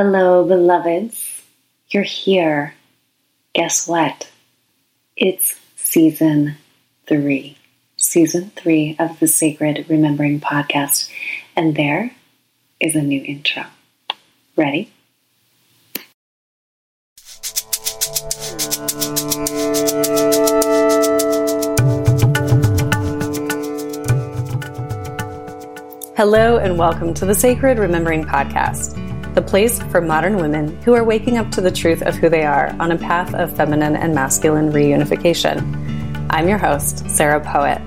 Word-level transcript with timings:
Hello, 0.00 0.44
beloveds. 0.44 1.42
You're 1.88 2.04
here. 2.04 2.72
Guess 3.52 3.88
what? 3.88 4.30
It's 5.16 5.58
season 5.74 6.54
three. 7.08 7.58
Season 7.96 8.52
three 8.54 8.94
of 9.00 9.18
the 9.18 9.26
Sacred 9.26 9.86
Remembering 9.88 10.38
podcast. 10.38 11.10
And 11.56 11.74
there 11.74 12.12
is 12.78 12.94
a 12.94 13.02
new 13.02 13.20
intro. 13.24 13.64
Ready? 14.54 14.92
Hello, 26.16 26.56
and 26.58 26.78
welcome 26.78 27.14
to 27.14 27.26
the 27.26 27.34
Sacred 27.34 27.80
Remembering 27.80 28.22
podcast 28.22 28.97
the 29.38 29.48
place 29.48 29.80
for 29.92 30.00
modern 30.00 30.36
women 30.38 30.82
who 30.82 30.94
are 30.94 31.04
waking 31.04 31.38
up 31.38 31.48
to 31.52 31.60
the 31.60 31.70
truth 31.70 32.02
of 32.02 32.16
who 32.16 32.28
they 32.28 32.42
are 32.42 32.74
on 32.80 32.90
a 32.90 32.98
path 32.98 33.32
of 33.34 33.54
feminine 33.56 33.94
and 33.94 34.12
masculine 34.12 34.72
reunification. 34.72 36.26
I'm 36.28 36.48
your 36.48 36.58
host, 36.58 37.08
Sarah 37.08 37.38
Poet. 37.38 37.80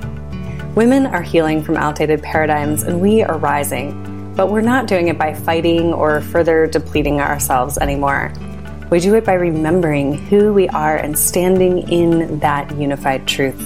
Women 0.77 1.05
are 1.07 1.21
healing 1.21 1.61
from 1.61 1.75
outdated 1.75 2.23
paradigms 2.23 2.83
and 2.83 3.01
we 3.01 3.21
are 3.21 3.37
rising, 3.37 4.33
but 4.33 4.49
we're 4.49 4.61
not 4.61 4.87
doing 4.87 5.09
it 5.09 5.17
by 5.17 5.33
fighting 5.33 5.91
or 5.91 6.21
further 6.21 6.67
depleting 6.67 7.19
ourselves 7.19 7.77
anymore. 7.79 8.31
We 8.89 9.01
do 9.01 9.15
it 9.15 9.25
by 9.25 9.33
remembering 9.33 10.13
who 10.27 10.53
we 10.53 10.69
are 10.69 10.95
and 10.95 11.19
standing 11.19 11.79
in 11.91 12.39
that 12.39 12.73
unified 12.77 13.27
truth. 13.27 13.59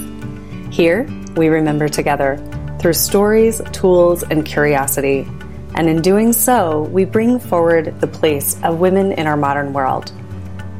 Here, 0.72 1.08
we 1.36 1.46
remember 1.46 1.88
together 1.88 2.36
through 2.80 2.94
stories, 2.94 3.62
tools, 3.70 4.24
and 4.24 4.44
curiosity 4.44 5.28
and 5.74 5.88
in 5.88 6.00
doing 6.00 6.32
so, 6.32 6.82
we 6.84 7.04
bring 7.04 7.38
forward 7.38 8.00
the 8.00 8.06
place 8.06 8.62
of 8.62 8.78
women 8.78 9.12
in 9.12 9.26
our 9.26 9.36
modern 9.36 9.72
world. 9.72 10.12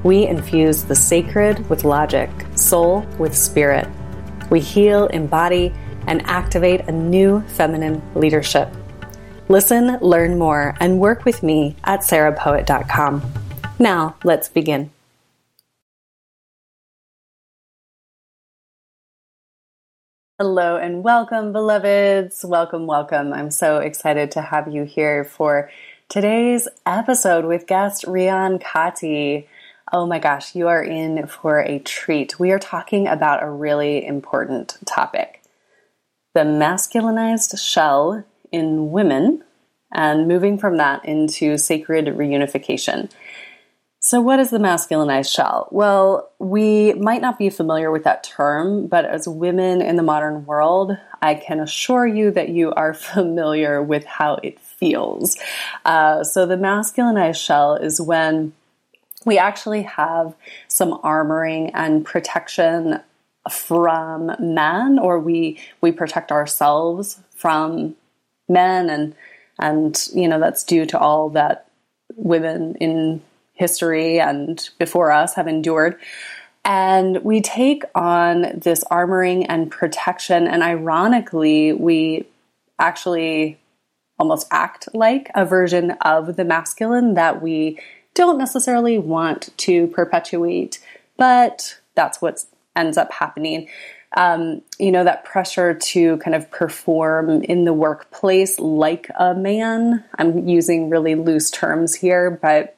We 0.02 0.26
infuse 0.26 0.84
the 0.84 0.94
sacred 0.94 1.68
with 1.68 1.84
logic, 1.84 2.30
soul 2.54 3.00
with 3.18 3.36
spirit. 3.36 3.88
We 4.50 4.60
heal, 4.60 5.06
embody, 5.08 5.74
and 6.06 6.22
activate 6.26 6.82
a 6.82 6.92
new 6.92 7.40
feminine 7.48 8.00
leadership. 8.14 8.68
Listen, 9.48 9.98
learn 10.00 10.38
more, 10.38 10.76
and 10.80 11.00
work 11.00 11.24
with 11.24 11.42
me 11.42 11.76
at 11.84 12.00
sarahpoet.com. 12.00 13.22
Now, 13.78 14.16
let's 14.24 14.48
begin. 14.48 14.90
Hello 20.38 20.76
and 20.76 21.02
welcome, 21.02 21.54
beloveds. 21.54 22.44
Welcome, 22.44 22.86
welcome. 22.86 23.32
I'm 23.32 23.50
so 23.50 23.78
excited 23.78 24.32
to 24.32 24.42
have 24.42 24.68
you 24.68 24.84
here 24.84 25.24
for 25.24 25.70
today's 26.10 26.68
episode 26.84 27.46
with 27.46 27.66
guest 27.66 28.04
Rion 28.06 28.58
Kati. 28.58 29.46
Oh 29.94 30.04
my 30.04 30.18
gosh, 30.18 30.54
you 30.54 30.68
are 30.68 30.84
in 30.84 31.26
for 31.26 31.60
a 31.60 31.78
treat. 31.78 32.38
We 32.38 32.52
are 32.52 32.58
talking 32.58 33.08
about 33.08 33.42
a 33.42 33.48
really 33.48 34.06
important 34.06 34.76
topic 34.84 35.42
the 36.34 36.40
masculinized 36.40 37.58
shell 37.58 38.22
in 38.52 38.90
women 38.90 39.42
and 39.94 40.28
moving 40.28 40.58
from 40.58 40.76
that 40.76 41.02
into 41.06 41.56
sacred 41.56 42.08
reunification. 42.08 43.10
So, 44.06 44.20
what 44.20 44.38
is 44.38 44.50
the 44.50 44.58
masculinized 44.58 45.34
shell? 45.34 45.66
Well, 45.72 46.30
we 46.38 46.92
might 46.92 47.20
not 47.20 47.40
be 47.40 47.50
familiar 47.50 47.90
with 47.90 48.04
that 48.04 48.22
term, 48.22 48.86
but 48.86 49.04
as 49.04 49.26
women 49.26 49.82
in 49.82 49.96
the 49.96 50.04
modern 50.04 50.46
world, 50.46 50.96
I 51.20 51.34
can 51.34 51.58
assure 51.58 52.06
you 52.06 52.30
that 52.30 52.50
you 52.50 52.72
are 52.74 52.94
familiar 53.14 53.82
with 53.82 54.04
how 54.04 54.34
it 54.44 54.60
feels. 54.60 55.36
Uh, 55.84 56.22
so, 56.22 56.46
the 56.46 56.54
masculinized 56.54 57.44
shell 57.44 57.74
is 57.74 58.00
when 58.00 58.52
we 59.24 59.38
actually 59.38 59.82
have 59.82 60.36
some 60.68 61.00
armoring 61.02 61.72
and 61.74 62.04
protection 62.04 63.00
from 63.50 64.36
men, 64.38 65.00
or 65.00 65.18
we 65.18 65.58
we 65.80 65.90
protect 65.90 66.30
ourselves 66.30 67.18
from 67.34 67.96
men, 68.48 68.88
and 68.88 69.16
and 69.58 70.06
you 70.14 70.28
know 70.28 70.38
that's 70.38 70.62
due 70.62 70.86
to 70.86 70.96
all 70.96 71.28
that 71.30 71.66
women 72.14 72.76
in 72.76 73.20
history 73.56 74.20
and 74.20 74.70
before 74.78 75.10
us 75.10 75.34
have 75.34 75.48
endured. 75.48 75.98
And 76.64 77.22
we 77.22 77.40
take 77.40 77.84
on 77.94 78.58
this 78.58 78.82
armoring 78.90 79.46
and 79.48 79.70
protection, 79.70 80.46
and 80.46 80.62
ironically, 80.62 81.72
we 81.72 82.26
actually 82.78 83.58
almost 84.18 84.48
act 84.50 84.88
like 84.94 85.30
a 85.34 85.44
version 85.44 85.92
of 86.00 86.36
the 86.36 86.44
masculine 86.44 87.14
that 87.14 87.42
we 87.42 87.78
don't 88.14 88.38
necessarily 88.38 88.98
want 88.98 89.56
to 89.58 89.86
perpetuate, 89.88 90.80
but 91.16 91.78
that's 91.94 92.20
what 92.20 92.44
ends 92.74 92.96
up 92.96 93.12
happening. 93.12 93.68
Um, 94.16 94.62
you 94.78 94.90
know, 94.90 95.04
that 95.04 95.24
pressure 95.24 95.74
to 95.74 96.16
kind 96.18 96.34
of 96.34 96.50
perform 96.50 97.42
in 97.42 97.64
the 97.64 97.74
workplace 97.74 98.58
like 98.58 99.10
a 99.18 99.34
man. 99.34 100.04
I'm 100.18 100.48
using 100.48 100.88
really 100.88 101.14
loose 101.14 101.50
terms 101.50 101.94
here, 101.94 102.30
but 102.30 102.75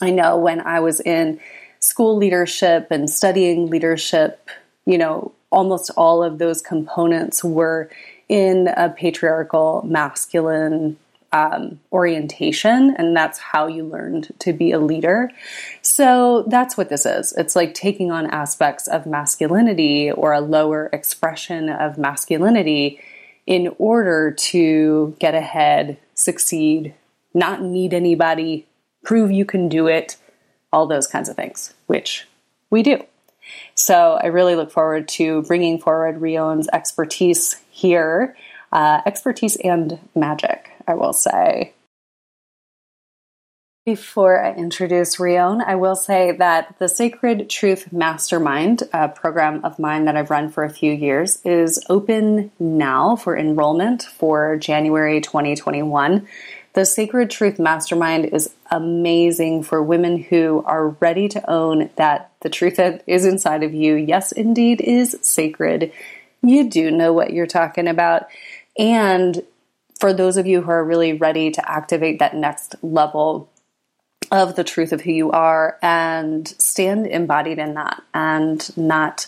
I 0.00 0.10
know 0.10 0.36
when 0.36 0.60
I 0.60 0.80
was 0.80 1.00
in 1.00 1.40
school 1.80 2.16
leadership 2.16 2.88
and 2.90 3.08
studying 3.08 3.68
leadership, 3.68 4.48
you 4.86 4.98
know, 4.98 5.32
almost 5.50 5.90
all 5.96 6.22
of 6.22 6.38
those 6.38 6.60
components 6.60 7.44
were 7.44 7.90
in 8.28 8.68
a 8.68 8.88
patriarchal 8.90 9.82
masculine 9.86 10.98
um, 11.32 11.80
orientation, 11.92 12.94
and 12.96 13.16
that's 13.16 13.38
how 13.38 13.66
you 13.66 13.84
learned 13.84 14.32
to 14.38 14.52
be 14.52 14.70
a 14.70 14.78
leader. 14.78 15.30
So 15.82 16.44
that's 16.48 16.76
what 16.76 16.88
this 16.88 17.04
is. 17.04 17.32
It's 17.32 17.56
like 17.56 17.74
taking 17.74 18.12
on 18.12 18.26
aspects 18.26 18.86
of 18.86 19.04
masculinity 19.04 20.12
or 20.12 20.32
a 20.32 20.40
lower 20.40 20.88
expression 20.92 21.68
of 21.68 21.98
masculinity 21.98 23.00
in 23.46 23.74
order 23.78 24.30
to 24.30 25.16
get 25.18 25.34
ahead, 25.34 25.98
succeed, 26.14 26.94
not 27.34 27.62
need 27.62 27.92
anybody, 27.92 28.66
prove 29.04 29.30
you 29.30 29.44
can 29.44 29.68
do 29.68 29.86
it, 29.86 30.16
all 30.72 30.86
those 30.86 31.06
kinds 31.06 31.28
of 31.28 31.36
things, 31.36 31.74
which 31.86 32.26
we 32.70 32.82
do. 32.82 33.04
So 33.74 34.18
I 34.22 34.26
really 34.26 34.56
look 34.56 34.70
forward 34.70 35.08
to 35.08 35.42
bringing 35.42 35.78
forward 35.78 36.20
Rion's 36.20 36.68
expertise 36.72 37.60
here, 37.70 38.36
uh, 38.72 39.02
expertise 39.06 39.56
and 39.56 39.98
magic, 40.14 40.70
I 40.88 40.94
will 40.94 41.12
say. 41.12 41.74
Before 43.86 44.42
I 44.42 44.54
introduce 44.54 45.20
Rion, 45.20 45.60
I 45.60 45.74
will 45.74 45.94
say 45.94 46.32
that 46.32 46.74
the 46.78 46.88
Sacred 46.88 47.50
Truth 47.50 47.92
Mastermind, 47.92 48.82
a 48.94 49.10
program 49.10 49.62
of 49.62 49.78
mine 49.78 50.06
that 50.06 50.16
I've 50.16 50.30
run 50.30 50.48
for 50.48 50.64
a 50.64 50.70
few 50.70 50.90
years, 50.90 51.38
is 51.44 51.84
open 51.90 52.50
now 52.58 53.14
for 53.14 53.36
enrollment 53.36 54.04
for 54.04 54.56
January 54.56 55.20
2021. 55.20 56.26
The 56.72 56.86
Sacred 56.86 57.30
Truth 57.30 57.58
Mastermind 57.58 58.24
is 58.24 58.48
amazing 58.70 59.64
for 59.64 59.82
women 59.82 60.16
who 60.16 60.64
are 60.64 60.88
ready 60.88 61.28
to 61.28 61.50
own 61.50 61.90
that 61.96 62.32
the 62.40 62.48
truth 62.48 62.76
that 62.76 63.04
is 63.06 63.26
inside 63.26 63.62
of 63.62 63.74
you, 63.74 63.96
yes, 63.96 64.32
indeed, 64.32 64.80
is 64.80 65.18
sacred. 65.20 65.92
You 66.40 66.70
do 66.70 66.90
know 66.90 67.12
what 67.12 67.34
you're 67.34 67.46
talking 67.46 67.88
about. 67.88 68.28
And 68.78 69.42
for 70.00 70.14
those 70.14 70.38
of 70.38 70.46
you 70.46 70.62
who 70.62 70.70
are 70.70 70.82
really 70.82 71.12
ready 71.12 71.50
to 71.50 71.70
activate 71.70 72.18
that 72.20 72.34
next 72.34 72.76
level 72.82 73.50
of 74.34 74.56
the 74.56 74.64
truth 74.64 74.92
of 74.92 75.00
who 75.02 75.12
you 75.12 75.30
are 75.30 75.78
and 75.80 76.46
stand 76.58 77.06
embodied 77.06 77.58
in 77.58 77.74
that 77.74 78.02
and 78.12 78.76
not 78.76 79.26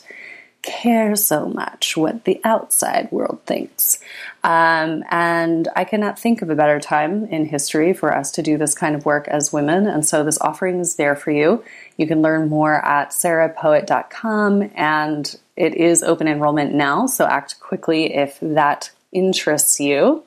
care 0.66 1.14
so 1.14 1.46
much 1.46 1.96
what 1.96 2.24
the 2.24 2.40
outside 2.42 3.10
world 3.12 3.40
thinks. 3.46 4.00
Um, 4.42 5.04
and 5.10 5.68
I 5.76 5.84
cannot 5.84 6.18
think 6.18 6.42
of 6.42 6.50
a 6.50 6.56
better 6.56 6.80
time 6.80 7.26
in 7.26 7.46
history 7.46 7.92
for 7.92 8.14
us 8.14 8.32
to 8.32 8.42
do 8.42 8.58
this 8.58 8.74
kind 8.74 8.96
of 8.96 9.06
work 9.06 9.28
as 9.28 9.52
women. 9.52 9.86
And 9.86 10.04
so 10.04 10.24
this 10.24 10.40
offering 10.40 10.80
is 10.80 10.96
there 10.96 11.14
for 11.14 11.30
you. 11.30 11.62
You 11.96 12.08
can 12.08 12.20
learn 12.20 12.48
more 12.48 12.84
at 12.84 13.10
sarahpoet.com 13.10 14.70
and 14.74 15.38
it 15.54 15.74
is 15.76 16.02
open 16.02 16.26
enrollment 16.26 16.74
now. 16.74 17.06
So 17.06 17.26
act 17.26 17.60
quickly 17.60 18.14
if 18.14 18.38
that 18.40 18.90
interests 19.12 19.78
you. 19.78 20.24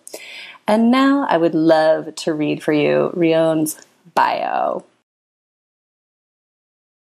And 0.68 0.90
now 0.92 1.26
I 1.28 1.38
would 1.38 1.56
love 1.56 2.16
to 2.16 2.34
read 2.34 2.64
for 2.64 2.74
you 2.74 3.12
Rion's 3.14 3.76
bio. 4.20 4.84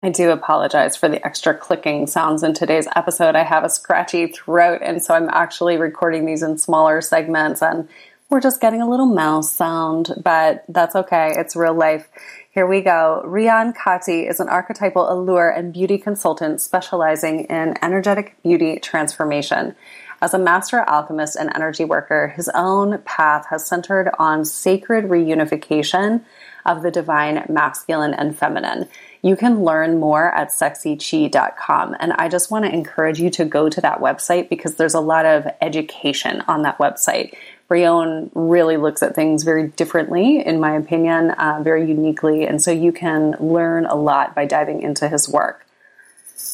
I 0.01 0.10
do 0.10 0.31
apologize 0.31 0.95
for 0.95 1.10
the 1.10 1.25
extra 1.25 1.54
clicking 1.54 2.07
sounds 2.07 2.44
in 2.44 2.54
today's 2.54 2.88
episode. 2.95 3.36
I 3.36 3.44
have 3.44 3.66
a 3.66 3.69
scratchy 3.69 4.27
throat, 4.27 4.80
and 4.81 5.04
so 5.04 5.13
I'm 5.13 5.27
actually 5.27 5.75
recording 5.75 6.25
these 6.25 6.44
in 6.44 6.57
smaller 6.57 7.01
segments, 7.01 7.62
and 7.62 7.89
we're 8.30 8.39
just 8.39 8.62
getting 8.62 8.81
a 8.81 8.89
little 8.89 9.06
mouse 9.06 9.51
sound, 9.51 10.13
but 10.24 10.63
that's 10.69 10.95
okay. 10.95 11.33
It's 11.36 11.57
real 11.57 11.74
life. 11.74 12.07
Here 12.51 12.66
we 12.66 12.80
go. 12.80 13.21
Rion 13.25 13.74
Kati 13.74 14.30
is 14.30 14.39
an 14.39 14.48
archetypal 14.48 15.12
allure 15.12 15.50
and 15.50 15.74
beauty 15.74 15.98
consultant 15.98 16.62
specializing 16.62 17.42
in 17.50 17.75
energetic 17.81 18.42
beauty 18.44 18.80
transformation. 18.80 19.75
As 20.21 20.33
a 20.33 20.39
master 20.39 20.80
alchemist 20.88 21.36
and 21.36 21.51
energy 21.54 21.83
worker, 21.83 22.30
his 22.30 22.50
own 22.56 23.00
path 23.00 23.48
has 23.50 23.68
centered 23.68 24.10
on 24.18 24.45
sacred 24.45 25.06
reunification 25.06 26.21
of 26.65 26.81
the 26.81 26.91
divine 26.91 27.45
masculine 27.50 28.13
and 28.13 28.38
feminine. 28.38 28.88
You 29.21 29.35
can 29.35 29.63
learn 29.63 30.00
more 30.00 30.33
at 30.33 30.50
sexychi.com. 30.50 31.95
And 32.00 32.13
I 32.13 32.29
just 32.29 32.51
want 32.51 32.65
to 32.65 32.73
encourage 32.73 33.19
you 33.19 33.29
to 33.31 33.45
go 33.45 33.69
to 33.69 33.81
that 33.81 34.00
website 34.00 34.50
because 34.50 34.75
there's 34.75 34.94
a 34.94 35.00
lot 35.00 35.25
of 35.25 35.47
education 35.61 36.41
on 36.47 36.61
that 36.63 36.77
website. 36.77 37.35
Rion 37.67 38.31
really 38.33 38.77
looks 38.77 39.03
at 39.03 39.15
things 39.15 39.44
very 39.44 39.67
differently, 39.67 40.44
in 40.44 40.59
my 40.59 40.75
opinion, 40.75 41.31
uh, 41.31 41.61
very 41.61 41.88
uniquely. 41.88 42.45
And 42.45 42.61
so 42.61 42.71
you 42.71 42.91
can 42.91 43.35
learn 43.39 43.85
a 43.85 43.95
lot 43.95 44.33
by 44.33 44.45
diving 44.45 44.81
into 44.81 45.07
his 45.07 45.29
work. 45.29 45.65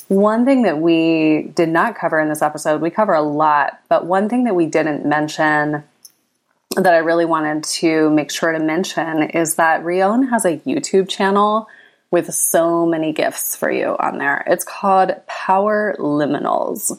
One 0.08 0.46
thing 0.46 0.64
that 0.64 0.80
we 0.80 1.52
did 1.56 1.70
not 1.70 1.96
cover 1.96 2.20
in 2.20 2.30
this 2.30 2.42
episode, 2.42 2.82
we 2.82 2.90
cover 2.90 3.14
a 3.14 3.22
lot, 3.22 3.80
but 3.88 4.06
one 4.06 4.30
thing 4.30 4.44
that 4.44 4.56
we 4.56 4.66
didn't 4.66 5.06
mention 5.06 5.84
that 6.76 6.94
I 6.94 6.98
really 6.98 7.26
wanted 7.26 7.64
to 7.64 8.10
make 8.10 8.32
sure 8.32 8.52
to 8.52 8.60
mention 8.60 9.24
is 9.24 9.56
that 9.56 9.84
Rion 9.84 10.28
has 10.28 10.46
a 10.46 10.58
YouTube 10.58 11.10
channel 11.10 11.68
with 12.12 12.34
so 12.34 12.86
many 12.86 13.12
gifts 13.12 13.56
for 13.56 13.72
you 13.72 13.96
on 14.00 14.18
there. 14.18 14.44
It's 14.48 14.64
called 14.64 15.12
Power 15.28 15.96
Liminals. 16.00 16.98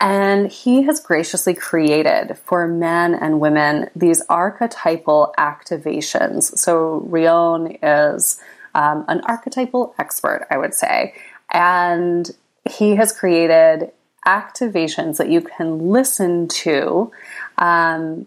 And 0.00 0.50
he 0.50 0.82
has 0.82 1.00
graciously 1.00 1.54
created 1.54 2.36
for 2.44 2.66
men 2.68 3.14
and 3.14 3.40
women 3.40 3.88
these 3.96 4.22
archetypal 4.28 5.34
activations. 5.38 6.56
So, 6.58 7.00
Rion 7.06 7.78
is 7.82 8.40
um, 8.74 9.04
an 9.08 9.22
archetypal 9.24 9.94
expert, 9.98 10.46
I 10.50 10.58
would 10.58 10.74
say. 10.74 11.14
And 11.50 12.30
he 12.68 12.96
has 12.96 13.12
created 13.12 13.92
activations 14.26 15.18
that 15.18 15.28
you 15.28 15.40
can 15.40 15.90
listen 15.90 16.48
to 16.48 17.12
um, 17.58 18.26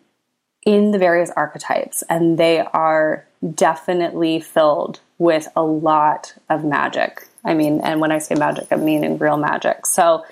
in 0.67 0.91
the 0.91 0.99
various 0.99 1.31
archetypes. 1.31 2.03
And 2.09 2.37
they 2.37 2.59
are 2.59 3.25
definitely 3.55 4.41
filled 4.41 4.99
with 5.17 5.47
a 5.55 5.63
lot 5.63 6.33
of 6.49 6.65
magic. 6.65 7.25
I 7.45 7.53
mean, 7.53 7.79
and 7.79 8.01
when 8.01 8.11
I 8.11 8.19
say 8.19 8.35
magic, 8.35 8.67
I 8.69 8.75
mean 8.75 9.17
real 9.17 9.37
magic. 9.37 9.85
So 9.85 10.25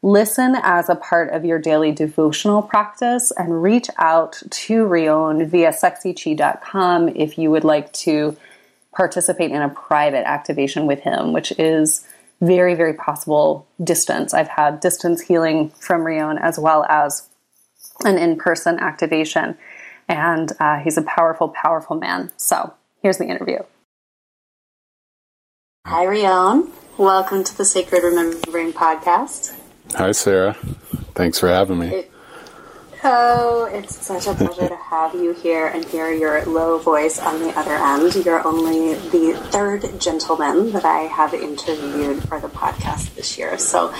listen 0.00 0.56
as 0.62 0.88
a 0.88 0.94
part 0.94 1.32
of 1.32 1.44
your 1.44 1.58
daily 1.58 1.90
devotional 1.90 2.62
practice 2.62 3.32
and 3.36 3.60
reach 3.62 3.88
out 3.98 4.40
to 4.50 4.86
Rion 4.86 5.46
via 5.46 5.72
sexychi.com 5.72 7.08
if 7.08 7.36
you 7.36 7.50
would 7.50 7.64
like 7.64 7.92
to 7.94 8.36
participate 8.94 9.50
in 9.50 9.60
a 9.60 9.70
private 9.70 10.24
activation 10.24 10.86
with 10.86 11.00
him, 11.00 11.32
which 11.32 11.52
is 11.58 12.06
very, 12.40 12.74
very 12.74 12.94
possible 12.94 13.66
distance. 13.82 14.32
I've 14.34 14.48
had 14.48 14.78
distance 14.78 15.20
healing 15.20 15.70
from 15.70 16.06
Rion 16.06 16.38
as 16.38 16.60
well 16.60 16.86
as 16.88 17.28
an 18.04 18.18
in 18.18 18.36
person 18.36 18.78
activation. 18.78 19.56
And 20.10 20.50
uh, 20.58 20.78
he's 20.80 20.96
a 20.96 21.02
powerful, 21.02 21.48
powerful 21.48 21.94
man. 21.94 22.32
So 22.36 22.74
here's 23.00 23.18
the 23.18 23.26
interview. 23.26 23.58
Hi, 25.86 26.04
Rion. 26.04 26.72
Welcome 26.98 27.44
to 27.44 27.56
the 27.56 27.64
Sacred 27.64 28.02
Remembering 28.02 28.72
podcast. 28.72 29.56
Hi, 29.94 30.10
Sarah. 30.10 30.54
Thanks 31.14 31.38
for 31.38 31.46
having 31.46 31.78
me. 31.78 31.86
It, 31.90 32.12
oh, 33.04 33.70
it's 33.72 34.04
such 34.04 34.26
a 34.26 34.34
pleasure 34.34 34.68
to 34.68 34.76
have 34.76 35.14
you 35.14 35.32
here 35.32 35.68
and 35.68 35.84
hear 35.84 36.12
your 36.12 36.44
low 36.44 36.78
voice 36.78 37.20
on 37.20 37.40
the 37.40 37.56
other 37.56 37.76
end. 37.76 38.24
You're 38.24 38.44
only 38.44 38.94
the 39.10 39.38
third 39.50 40.00
gentleman 40.00 40.72
that 40.72 40.84
I 40.84 41.02
have 41.02 41.34
interviewed 41.34 42.24
for 42.24 42.40
the 42.40 42.48
podcast 42.48 43.14
this 43.14 43.38
year, 43.38 43.58
so 43.58 43.94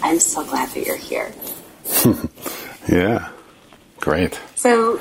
I'm 0.00 0.20
so 0.20 0.44
glad 0.44 0.68
that 0.68 0.86
you're 0.86 0.96
here. 0.96 1.32
yeah, 2.88 3.30
great. 3.98 4.40
So, 4.54 5.00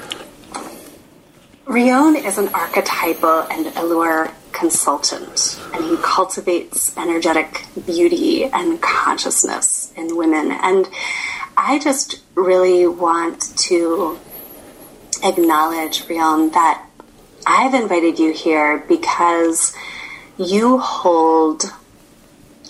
Rion 1.67 2.15
is 2.15 2.37
an 2.37 2.49
archetypal 2.49 3.47
and 3.49 3.75
allure 3.75 4.31
consultant, 4.51 5.59
and 5.73 5.83
he 5.83 5.97
cultivates 5.97 6.95
energetic 6.95 7.65
beauty 7.87 8.45
and 8.45 8.79
consciousness 8.81 9.91
in 9.97 10.15
women. 10.15 10.51
And 10.51 10.87
I 11.57 11.79
just 11.79 12.21
really 12.35 12.85
want 12.85 13.57
to 13.57 14.19
acknowledge, 15.23 16.07
Rion, 16.07 16.51
that 16.51 16.85
I've 17.47 17.73
invited 17.73 18.19
you 18.19 18.31
here 18.31 18.85
because 18.87 19.75
you 20.37 20.77
hold, 20.77 21.63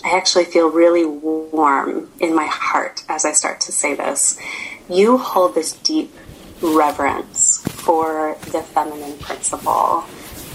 I 0.02 0.16
actually 0.16 0.46
feel 0.46 0.70
really 0.70 1.04
warm 1.04 2.10
in 2.18 2.34
my 2.34 2.46
heart 2.46 3.04
as 3.10 3.26
I 3.26 3.32
start 3.32 3.60
to 3.62 3.72
say 3.72 3.94
this. 3.94 4.38
You 4.88 5.18
hold 5.18 5.54
this 5.54 5.74
deep 5.74 6.14
reverence 6.62 7.45
for 7.86 8.36
the 8.50 8.62
feminine 8.74 9.16
principle 9.18 10.04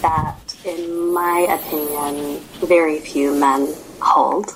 that, 0.01 0.53
in 0.65 1.13
my 1.13 1.47
opinion, 1.49 2.41
very 2.59 2.99
few 2.99 3.33
men 3.33 3.73
hold. 4.01 4.49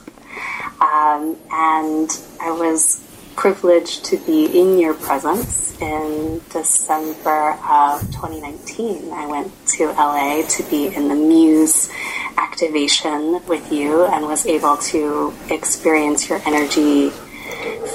Um, 0.82 1.38
and 1.50 2.10
I 2.42 2.52
was 2.52 3.02
privileged 3.38 4.04
to 4.06 4.18
be 4.18 4.60
in 4.60 4.78
your 4.78 4.94
presence 4.94 5.80
in 5.82 6.42
December 6.50 7.54
of 7.64 8.02
2019. 8.12 9.10
I 9.14 9.26
went 9.28 9.54
to 9.78 9.86
LA 9.86 10.46
to 10.46 10.64
be 10.64 10.88
in 10.94 11.08
the 11.08 11.16
Muse 11.16 11.90
activation 12.38 13.42
with 13.48 13.72
you 13.72 14.04
and 14.06 14.26
was 14.26 14.46
able 14.46 14.76
to 14.78 15.34
experience 15.50 16.28
your 16.28 16.42
energy 16.46 17.14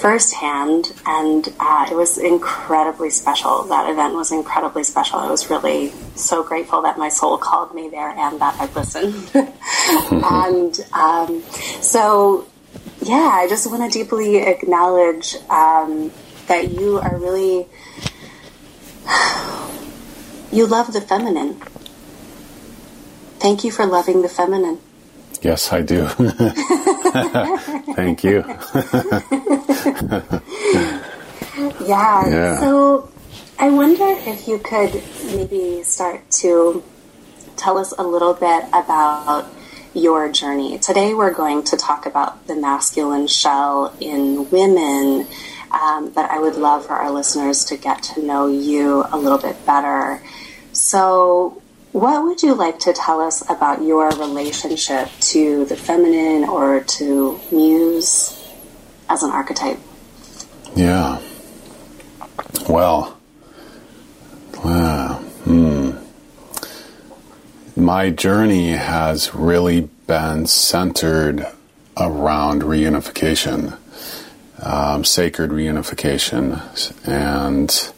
firsthand, 0.01 0.93
and 1.05 1.53
uh, 1.61 1.87
it 1.91 1.95
was 1.95 2.17
incredibly 2.19 3.11
special. 3.11 3.65
That 3.65 3.91
event 3.91 4.15
was 4.15 4.33
incredibly 4.33 4.83
special. 4.83 5.19
I 5.19 5.31
was 5.31 5.51
really 5.51 5.93
so 6.15 6.43
grateful 6.43 6.83
that 6.83 6.99
my 6.99 7.09
soul 7.09 7.37
called 7.39 7.75
me 7.75 7.89
there 7.89 8.09
and 8.11 8.41
that 8.41 8.57
I 8.59 8.73
listened. 8.73 9.31
and 10.25 10.81
um, 10.93 11.43
so, 11.83 12.47
yeah, 13.03 13.31
I 13.33 13.47
just 13.49 13.71
want 13.71 13.93
to 13.93 13.99
deeply 13.99 14.39
acknowledge 14.39 15.37
um, 15.49 16.11
that 16.47 16.71
you 16.71 16.99
are 16.99 17.19
really, 17.19 17.67
you 20.51 20.67
love 20.67 20.93
the 20.93 21.01
feminine. 21.01 21.61
Thank 23.39 23.65
you 23.65 23.71
for 23.71 23.87
loving 23.87 24.23
the 24.23 24.29
feminine. 24.29 24.79
Yes, 25.43 25.73
I 25.73 25.81
do. 25.83 26.07
Thank 27.95 28.23
you. 28.25 28.45
yeah. 31.87 32.29
yeah. 32.29 32.61
So 32.61 33.11
I 33.59 33.71
wonder 33.71 34.07
if 34.07 34.47
you 34.47 34.59
could 34.59 35.03
maybe 35.25 35.83
start 35.83 36.31
to 36.43 36.83
tell 37.57 37.79
us 37.79 37.93
a 37.97 38.03
little 38.03 38.35
bit 38.35 38.65
about 38.73 39.47
your 39.95 40.31
journey. 40.31 40.79
Today 40.79 41.15
we're 41.15 41.35
going 41.35 41.65
to 41.65 41.77
talk 41.77 42.07
about 42.07 42.47
the 42.47 42.55
masculine 42.55 43.27
shell 43.27 43.95
in 44.01 44.49
women, 44.51 45.27
um, 45.71 46.11
but 46.11 46.31
I 46.31 46.39
would 46.39 46.57
love 46.57 46.87
for 46.87 46.93
our 46.93 47.11
listeners 47.11 47.65
to 47.67 47.77
get 47.77 48.03
to 48.05 48.23
know 48.23 48.47
you 48.47 49.05
a 49.11 49.19
little 49.19 49.39
bit 49.39 49.65
better. 49.67 50.23
So, 50.73 51.60
what 51.93 52.23
would 52.23 52.43
you 52.43 52.55
like 52.55 52.79
to 52.81 52.93
tell 52.93 53.21
us 53.21 53.43
about 53.51 53.83
your 53.83 54.11
relationship 54.11 55.09
to 55.21 55.65
the 55.65 55.77
feminine 55.77 56.49
or 56.49 56.81
to 56.85 57.41
muse 57.51 58.49
as 59.09 59.23
an 59.23 59.31
archetype? 59.31 59.79
Yeah. 60.77 61.21
Well, 62.69 63.19
uh, 64.63 65.15
hmm. 65.15 65.91
my 67.77 68.11
journey 68.11 68.71
has 68.71 69.35
really 69.35 69.89
been 70.07 70.47
centered 70.47 71.47
around 71.97 72.63
reunification, 72.63 73.77
um, 74.63 75.05
sacred 75.05 75.51
reunification, 75.51 76.61
and 77.07 77.93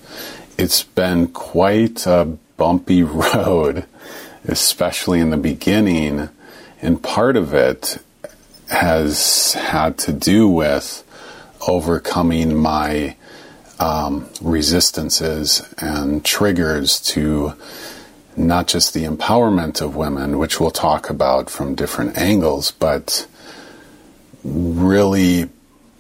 it's 0.56 0.82
been 0.82 1.28
quite 1.28 2.06
a 2.06 2.38
bumpy 2.62 3.02
road, 3.34 3.84
especially 4.44 5.18
in 5.18 5.30
the 5.30 5.36
beginning. 5.36 6.28
And 6.80 7.02
part 7.02 7.36
of 7.36 7.52
it 7.52 7.98
has 8.68 9.54
had 9.54 9.98
to 9.98 10.12
do 10.12 10.46
with 10.46 11.02
overcoming 11.66 12.54
my 12.54 13.16
um, 13.80 14.28
resistances 14.40 15.74
and 15.78 16.24
triggers 16.24 17.00
to 17.00 17.54
not 18.36 18.68
just 18.68 18.94
the 18.94 19.02
empowerment 19.02 19.80
of 19.82 19.96
women, 19.96 20.38
which 20.38 20.60
we'll 20.60 20.70
talk 20.70 21.10
about 21.10 21.50
from 21.50 21.74
different 21.74 22.16
angles, 22.16 22.70
but 22.70 23.26
really 24.44 25.48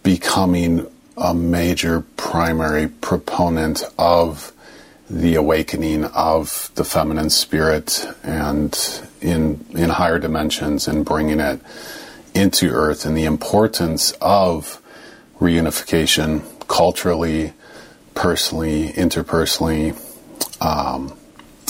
becoming 0.04 0.86
a 1.16 1.34
major 1.34 2.02
primary 2.16 2.86
proponent 2.86 3.82
of 3.98 4.52
the 5.12 5.34
awakening 5.34 6.04
of 6.06 6.70
the 6.74 6.84
feminine 6.84 7.28
spirit 7.28 8.06
and 8.22 9.02
in 9.20 9.64
in 9.70 9.90
higher 9.90 10.18
dimensions 10.18 10.88
and 10.88 11.04
bringing 11.04 11.38
it 11.38 11.60
into 12.34 12.70
earth 12.70 13.04
and 13.04 13.14
the 13.16 13.26
importance 13.26 14.12
of 14.22 14.80
reunification 15.38 16.42
culturally 16.66 17.52
personally 18.14 18.88
interpersonally 18.92 19.94
um, 20.62 21.12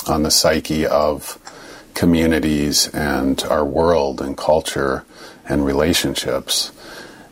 on 0.07 0.23
the 0.23 0.31
psyche 0.31 0.87
of 0.87 1.39
communities 1.95 2.89
and 2.89 3.43
our 3.45 3.65
world 3.65 4.21
and 4.21 4.37
culture 4.37 5.05
and 5.49 5.65
relationships. 5.65 6.73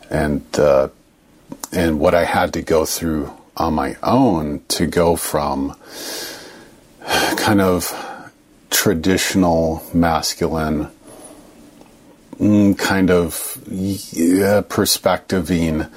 And 0.09 0.43
uh, 0.57 0.89
and 1.71 1.99
what 1.99 2.13
I 2.13 2.25
had 2.25 2.53
to 2.53 2.61
go 2.61 2.85
through 2.85 3.33
on 3.57 3.73
my 3.73 3.95
own 4.03 4.61
to 4.69 4.85
go 4.87 5.15
from 5.15 5.75
kind 7.37 7.61
of 7.61 7.93
traditional 8.69 9.83
masculine 9.93 10.87
mm, 12.39 12.77
kind 12.77 13.09
of 13.09 13.61
yeah, 13.67 14.61
perspectiving 14.61 15.89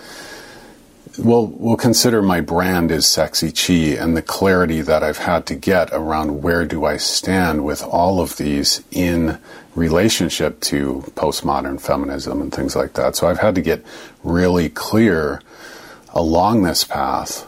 well, 1.18 1.46
we'll 1.46 1.76
consider 1.76 2.22
my 2.22 2.40
brand 2.40 2.90
is 2.90 3.06
Sexy 3.06 3.52
Chi 3.52 4.00
and 4.02 4.16
the 4.16 4.22
clarity 4.22 4.80
that 4.80 5.04
I've 5.04 5.18
had 5.18 5.46
to 5.46 5.54
get 5.54 5.90
around 5.92 6.42
where 6.42 6.64
do 6.64 6.84
I 6.84 6.96
stand 6.96 7.64
with 7.64 7.82
all 7.82 8.20
of 8.20 8.36
these 8.36 8.82
in 8.90 9.38
relationship 9.76 10.60
to 10.62 11.04
postmodern 11.14 11.80
feminism 11.80 12.40
and 12.40 12.52
things 12.52 12.74
like 12.74 12.94
that. 12.94 13.14
So 13.16 13.28
I've 13.28 13.38
had 13.38 13.54
to 13.54 13.60
get 13.60 13.84
really 14.24 14.68
clear 14.68 15.40
along 16.14 16.62
this 16.62 16.84
path 16.84 17.46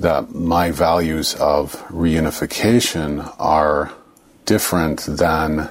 that 0.00 0.34
my 0.34 0.70
values 0.70 1.34
of 1.36 1.72
reunification 1.86 3.34
are 3.38 3.92
different 4.44 5.00
than 5.08 5.70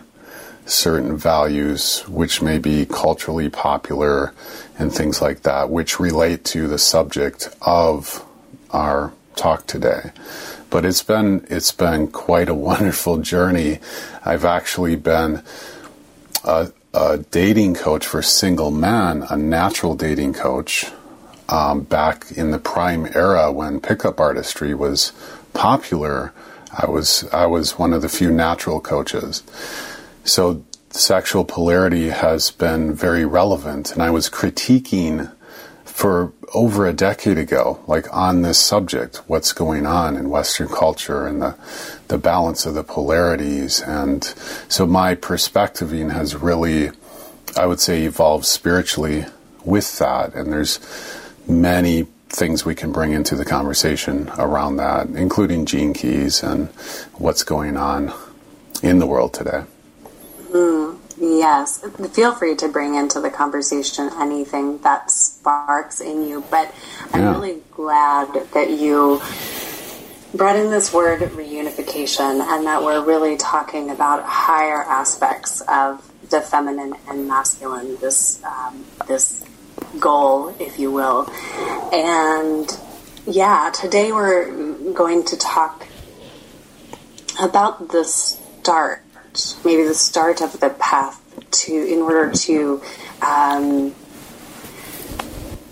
certain 0.66 1.16
values 1.16 2.02
which 2.08 2.42
may 2.42 2.58
be 2.58 2.86
culturally 2.86 3.50
popular 3.50 4.34
and 4.78 4.94
things 4.94 5.22
like 5.22 5.44
that, 5.44 5.70
which 5.70 6.00
relate 6.00 6.44
to 6.44 6.68
the 6.68 6.78
subject 6.78 7.50
of 7.62 8.26
our 8.72 9.14
talk 9.36 9.66
today. 9.66 10.12
But 10.70 10.84
it's 10.84 11.04
been 11.04 11.46
it's 11.50 11.72
been 11.72 12.08
quite 12.08 12.50
a 12.50 12.54
wonderful 12.70 13.18
journey. 13.20 13.80
I've 14.26 14.46
actually 14.46 14.98
been 14.98 15.42
a, 16.44 16.72
a 16.94 17.18
dating 17.20 17.76
coach 17.76 18.06
for 18.06 18.22
single 18.22 18.72
men, 18.72 19.24
a 19.30 19.38
natural 19.38 19.96
dating 19.96 20.34
coach, 20.34 20.86
um, 21.50 21.82
back 21.82 22.32
in 22.32 22.52
the 22.52 22.60
prime 22.60 23.08
era 23.14 23.52
when 23.52 23.80
pickup 23.80 24.20
artistry 24.20 24.74
was 24.74 25.14
popular. 25.54 26.34
I 26.78 26.90
was 26.90 27.28
I 27.32 27.46
was 27.46 27.80
one 27.80 27.94
of 27.94 28.02
the 28.02 28.10
few 28.10 28.32
natural 28.32 28.80
coaches. 28.80 29.44
So 30.24 30.64
sexual 30.90 31.46
polarity 31.46 32.10
has 32.10 32.52
been 32.52 32.94
very 32.94 33.26
relevant, 33.26 33.92
and 33.92 34.02
I 34.02 34.10
was 34.10 34.30
critiquing 34.30 35.32
for 35.86 36.34
over 36.54 36.86
a 36.86 36.94
decade 36.94 37.38
ago, 37.38 37.80
like 37.88 38.14
on 38.14 38.42
this 38.42 38.60
subject, 38.60 39.18
what's 39.28 39.52
going 39.52 39.86
on 39.86 40.16
in 40.16 40.30
Western 40.30 40.68
culture 40.68 41.26
and 41.26 41.42
the 41.42 41.56
the 42.08 42.18
balance 42.18 42.66
of 42.66 42.74
the 42.74 42.84
polarities, 42.84 43.82
and 43.82 44.24
so 44.70 44.86
my 44.86 45.16
perspectiving 45.16 46.12
has 46.12 46.36
really, 46.36 46.92
I 47.58 47.66
would 47.66 47.80
say, 47.80 48.04
evolved 48.04 48.46
spiritually 48.46 49.26
with 49.66 49.98
that, 50.00 50.34
and 50.36 50.52
there's 50.52 50.80
many 51.48 52.08
things 52.30 52.66
we 52.66 52.76
can 52.76 52.92
bring 52.92 53.14
into 53.14 53.36
the 53.36 53.46
conversation 53.46 54.30
around 54.38 54.78
that, 54.78 55.08
including 55.08 55.66
gene 55.66 55.94
keys 55.94 56.44
and 56.44 56.68
what's 57.16 57.44
going 57.44 57.78
on 57.78 58.14
in 58.84 59.00
the 59.00 59.08
world 59.08 59.34
today. 59.34 59.64
Mm, 60.52 60.98
yes, 61.18 61.84
feel 62.14 62.34
free 62.34 62.56
to 62.56 62.68
bring 62.68 62.96
into 62.96 63.20
the 63.20 63.30
conversation 63.30 64.10
anything 64.20 64.78
that 64.80 65.10
sparks 65.10 66.02
in 66.02 66.28
you. 66.28 66.44
But 66.50 66.74
I'm 67.14 67.22
yeah. 67.22 67.32
really 67.32 67.62
glad 67.72 68.34
that 68.54 68.70
you 68.70 69.22
brought 70.34 70.56
in 70.56 70.70
this 70.70 70.94
word 70.94 71.22
reunification 71.22 72.42
and 72.42 72.66
that 72.66 72.84
we're 72.84 73.04
really 73.04 73.38
talking 73.38 73.90
about 73.90 74.24
higher 74.24 74.84
aspects 74.84 75.62
of 75.62 76.04
the 76.30 76.42
feminine 76.42 76.94
and 77.08 77.28
masculine. 77.28 77.98
This 77.98 78.44
um, 78.44 78.86
this 79.08 79.44
goal, 80.00 80.56
if 80.60 80.80
you 80.80 80.92
will, 80.92 81.30
and 81.94 82.70
yeah, 83.26 83.72
today 83.74 84.12
we're 84.12 84.52
going 84.94 85.24
to 85.26 85.38
talk 85.38 85.86
about 87.40 87.90
the 87.90 88.04
start 88.04 89.02
maybe 89.64 89.84
the 89.84 89.94
start 89.94 90.42
of 90.42 90.60
the 90.60 90.70
path 90.70 91.22
to, 91.52 91.74
in 91.74 92.00
order 92.00 92.32
to, 92.32 92.82
um, 93.22 93.94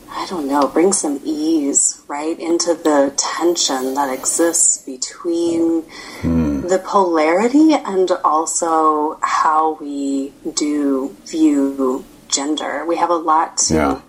I 0.10 0.26
don't 0.30 0.48
know, 0.48 0.68
bring 0.68 0.94
some 0.94 1.20
ease, 1.24 2.02
right, 2.08 2.40
into 2.40 2.76
the 2.76 3.14
tension 3.18 3.96
that 3.96 4.14
exists 4.14 4.84
between 4.86 5.84
mm. 6.22 6.70
the 6.70 6.80
polarity 6.80 7.74
and 7.74 8.12
also 8.24 9.18
how 9.22 9.78
we 9.82 10.34
do 10.54 11.16
view 11.26 12.06
gender. 12.36 12.86
We 12.86 12.98
have 12.98 13.10
a 13.10 13.16
lot 13.16 13.58
to 13.70 13.74
yeah. 13.74 14.02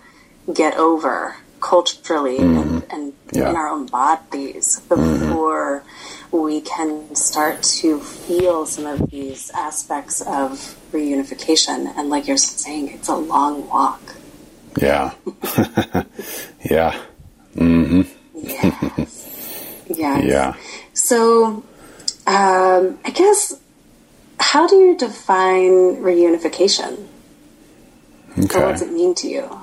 get 0.53 0.77
over 0.77 1.35
culturally 1.59 2.37
mm-hmm. 2.37 2.57
and, 2.57 2.83
and 2.91 3.13
yeah. 3.31 3.49
in 3.49 3.55
our 3.55 3.67
own 3.67 3.87
bodies 3.87 4.79
before 4.81 5.83
mm-hmm. 6.31 6.37
we 6.37 6.61
can 6.61 7.15
start 7.15 7.63
to 7.63 7.99
feel 7.99 8.65
some 8.65 8.85
of 8.85 9.09
these 9.09 9.49
aspects 9.51 10.21
of 10.21 10.77
reunification. 10.91 11.91
And 11.97 12.09
like 12.09 12.27
you're 12.27 12.37
saying, 12.37 12.89
it's 12.89 13.07
a 13.07 13.15
long 13.15 13.67
walk. 13.69 14.01
Yeah. 14.79 15.13
yeah. 16.69 16.99
Mm-hmm. 17.55 18.01
yes. 18.35 19.85
yes. 19.89 20.23
Yeah. 20.25 20.55
So, 20.93 21.63
um, 22.27 22.99
I 23.03 23.11
guess, 23.13 23.59
how 24.39 24.67
do 24.67 24.75
you 24.75 24.97
define 24.97 25.97
reunification? 25.97 27.07
Okay. 28.39 28.59
what 28.59 28.71
does 28.73 28.81
it 28.83 28.91
mean 28.91 29.15
to 29.15 29.27
you? 29.27 29.61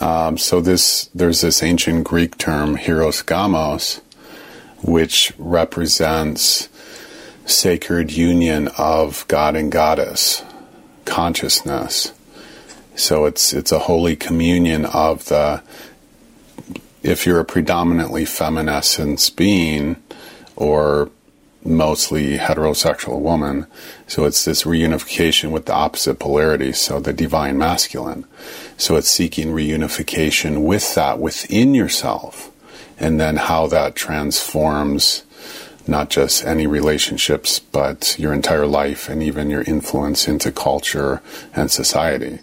Um, 0.00 0.38
so 0.38 0.60
this 0.60 1.10
there's 1.14 1.42
this 1.42 1.62
ancient 1.62 2.04
Greek 2.04 2.38
term 2.38 2.76
hieros 2.76 3.22
gamos, 3.24 4.00
which 4.82 5.32
represents 5.36 6.68
sacred 7.44 8.12
union 8.12 8.68
of 8.78 9.26
God 9.28 9.56
and 9.56 9.70
goddess 9.70 10.42
consciousness. 11.04 12.12
So 12.96 13.26
it's 13.26 13.52
it's 13.52 13.72
a 13.72 13.80
holy 13.80 14.16
communion 14.16 14.86
of 14.86 15.26
the 15.26 15.62
if 17.02 17.26
you're 17.26 17.40
a 17.40 17.44
predominantly 17.44 18.24
feminescence 18.24 19.34
being 19.34 19.96
or 20.56 21.10
mostly 21.64 22.38
heterosexual 22.38 23.20
woman. 23.20 23.66
So 24.06 24.24
it's 24.24 24.44
this 24.44 24.64
reunification 24.64 25.50
with 25.50 25.66
the 25.66 25.74
opposite 25.74 26.18
polarity, 26.18 26.72
so 26.72 27.00
the 27.00 27.12
divine 27.12 27.58
masculine. 27.58 28.24
So 28.76 28.96
it's 28.96 29.08
seeking 29.08 29.48
reunification 29.48 30.64
with 30.64 30.94
that 30.94 31.18
within 31.18 31.74
yourself, 31.74 32.50
and 32.98 33.20
then 33.20 33.36
how 33.36 33.66
that 33.68 33.94
transforms 33.94 35.24
not 35.86 36.08
just 36.08 36.44
any 36.44 36.66
relationships, 36.66 37.58
but 37.58 38.16
your 38.18 38.32
entire 38.32 38.66
life 38.66 39.08
and 39.08 39.22
even 39.22 39.50
your 39.50 39.62
influence 39.62 40.28
into 40.28 40.52
culture 40.52 41.20
and 41.54 41.70
society. 41.70 42.38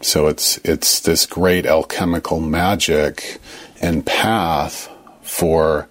So 0.00 0.28
it's 0.28 0.58
it's 0.64 1.00
this 1.00 1.26
great 1.26 1.66
alchemical 1.66 2.40
magic 2.40 3.38
and 3.82 4.04
path 4.06 4.88
for 5.20 5.88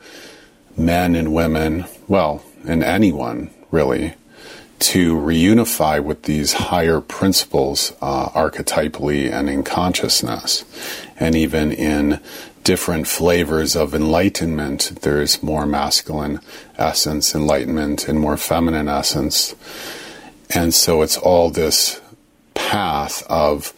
men 0.79 1.15
and 1.15 1.33
women, 1.33 1.85
well, 2.07 2.43
and 2.67 2.83
anyone 2.83 3.51
really, 3.69 4.13
to 4.79 5.15
reunify 5.15 6.01
with 6.01 6.23
these 6.23 6.53
higher 6.53 7.01
principles 7.01 7.93
uh, 8.01 8.29
archetypally 8.29 9.29
and 9.29 9.49
in 9.49 9.61
consciousness, 9.61 10.63
and 11.19 11.35
even 11.35 11.71
in 11.71 12.19
different 12.63 13.07
flavors 13.07 13.75
of 13.75 13.93
enlightenment. 13.93 14.91
There's 15.01 15.43
more 15.43 15.65
masculine 15.65 16.39
essence, 16.77 17.35
enlightenment, 17.35 18.07
and 18.07 18.19
more 18.19 18.37
feminine 18.37 18.87
essence. 18.87 19.55
And 20.49 20.73
so 20.73 21.01
it's 21.01 21.17
all 21.17 21.49
this 21.49 21.99
path 22.53 23.23
of, 23.29 23.73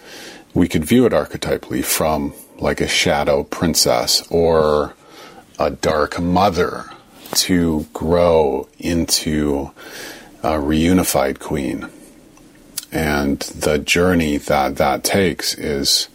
we 0.54 0.68
could 0.68 0.86
view 0.86 1.06
it 1.06 1.14
archetypally 1.14 1.84
from 1.84 2.34
like 2.60 2.82
a 2.82 2.88
shadow 2.88 3.44
princess 3.44 4.26
or 4.30 4.94
a 5.62 5.70
dark 5.70 6.20
mother 6.20 6.86
to 7.34 7.86
grow 7.94 8.68
into 8.80 9.72
a 10.42 10.54
reunified 10.54 11.40
queen. 11.40 11.88
And 12.92 13.40
the 13.40 13.78
journey 13.78 14.38
that 14.38 14.78
that 14.78 15.04
takes 15.04 15.54
is 15.54 16.10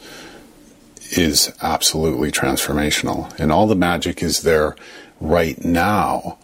is 1.12 1.52
absolutely 1.62 2.32
transformational. 2.32 3.32
And 3.38 3.52
all 3.52 3.68
the 3.68 3.76
magic 3.76 4.20
is 4.20 4.42
there 4.42 4.74
right 5.20 5.64
now. 5.64 6.38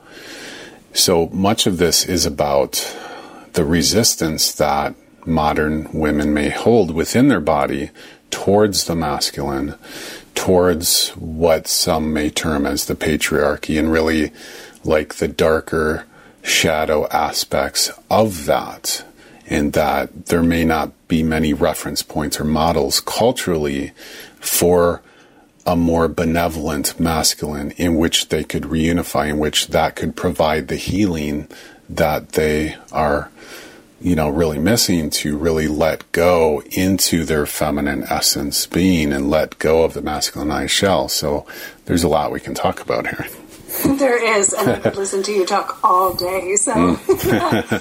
So 0.94 1.26
much 1.32 1.66
of 1.66 1.78
this 1.78 2.06
is 2.06 2.24
about 2.24 2.96
the 3.54 3.64
resistance 3.64 4.52
that 4.52 4.94
modern 5.26 5.90
women 5.92 6.32
may 6.32 6.50
hold 6.50 6.94
within 6.94 7.26
their 7.26 7.40
body 7.40 7.90
towards 8.30 8.84
the 8.84 8.94
masculine 8.94 9.74
towards 10.42 11.10
what 11.10 11.68
some 11.68 12.12
may 12.12 12.28
term 12.28 12.66
as 12.66 12.86
the 12.86 12.96
patriarchy 12.96 13.78
and 13.78 13.92
really 13.92 14.32
like 14.82 15.14
the 15.14 15.28
darker 15.28 16.04
shadow 16.42 17.06
aspects 17.10 17.92
of 18.10 18.46
that, 18.46 19.04
and 19.46 19.72
that 19.74 20.26
there 20.26 20.42
may 20.42 20.64
not 20.64 20.90
be 21.06 21.22
many 21.22 21.54
reference 21.54 22.02
points 22.02 22.40
or 22.40 22.44
models 22.44 22.98
culturally 22.98 23.92
for 24.40 25.00
a 25.64 25.76
more 25.76 26.08
benevolent 26.08 26.98
masculine 26.98 27.70
in 27.76 27.94
which 27.94 28.28
they 28.30 28.42
could 28.42 28.64
reunify, 28.64 29.28
in 29.28 29.38
which 29.38 29.68
that 29.68 29.94
could 29.94 30.16
provide 30.16 30.66
the 30.66 30.74
healing 30.74 31.46
that 31.88 32.30
they 32.30 32.74
are, 32.90 33.30
you 34.02 34.16
know, 34.16 34.28
really 34.28 34.58
missing 34.58 35.10
to 35.10 35.36
really 35.36 35.68
let 35.68 36.10
go 36.10 36.62
into 36.72 37.24
their 37.24 37.46
feminine 37.46 38.02
essence 38.04 38.66
being 38.66 39.12
and 39.12 39.30
let 39.30 39.58
go 39.58 39.84
of 39.84 39.94
the 39.94 40.02
masculinized 40.02 40.70
shell. 40.70 41.08
So 41.08 41.46
there's 41.84 42.02
a 42.02 42.08
lot 42.08 42.32
we 42.32 42.40
can 42.40 42.54
talk 42.54 42.80
about 42.80 43.06
here. 43.06 43.26
There 43.86 44.38
is, 44.38 44.52
and 44.52 44.68
I 44.68 44.78
could 44.80 44.96
listen 44.96 45.22
to 45.22 45.32
you 45.32 45.46
talk 45.46 45.78
all 45.82 46.12
day. 46.12 46.56
So, 46.56 46.72
mm. 46.74 47.78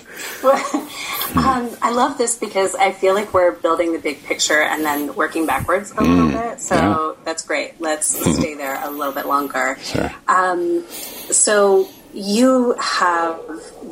um, 1.36 1.78
I 1.82 1.92
love 1.92 2.18
this 2.18 2.38
because 2.38 2.76
I 2.76 2.94
feel 2.94 3.14
like 3.14 3.34
we're 3.34 3.52
building 3.52 3.92
the 3.92 4.00
big 4.00 4.24
picture 4.24 4.62
and 4.62 4.86
then 4.86 5.14
working 5.16 5.46
backwards 5.46 5.92
a 5.92 5.96
mm. 5.96 6.08
little 6.08 6.32
bit. 6.42 6.62
So 6.62 6.76
yeah. 6.76 7.14
that's 7.26 7.46
great. 7.46 7.82
Let's 7.82 8.18
mm-hmm. 8.18 8.40
stay 8.40 8.54
there 8.54 8.82
a 8.82 8.90
little 8.90 9.14
bit 9.14 9.26
longer. 9.26 9.78
Sure. 9.82 10.10
Um, 10.30 10.86
so 10.88 11.90
you 12.14 12.76
have 12.80 13.40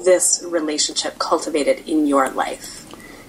this 0.04 0.44
relationship 0.46 1.20
cultivated 1.20 1.88
in 1.88 2.08
your 2.08 2.30
life 2.30 2.86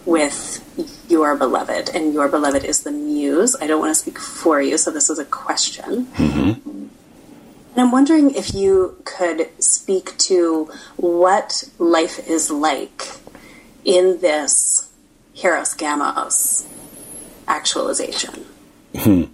with 0.06 0.64
your 1.08 1.36
beloved, 1.36 1.90
and 1.94 2.14
your 2.14 2.28
beloved 2.28 2.64
is 2.64 2.82
the 2.82 2.90
muse. 2.90 3.54
I 3.60 3.66
don't 3.66 3.80
want 3.80 3.90
to 3.90 4.00
speak 4.00 4.18
for 4.18 4.60
you, 4.60 4.78
so 4.78 4.90
this 4.90 5.10
is 5.10 5.18
a 5.18 5.24
question. 5.24 6.06
Mm-hmm. 6.06 6.88
And 7.72 7.76
I'm 7.76 7.92
wondering 7.92 8.34
if 8.34 8.54
you 8.54 9.00
could 9.04 9.50
speak 9.62 10.16
to 10.18 10.70
what 10.96 11.64
life 11.78 12.28
is 12.28 12.50
like 12.50 13.08
in 13.84 14.20
this 14.20 14.90
Hieros 15.36 15.76
Gamos 15.76 16.66
actualization. 17.46 18.44
Hmm. 18.96 19.24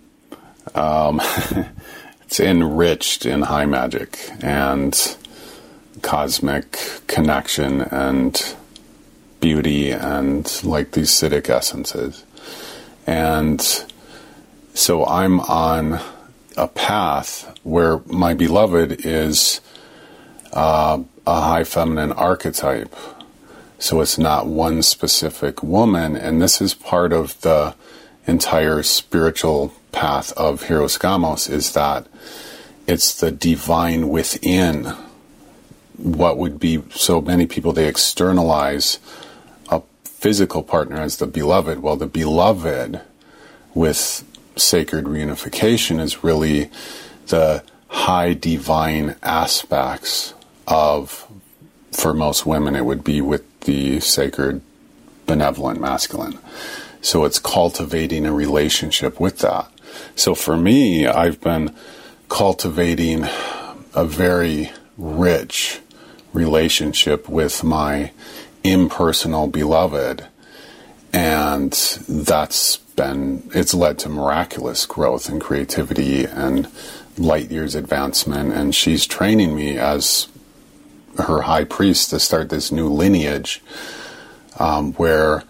Um, 0.74 1.20
it's 2.22 2.40
enriched 2.40 3.24
in 3.24 3.42
high 3.42 3.66
magic 3.66 4.18
and 4.42 5.16
cosmic 6.06 6.78
connection 7.08 7.80
and 7.80 8.54
beauty 9.40 9.90
and 9.90 10.62
like 10.62 10.92
these 10.92 11.10
Siddhic 11.10 11.50
essences. 11.50 12.24
And 13.08 13.60
so 14.72 15.04
I'm 15.04 15.40
on 15.40 16.00
a 16.56 16.68
path 16.68 17.52
where 17.64 17.98
my 18.06 18.34
beloved 18.34 19.04
is 19.04 19.60
uh, 20.52 21.02
a 21.26 21.40
high 21.40 21.64
feminine 21.64 22.12
archetype. 22.12 22.94
So 23.80 24.00
it's 24.00 24.16
not 24.16 24.46
one 24.46 24.82
specific 24.82 25.60
woman, 25.60 26.14
and 26.14 26.40
this 26.40 26.60
is 26.60 26.72
part 26.72 27.12
of 27.12 27.38
the 27.40 27.74
entire 28.28 28.84
spiritual 28.84 29.74
path 29.90 30.32
of 30.34 30.62
Hieros 30.62 31.00
Gamos 31.00 31.50
is 31.50 31.72
that 31.72 32.06
it's 32.86 33.20
the 33.20 33.32
divine 33.32 34.08
within 34.08 34.94
what 35.96 36.38
would 36.38 36.58
be 36.58 36.82
so 36.90 37.20
many 37.20 37.46
people 37.46 37.72
they 37.72 37.88
externalize 37.88 38.98
a 39.68 39.82
physical 40.04 40.62
partner 40.62 40.96
as 40.96 41.16
the 41.16 41.26
beloved. 41.26 41.80
Well, 41.80 41.96
the 41.96 42.06
beloved 42.06 43.00
with 43.74 44.24
sacred 44.56 45.04
reunification 45.04 46.00
is 46.00 46.24
really 46.24 46.70
the 47.28 47.62
high 47.88 48.34
divine 48.34 49.16
aspects 49.22 50.34
of, 50.66 51.26
for 51.92 52.12
most 52.12 52.46
women, 52.46 52.74
it 52.74 52.84
would 52.84 53.04
be 53.04 53.20
with 53.20 53.60
the 53.60 54.00
sacred 54.00 54.60
benevolent 55.26 55.80
masculine. 55.80 56.38
So 57.00 57.24
it's 57.24 57.38
cultivating 57.38 58.26
a 58.26 58.32
relationship 58.32 59.20
with 59.20 59.38
that. 59.38 59.70
So 60.14 60.34
for 60.34 60.56
me, 60.56 61.06
I've 61.06 61.40
been 61.40 61.74
cultivating 62.28 63.24
a 63.94 64.04
very 64.04 64.70
rich 64.98 65.80
relationship 66.36 67.28
with 67.28 67.64
my 67.64 68.12
impersonal 68.62 69.46
beloved. 69.46 70.26
And 71.12 71.72
that's 72.08 72.76
been 72.96 73.48
it's 73.54 73.74
led 73.74 73.98
to 74.00 74.08
miraculous 74.08 74.86
growth 74.86 75.28
and 75.28 75.40
creativity 75.40 76.24
and 76.24 76.68
light 77.18 77.50
years 77.50 77.74
advancement 77.74 78.52
and 78.52 78.74
she's 78.74 79.06
training 79.06 79.54
me 79.54 79.78
as 79.78 80.28
her 81.18 81.42
high 81.42 81.64
priest 81.64 82.10
to 82.10 82.18
start 82.18 82.48
this 82.48 82.72
new 82.72 82.88
lineage 82.88 83.62
um, 84.58 84.92
where 84.94 85.44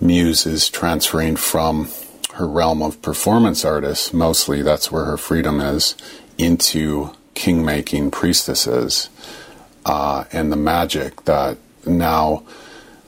muse 0.00 0.46
is 0.46 0.68
transferring 0.68 1.34
from 1.36 1.88
her 2.34 2.46
realm 2.46 2.82
of 2.82 3.00
performance 3.02 3.64
artists 3.64 4.12
mostly 4.12 4.62
that's 4.62 4.92
where 4.92 5.06
her 5.06 5.16
freedom 5.16 5.60
is 5.60 5.96
into 6.38 7.10
king 7.34 7.64
making 7.64 8.10
priestesses 8.10 9.08
uh, 9.86 10.24
and 10.32 10.50
the 10.50 10.56
magic 10.56 11.24
that 11.26 11.56
now 11.86 12.42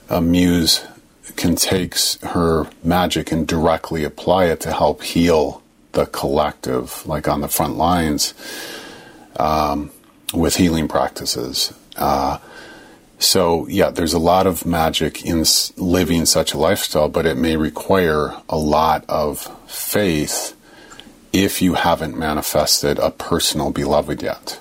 a 0.09 0.21
muse 0.21 0.87
can 1.35 1.55
take 1.55 1.95
her 2.21 2.67
magic 2.83 3.33
and 3.33 3.45
directly 3.45 4.05
apply 4.05 4.45
it 4.45 4.61
to 4.61 4.71
help 4.71 5.03
heal 5.03 5.61
the 5.91 6.05
collective, 6.05 7.05
like 7.05 7.27
on 7.27 7.41
the 7.41 7.49
front 7.49 7.75
lines, 7.75 8.33
um, 9.37 9.91
with 10.33 10.55
healing 10.55 10.87
practices. 10.87 11.73
Uh, 11.97 12.37
so, 13.19 13.67
yeah, 13.67 13.89
there's 13.89 14.13
a 14.13 14.19
lot 14.19 14.47
of 14.47 14.65
magic 14.65 15.25
in 15.25 15.43
living 15.75 16.25
such 16.25 16.53
a 16.53 16.57
lifestyle, 16.57 17.09
but 17.09 17.25
it 17.25 17.35
may 17.35 17.57
require 17.57 18.33
a 18.47 18.57
lot 18.57 19.03
of 19.09 19.39
faith 19.69 20.55
if 21.33 21.61
you 21.61 21.73
haven't 21.73 22.17
manifested 22.17 22.97
a 22.99 23.11
personal 23.11 23.71
beloved 23.71 24.21
yet. 24.21 24.59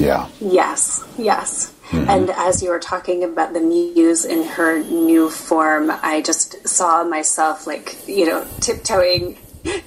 Yeah. 0.00 0.28
Yes, 0.40 1.04
yes. 1.18 1.74
Mm-hmm. 1.90 2.08
And 2.08 2.30
as 2.30 2.62
you 2.62 2.70
were 2.70 2.78
talking 2.78 3.24
about 3.24 3.52
the 3.52 3.60
muse 3.60 4.24
in 4.24 4.44
her 4.44 4.82
new 4.82 5.28
form, 5.28 5.90
I 5.90 6.22
just 6.22 6.66
saw 6.66 7.04
myself 7.04 7.66
like, 7.66 8.08
you 8.08 8.26
know, 8.26 8.46
tiptoeing 8.60 9.36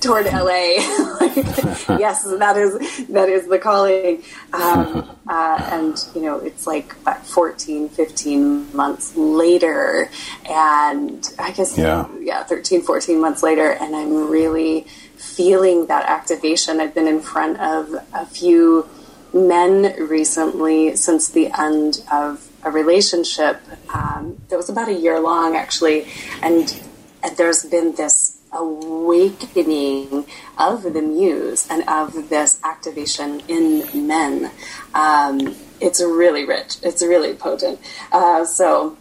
toward 0.02 0.26
LA. 0.26 0.78
like, 1.20 1.36
yes, 2.00 2.24
that 2.24 2.58
is 2.58 3.08
that 3.08 3.30
is 3.30 3.48
the 3.48 3.58
calling. 3.58 4.24
Um, 4.52 5.10
uh, 5.28 5.70
and 5.72 5.98
you 6.14 6.22
know, 6.22 6.40
it's 6.40 6.68
like 6.68 6.94
about 7.02 7.26
14, 7.26 7.90
15 7.90 8.76
months 8.76 9.16
later, 9.16 10.10
and 10.48 11.28
I 11.40 11.52
guess 11.52 11.78
yeah. 11.78 12.08
yeah, 12.20 12.44
13, 12.44 12.82
14 12.82 13.20
months 13.20 13.42
later, 13.44 13.72
and 13.72 13.96
I'm 13.96 14.30
really 14.30 14.82
feeling 15.16 15.88
that 15.88 16.06
activation. 16.08 16.80
I've 16.80 16.94
been 16.94 17.08
in 17.08 17.22
front 17.22 17.60
of 17.60 17.96
a 18.14 18.26
few 18.26 18.88
men 19.34 19.96
recently 20.00 20.96
since 20.96 21.30
the 21.30 21.48
end 21.60 22.04
of 22.12 22.50
a 22.64 22.72
relationship 22.72 23.62
um, 23.94 24.42
that 24.50 24.58
was 24.58 24.70
about 24.70 24.88
a 24.88 24.94
year 24.94 25.20
long, 25.20 25.56
actually, 25.56 26.08
and, 26.42 26.82
and 27.24 27.38
there's 27.38 27.64
been 27.64 27.96
this 27.96 28.40
awakening 28.54 30.26
of 30.58 30.84
the 30.84 31.02
muse 31.02 31.68
and 31.70 31.88
of 31.90 32.30
this 32.30 32.60
activation 32.64 33.42
in 33.48 34.08
men. 34.08 34.52
Um, 34.94 35.56
it's 35.82 36.02
really 36.02 36.46
rich. 36.46 36.78
It's 36.84 37.02
really 37.02 37.34
potent. 37.34 37.80
Uh, 38.12 38.46
so 38.46 38.98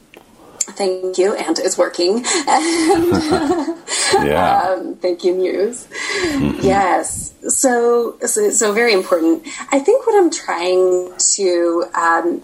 thank 0.60 1.18
you, 1.18 1.34
and 1.34 1.58
it's 1.58 1.76
working. 1.78 2.24
and, 2.48 3.12
yeah. 4.26 4.62
Um, 4.62 4.96
thank 4.96 5.24
you, 5.24 5.34
Muse. 5.34 5.86
Mm-hmm. 6.22 6.60
Yes. 6.62 7.31
So, 7.48 8.18
so, 8.20 8.50
so, 8.50 8.72
very 8.72 8.92
important. 8.92 9.46
I 9.72 9.80
think 9.80 10.06
what 10.06 10.16
I'm 10.16 10.30
trying 10.30 11.12
to 11.34 11.84
um, 11.94 12.42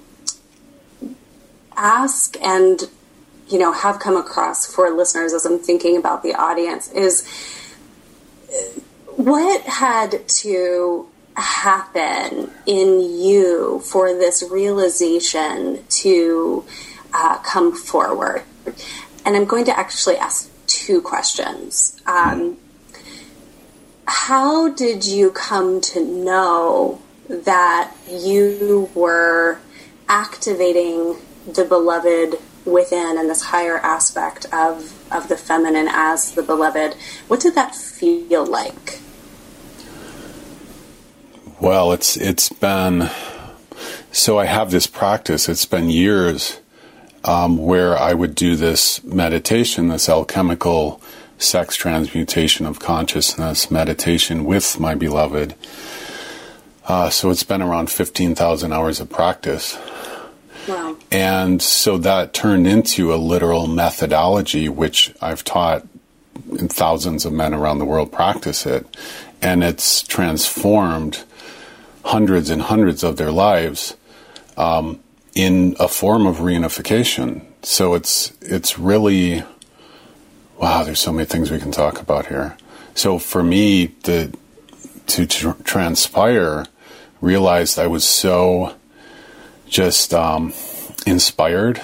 ask 1.76 2.36
and 2.42 2.82
you 3.48 3.58
know 3.58 3.72
have 3.72 4.00
come 4.00 4.16
across 4.16 4.66
for 4.66 4.90
listeners 4.90 5.32
as 5.32 5.46
I'm 5.46 5.60
thinking 5.60 5.96
about 5.96 6.22
the 6.22 6.34
audience 6.34 6.90
is 6.92 7.26
what 9.16 9.62
had 9.62 10.28
to 10.28 11.08
happen 11.36 12.50
in 12.66 13.00
you 13.00 13.80
for 13.84 14.12
this 14.12 14.42
realization 14.50 15.84
to 15.88 16.64
uh, 17.14 17.38
come 17.38 17.74
forward. 17.74 18.42
And 19.24 19.36
I'm 19.36 19.44
going 19.44 19.64
to 19.66 19.78
actually 19.78 20.16
ask 20.16 20.50
two 20.66 21.00
questions. 21.00 22.00
Um, 22.06 22.58
how 24.08 24.70
did 24.70 25.04
you 25.04 25.30
come 25.30 25.82
to 25.82 26.02
know 26.02 27.00
that 27.28 27.92
you 28.10 28.90
were 28.94 29.58
activating 30.08 31.16
the 31.46 31.64
beloved 31.64 32.36
within 32.64 33.18
and 33.18 33.28
this 33.28 33.42
higher 33.42 33.76
aspect 33.76 34.46
of, 34.46 35.06
of 35.12 35.28
the 35.28 35.36
feminine 35.36 35.88
as 35.90 36.32
the 36.32 36.42
beloved? 36.42 36.94
What 37.28 37.40
did 37.40 37.54
that 37.54 37.74
feel 37.74 38.46
like? 38.46 39.00
Well, 41.60 41.92
it's 41.92 42.16
it's 42.16 42.48
been 42.48 43.10
so 44.12 44.38
I 44.38 44.46
have 44.46 44.70
this 44.70 44.86
practice. 44.86 45.48
It's 45.48 45.66
been 45.66 45.90
years 45.90 46.60
um, 47.24 47.58
where 47.58 47.98
I 47.98 48.14
would 48.14 48.34
do 48.34 48.56
this 48.56 49.02
meditation, 49.04 49.88
this 49.88 50.08
alchemical 50.08 51.02
sex 51.38 51.76
transmutation 51.76 52.66
of 52.66 52.78
consciousness 52.78 53.70
meditation 53.70 54.44
with 54.44 54.78
my 54.78 54.94
beloved. 54.94 55.54
Uh, 56.86 57.10
so 57.10 57.30
it's 57.30 57.42
been 57.42 57.62
around 57.62 57.90
15,000 57.90 58.72
hours 58.72 59.00
of 59.00 59.10
practice. 59.10 59.78
Wow. 60.66 60.96
And 61.10 61.62
so 61.62 61.98
that 61.98 62.32
turned 62.32 62.66
into 62.66 63.14
a 63.14 63.16
literal 63.16 63.66
methodology, 63.66 64.68
which 64.68 65.14
I've 65.20 65.44
taught 65.44 65.86
and 66.58 66.72
thousands 66.72 67.24
of 67.24 67.32
men 67.32 67.54
around 67.54 67.78
the 67.78 67.84
world 67.84 68.12
practice 68.12 68.66
it. 68.66 68.86
And 69.42 69.62
it's 69.62 70.02
transformed 70.02 71.24
hundreds 72.04 72.50
and 72.50 72.62
hundreds 72.62 73.02
of 73.02 73.16
their 73.16 73.30
lives 73.30 73.96
um, 74.56 75.00
in 75.34 75.76
a 75.78 75.88
form 75.88 76.26
of 76.26 76.36
reunification. 76.36 77.44
So 77.62 77.94
it's 77.94 78.32
it's 78.40 78.78
really 78.78 79.44
wow. 80.58 80.82
There's 80.82 81.00
so 81.00 81.12
many 81.12 81.26
things 81.26 81.50
we 81.50 81.58
can 81.58 81.72
talk 81.72 82.00
about 82.00 82.26
here. 82.26 82.56
So 82.94 83.18
for 83.18 83.42
me, 83.42 83.94
the 84.02 84.36
to 85.08 85.26
tr- 85.26 85.62
transpire, 85.64 86.66
realized 87.20 87.78
I 87.78 87.86
was 87.86 88.04
so 88.04 88.74
just 89.68 90.14
um, 90.14 90.52
inspired 91.06 91.80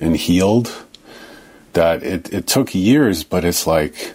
and 0.00 0.16
healed 0.16 0.84
that 1.72 2.02
it, 2.02 2.32
it 2.32 2.46
took 2.46 2.74
years, 2.74 3.24
but 3.24 3.44
it's 3.44 3.66
like, 3.66 4.14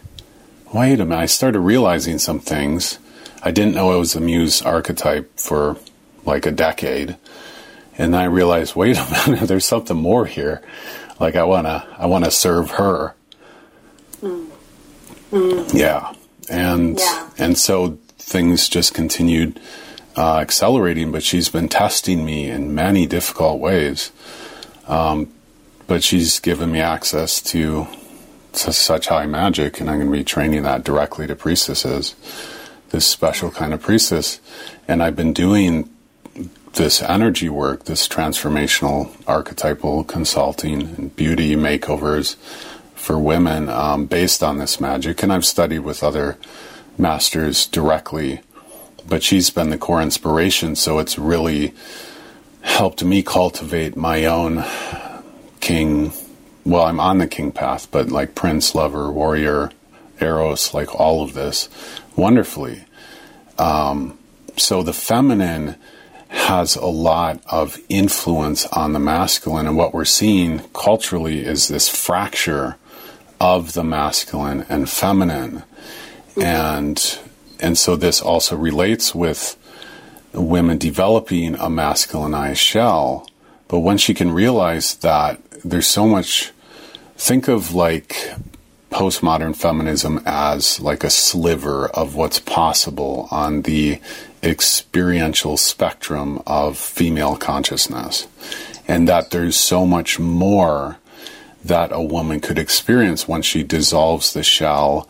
wait 0.73 0.99
a 0.99 1.05
minute, 1.05 1.21
I 1.21 1.25
started 1.25 1.59
realizing 1.59 2.17
some 2.17 2.39
things. 2.39 2.97
I 3.43 3.51
didn't 3.51 3.75
know 3.75 3.91
I 3.91 3.97
was 3.97 4.15
a 4.15 4.19
muse 4.19 4.61
archetype 4.61 5.39
for 5.39 5.77
like 6.25 6.45
a 6.45 6.51
decade. 6.51 7.17
And 7.97 8.13
then 8.13 8.21
I 8.21 8.25
realized, 8.25 8.75
wait 8.75 8.97
a 8.97 9.27
minute, 9.27 9.47
there's 9.47 9.65
something 9.65 9.97
more 9.97 10.25
here. 10.25 10.61
Like 11.19 11.35
I 11.35 11.43
wanna 11.43 11.85
I 11.97 12.07
wanna 12.07 12.31
serve 12.31 12.71
her. 12.71 13.13
Mm. 15.31 15.73
Yeah. 15.73 16.13
And 16.49 16.99
Yeah. 16.99 17.29
and 17.37 17.57
so 17.57 17.97
things 18.17 18.67
just 18.69 18.93
continued 18.93 19.59
uh, 20.17 20.37
accelerating, 20.37 21.11
but 21.11 21.23
she's 21.23 21.49
been 21.49 21.69
testing 21.69 22.25
me 22.25 22.49
in 22.49 22.75
many 22.75 23.05
difficult 23.05 23.59
ways. 23.59 24.11
Um, 24.87 25.29
but 25.87 26.03
she's 26.03 26.39
given 26.39 26.71
me 26.71 26.79
access 26.81 27.41
to, 27.41 27.87
to 28.53 28.73
such 28.73 29.07
high 29.07 29.25
magic, 29.25 29.79
and 29.79 29.89
I'm 29.89 29.97
going 29.99 30.11
to 30.11 30.17
be 30.17 30.23
training 30.23 30.63
that 30.63 30.83
directly 30.83 31.27
to 31.27 31.35
priestesses, 31.35 32.15
this 32.89 33.05
special 33.05 33.51
kind 33.51 33.73
of 33.73 33.81
priestess. 33.81 34.39
And 34.87 35.01
I've 35.01 35.15
been 35.15 35.33
doing 35.33 35.89
this 36.73 37.01
energy 37.01 37.49
work, 37.49 37.85
this 37.85 38.07
transformational 38.07 39.11
archetypal 39.27 40.03
consulting 40.05 40.81
and 40.81 41.15
beauty 41.15 41.55
makeovers 41.55 42.35
for 43.01 43.17
women 43.17 43.67
um, 43.67 44.05
based 44.05 44.43
on 44.43 44.59
this 44.59 44.79
magic. 44.79 45.23
And 45.23 45.33
I've 45.33 45.45
studied 45.45 45.79
with 45.79 46.03
other 46.03 46.37
masters 46.97 47.65
directly, 47.65 48.41
but 49.07 49.23
she's 49.23 49.49
been 49.49 49.71
the 49.71 49.77
core 49.77 50.01
inspiration. 50.01 50.75
So 50.75 50.99
it's 50.99 51.17
really 51.17 51.73
helped 52.61 53.03
me 53.03 53.23
cultivate 53.23 53.95
my 53.95 54.25
own 54.25 54.63
king. 55.59 56.13
Well, 56.63 56.83
I'm 56.83 56.99
on 56.99 57.17
the 57.17 57.27
king 57.27 57.51
path, 57.51 57.89
but 57.89 58.11
like 58.11 58.35
prince, 58.35 58.75
lover, 58.75 59.11
warrior, 59.11 59.71
eros, 60.19 60.73
like 60.73 60.93
all 60.93 61.23
of 61.23 61.33
this 61.33 61.69
wonderfully. 62.15 62.85
Um, 63.57 64.19
so 64.57 64.83
the 64.83 64.93
feminine 64.93 65.75
has 66.27 66.75
a 66.75 66.85
lot 66.85 67.41
of 67.47 67.79
influence 67.89 68.67
on 68.67 68.93
the 68.93 68.99
masculine, 68.99 69.65
and 69.65 69.75
what 69.75 69.93
we're 69.93 70.05
seeing 70.05 70.59
culturally 70.73 71.43
is 71.43 71.67
this 71.67 71.89
fracture 71.89 72.77
of 73.41 73.73
the 73.73 73.83
masculine 73.83 74.63
and 74.69 74.87
feminine, 74.87 75.63
and 76.39 77.19
and 77.59 77.75
so 77.75 77.95
this 77.95 78.21
also 78.21 78.55
relates 78.55 79.15
with 79.15 79.57
women 80.31 80.77
developing 80.77 81.55
a 81.55 81.65
masculinized 81.65 82.57
shell. 82.57 83.27
But 83.67 83.79
when 83.79 83.97
she 83.97 84.13
can 84.13 84.31
realize 84.31 84.93
that 84.97 85.41
there's 85.65 85.87
so 85.87 86.07
much, 86.07 86.51
think 87.17 87.47
of 87.47 87.73
like 87.73 88.15
postmodern 88.91 89.55
feminism 89.55 90.21
as 90.25 90.79
like 90.79 91.03
a 91.03 91.09
sliver 91.09 91.87
of 91.87 92.13
what's 92.13 92.39
possible 92.39 93.27
on 93.31 93.63
the 93.63 93.99
experiential 94.43 95.57
spectrum 95.57 96.43
of 96.45 96.77
female 96.77 97.37
consciousness. 97.37 98.27
And 98.87 99.07
that 99.07 99.31
there's 99.31 99.55
so 99.55 99.87
much 99.87 100.19
more 100.19 100.97
that 101.63 101.91
a 101.91 102.01
woman 102.01 102.39
could 102.39 102.57
experience 102.57 103.27
once 103.27 103.45
she 103.45 103.63
dissolves 103.63 104.33
the 104.33 104.43
shell, 104.43 105.07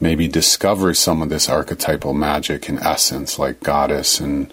maybe 0.00 0.28
discovers 0.28 0.98
some 0.98 1.22
of 1.22 1.28
this 1.28 1.48
archetypal 1.48 2.12
magic 2.12 2.68
and 2.68 2.78
essence, 2.78 3.38
like 3.38 3.60
goddess 3.60 4.20
and 4.20 4.52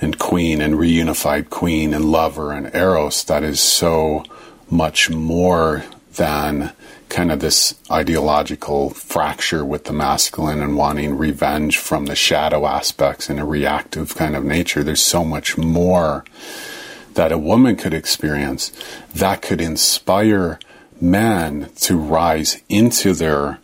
and 0.00 0.18
queen 0.18 0.60
and 0.60 0.74
reunified 0.74 1.50
queen 1.50 1.94
and 1.94 2.04
lover 2.04 2.52
and 2.52 2.74
eros, 2.74 3.24
that 3.24 3.42
is 3.42 3.60
so 3.60 4.24
much 4.68 5.08
more 5.08 5.84
than 6.14 6.72
kind 7.08 7.30
of 7.30 7.40
this 7.40 7.74
ideological 7.90 8.90
fracture 8.90 9.64
with 9.64 9.84
the 9.84 9.92
masculine 9.92 10.60
and 10.60 10.76
wanting 10.76 11.16
revenge 11.16 11.78
from 11.78 12.06
the 12.06 12.14
shadow 12.16 12.66
aspects 12.66 13.30
in 13.30 13.38
a 13.38 13.44
reactive 13.46 14.14
kind 14.14 14.34
of 14.34 14.44
nature. 14.44 14.82
There's 14.82 15.02
so 15.02 15.24
much 15.24 15.56
more 15.56 16.24
that 17.14 17.32
a 17.32 17.38
woman 17.38 17.76
could 17.76 17.94
experience 17.94 18.72
that 19.14 19.42
could 19.42 19.60
inspire 19.60 20.58
men 21.00 21.70
to 21.80 21.96
rise 21.96 22.60
into 22.68 23.12
their 23.14 23.58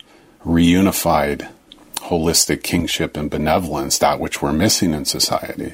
reunified 0.45 1.49
holistic 1.97 2.63
kingship 2.63 3.15
and 3.15 3.29
benevolence, 3.29 3.97
that 3.99 4.19
which 4.19 4.41
we're 4.41 4.51
missing 4.51 4.93
in 4.93 5.05
society. 5.05 5.73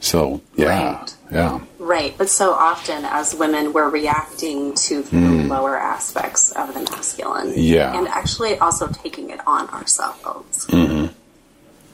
So, 0.00 0.40
yeah, 0.56 0.98
Right. 0.98 1.14
yeah. 1.32 1.60
Right, 1.78 2.14
but 2.18 2.28
so 2.28 2.52
often 2.52 3.04
as 3.04 3.34
women, 3.34 3.72
we're 3.72 3.88
reacting 3.88 4.74
to 4.74 5.02
the 5.02 5.16
lower 5.16 5.78
aspects 5.78 6.50
of 6.52 6.74
the 6.74 6.80
masculine. 6.80 7.52
Yeah. 7.56 7.96
And 7.96 8.08
actually 8.08 8.58
also 8.58 8.88
taking 8.88 9.30
it 9.30 9.40
on 9.46 9.68
ourselves. 9.70 10.66
Mhm. 10.66 11.10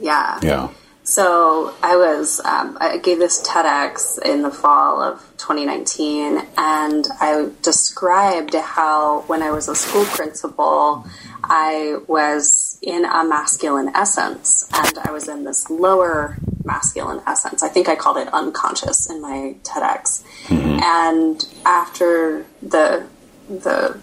Yeah. 0.00 0.38
Yeah. 0.42 0.68
So 1.04 1.74
I 1.82 1.96
was, 1.96 2.40
um, 2.46 2.78
I 2.80 2.96
gave 2.96 3.18
this 3.18 3.46
TEDx 3.46 4.18
in 4.24 4.40
the 4.40 4.50
fall 4.50 5.02
of 5.02 5.20
2019, 5.36 6.40
and 6.56 7.06
I 7.20 7.50
described 7.60 8.54
how 8.54 9.20
when 9.26 9.42
I 9.42 9.50
was 9.50 9.68
a 9.68 9.74
school 9.74 10.06
principal, 10.06 11.06
I 11.42 11.98
was 12.06 12.78
in 12.80 13.04
a 13.04 13.22
masculine 13.22 13.90
essence, 13.94 14.66
and 14.72 14.96
I 14.98 15.12
was 15.12 15.28
in 15.28 15.44
this 15.44 15.68
lower 15.68 16.38
masculine 16.64 17.20
essence. 17.26 17.62
I 17.62 17.68
think 17.68 17.90
I 17.90 17.96
called 17.96 18.16
it 18.16 18.32
unconscious 18.32 19.10
in 19.10 19.20
my 19.20 19.56
TEDx. 19.62 20.24
And 20.50 21.46
after 21.66 22.46
the 22.62 23.06
the 23.50 24.02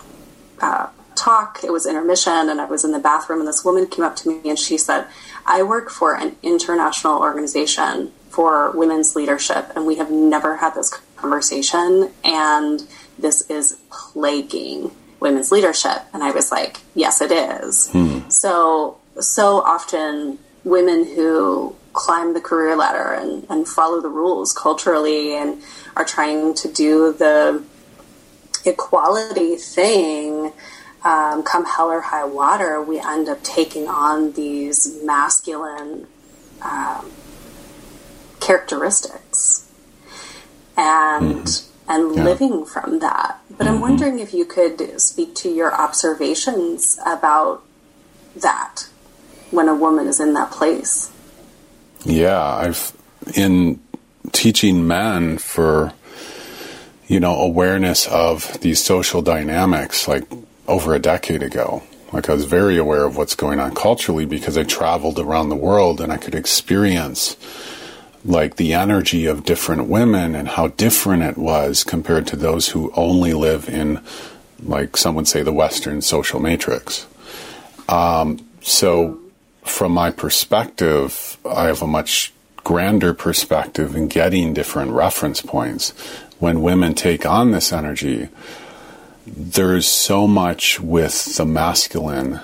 uh, 0.62 0.90
talk. 1.16 1.60
It 1.64 1.72
was 1.72 1.86
intermission, 1.86 2.50
and 2.50 2.60
I 2.60 2.66
was 2.66 2.84
in 2.84 2.92
the 2.92 3.00
bathroom, 3.00 3.40
and 3.40 3.48
this 3.48 3.64
woman 3.64 3.88
came 3.88 4.04
up 4.04 4.16
to 4.18 4.30
me 4.30 4.50
and 4.50 4.58
she 4.58 4.78
said, 4.78 5.08
I 5.46 5.64
work 5.64 5.90
for 5.90 6.16
an 6.16 6.36
international 6.44 7.20
organization 7.20 8.12
for 8.30 8.72
women's 8.72 9.16
leadership, 9.16 9.72
and 9.76 9.86
we 9.86 9.98
have 9.98 10.10
never 10.10 10.58
had 10.58 10.74
this 10.74 10.90
conversation, 11.18 12.12
and 12.24 12.84
this 13.20 13.50
is 13.50 13.82
plaguing 13.92 14.92
women's 15.20 15.52
leadership. 15.52 16.04
And 16.14 16.24
I 16.24 16.32
was 16.32 16.52
like, 16.52 16.80
Yes, 16.96 17.22
it 17.22 17.32
is. 17.32 17.90
Hmm. 17.92 18.30
So, 18.30 18.98
so 19.20 19.62
often 19.62 20.40
women 20.64 21.06
who 21.06 21.76
climb 21.94 22.34
the 22.34 22.42
career 22.42 22.76
ladder 22.76 23.14
and, 23.14 23.46
and 23.50 23.68
follow 23.68 24.02
the 24.02 24.10
rules 24.10 24.54
culturally 24.54 25.36
and 25.36 25.62
are 25.96 26.06
trying 26.06 26.54
to 26.54 26.72
do 26.72 27.14
the 27.14 27.64
equality 28.66 29.56
thing, 29.56 30.54
um, 31.04 31.44
come 31.44 31.66
hell 31.66 31.90
or 31.92 32.02
high 32.02 32.26
water, 32.26 32.82
we 32.82 33.00
end 33.00 33.28
up 33.30 33.44
taking 33.44 33.88
on 33.88 34.34
these 34.34 35.02
masculine 35.04 36.08
um, 36.62 37.12
characteristics 38.40 39.68
and 40.78 41.62
and 41.88 42.16
Yeah. 42.16 42.24
living 42.24 42.66
from 42.66 43.00
that. 43.00 43.40
But 43.58 43.68
I'm 43.68 43.82
wondering 43.82 44.20
if 44.20 44.34
you 44.34 44.46
could 44.46 45.02
speak 45.02 45.36
to 45.36 45.50
your 45.50 45.74
observations 45.74 46.98
about 47.06 47.64
that 48.36 48.88
when 49.50 49.68
a 49.68 49.76
woman 49.76 50.08
is 50.08 50.20
in 50.20 50.34
that 50.36 50.52
place. 50.52 51.10
Yeah, 52.06 52.42
I've 52.42 52.94
in 53.36 53.80
teaching 54.32 54.88
men 54.88 55.38
for 55.38 55.94
you 57.08 57.20
know 57.20 57.36
awareness 57.42 58.08
of 58.08 58.60
these 58.62 58.82
social 58.84 59.22
dynamics 59.22 60.08
like 60.08 60.24
over 60.68 60.94
a 60.94 61.00
decade 61.00 61.44
ago. 61.44 61.84
Like 62.12 62.30
I 62.30 62.34
was 62.34 62.46
very 62.46 62.78
aware 62.78 63.06
of 63.06 63.18
what's 63.18 63.36
going 63.36 63.60
on 63.60 63.74
culturally 63.74 64.26
because 64.26 64.58
I 64.58 64.64
traveled 64.64 65.20
around 65.20 65.50
the 65.50 65.56
world 65.56 66.02
and 66.02 66.12
I 66.12 66.18
could 66.18 66.36
experience 66.36 67.38
like 68.24 68.58
the 68.58 68.74
energy 68.74 69.26
of 69.26 69.46
different 69.46 69.88
women 69.88 70.36
and 70.36 70.48
how 70.48 70.68
different 70.68 71.24
it 71.24 71.38
was 71.38 71.84
compared 71.84 72.28
to 72.28 72.36
those 72.36 72.70
who 72.70 72.92
only 72.96 73.34
live 73.34 73.68
in, 73.68 74.02
like 74.64 74.98
some 74.98 75.16
would 75.16 75.28
say, 75.28 75.42
the 75.42 75.54
Western 75.54 76.02
social 76.02 76.40
matrix. 76.40 77.08
Um, 77.90 78.46
so, 78.62 79.20
from 79.64 79.92
my 79.92 80.12
perspective, 80.12 81.38
I 81.50 81.66
have 81.66 81.82
a 81.82 81.88
much 81.88 82.32
grander 82.64 83.14
perspective 83.14 83.96
in 83.96 84.08
getting 84.08 84.54
different 84.54 84.92
reference 84.92 85.42
points. 85.42 85.92
When 86.40 86.62
women 86.62 86.94
take 86.94 87.26
on 87.26 87.52
this 87.52 87.72
energy, 87.72 88.30
there's 89.36 89.88
so 89.88 90.28
much 90.28 90.80
with 90.80 91.38
the 91.38 91.46
masculine 91.46 92.40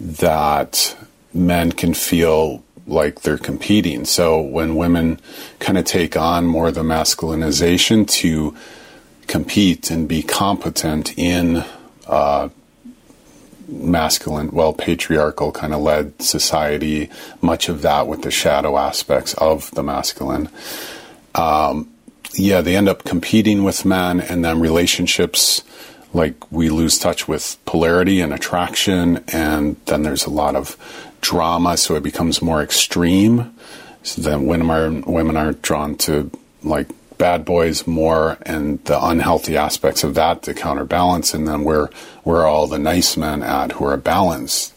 that 0.00 0.96
men 1.34 1.72
can 1.72 1.94
feel 1.94 2.62
like 2.86 3.20
they're 3.20 3.38
competing. 3.38 4.04
So 4.04 4.40
when 4.40 4.76
women 4.76 5.20
kind 5.58 5.76
of 5.76 5.84
take 5.84 6.16
on 6.16 6.46
more 6.46 6.68
of 6.68 6.74
the 6.74 6.82
masculinization 6.82 8.08
to 8.08 8.56
compete 9.26 9.90
and 9.90 10.08
be 10.08 10.22
competent 10.22 11.18
in 11.18 11.64
uh, 12.06 12.48
masculine, 13.68 14.50
well, 14.52 14.72
patriarchal 14.72 15.52
kind 15.52 15.74
of 15.74 15.80
led 15.80 16.22
society, 16.22 17.10
much 17.40 17.68
of 17.68 17.82
that 17.82 18.06
with 18.06 18.22
the 18.22 18.30
shadow 18.30 18.78
aspects 18.78 19.34
of 19.34 19.70
the 19.72 19.82
masculine. 19.82 20.48
Um, 21.34 21.90
yeah, 22.34 22.60
they 22.60 22.76
end 22.76 22.88
up 22.88 23.04
competing 23.04 23.64
with 23.64 23.84
men, 23.84 24.20
and 24.20 24.44
then 24.44 24.60
relationships 24.60 25.62
like 26.16 26.50
we 26.50 26.70
lose 26.70 26.98
touch 26.98 27.28
with 27.28 27.58
polarity 27.66 28.22
and 28.22 28.32
attraction, 28.32 29.22
and 29.28 29.76
then 29.84 30.02
there's 30.02 30.24
a 30.24 30.30
lot 30.30 30.56
of 30.56 30.76
drama, 31.20 31.76
so 31.76 31.94
it 31.94 32.02
becomes 32.02 32.40
more 32.40 32.62
extreme. 32.62 33.54
So 34.02 34.22
then 34.22 34.46
women 34.46 34.70
are 34.70 34.90
women 35.10 35.36
are 35.36 35.52
drawn 35.52 35.96
to 35.98 36.30
like 36.62 36.88
bad 37.18 37.44
boys 37.44 37.86
more 37.86 38.38
and 38.42 38.82
the 38.84 39.04
unhealthy 39.04 39.56
aspects 39.56 40.04
of 40.04 40.14
that 40.14 40.42
to 40.42 40.54
counterbalance 40.54 41.34
and 41.34 41.46
then 41.46 41.64
where 41.64 41.88
where 42.24 42.46
all 42.46 42.66
the 42.66 42.78
nice 42.78 43.16
men 43.16 43.42
at 43.42 43.72
who 43.72 43.86
are 43.86 43.96
balanced 43.96 44.74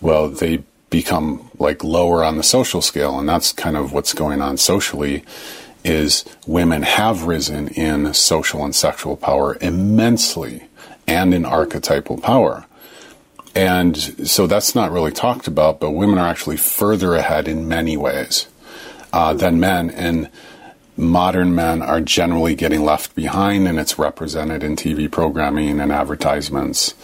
well 0.00 0.28
they 0.28 0.62
become 0.90 1.48
like 1.58 1.84
lower 1.84 2.24
on 2.24 2.36
the 2.36 2.42
social 2.42 2.82
scale 2.82 3.18
and 3.18 3.28
that's 3.28 3.52
kind 3.52 3.76
of 3.76 3.92
what's 3.92 4.12
going 4.12 4.42
on 4.42 4.56
socially 4.56 5.22
is 5.84 6.24
women 6.46 6.82
have 6.82 7.22
risen 7.24 7.68
in 7.68 8.12
social 8.12 8.64
and 8.64 8.74
sexual 8.74 9.16
power 9.16 9.56
immensely 9.60 10.67
and 11.08 11.34
in 11.34 11.44
archetypal 11.44 12.18
power 12.18 12.64
and 13.54 13.96
so 13.96 14.46
that's 14.46 14.74
not 14.74 14.92
really 14.92 15.12
talked 15.12 15.48
about 15.48 15.80
but 15.80 15.90
women 15.90 16.18
are 16.18 16.28
actually 16.28 16.56
further 16.56 17.14
ahead 17.14 17.48
in 17.48 17.66
many 17.66 17.96
ways 17.96 18.46
uh, 19.12 19.32
than 19.34 19.58
men 19.58 19.90
and 19.90 20.30
modern 20.98 21.54
men 21.54 21.80
are 21.80 22.00
generally 22.00 22.54
getting 22.54 22.82
left 22.82 23.14
behind, 23.14 23.68
and 23.68 23.78
it's 23.78 23.98
represented 23.98 24.62
in 24.64 24.76
TV 24.76 25.10
programming 25.10 25.80
and 25.80 25.92
advertisements. 25.92 26.94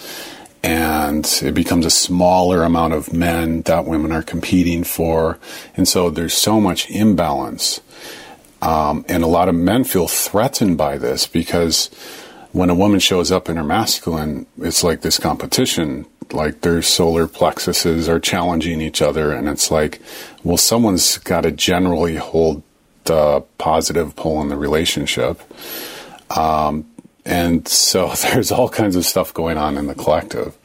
And 0.63 1.27
it 1.43 1.55
becomes 1.55 1.87
a 1.87 1.91
smaller 1.91 2.65
amount 2.65 2.95
of 2.95 3.13
men 3.13 3.63
that 3.63 3.85
women 3.85 4.13
are 4.13 4.23
competing 4.23 4.83
for. 4.83 5.39
And 5.77 5.87
so 5.87 6.11
there's 6.11 6.35
so 6.35 6.61
much 6.61 6.91
imbalance. 6.91 7.81
Um, 8.63 9.05
and 9.09 9.23
a 9.23 9.27
lot 9.27 9.51
of 9.51 9.55
men 9.55 9.85
feel 9.85 10.09
threatened 10.09 10.79
by 10.79 10.97
this 10.97 11.27
because 11.27 11.91
when 12.55 12.71
a 12.71 12.75
woman 12.75 13.01
shows 13.01 13.33
up 13.33 13.49
in 13.49 13.57
her 13.57 13.65
masculine, 13.65 14.47
it's 14.59 14.85
like 14.85 15.01
this 15.01 15.19
competition. 15.19 16.07
Like 16.31 16.61
their 16.61 16.83
solar 16.83 17.27
plexuses 17.27 18.09
are 18.09 18.21
challenging 18.21 18.81
each 18.81 19.03
other, 19.03 19.33
and 19.33 19.49
it's 19.49 19.73
like, 19.73 20.01
well, 20.45 20.57
someone's 20.57 21.19
got 21.19 21.43
to 21.43 21.51
generally 21.51 22.15
hold 22.15 22.63
the 23.05 23.43
positive 23.59 24.15
pull 24.15 24.41
in 24.41 24.49
the 24.49 24.57
relationship. 24.57 25.43
Um, 26.31 26.87
and 27.25 27.67
so 27.67 28.09
there's 28.23 28.53
all 28.53 28.69
kinds 28.69 28.95
of 28.95 29.05
stuff 29.05 29.35
going 29.35 29.59
on 29.59 29.77
in 29.77 29.89
the 29.89 29.95
collective. 29.95 30.57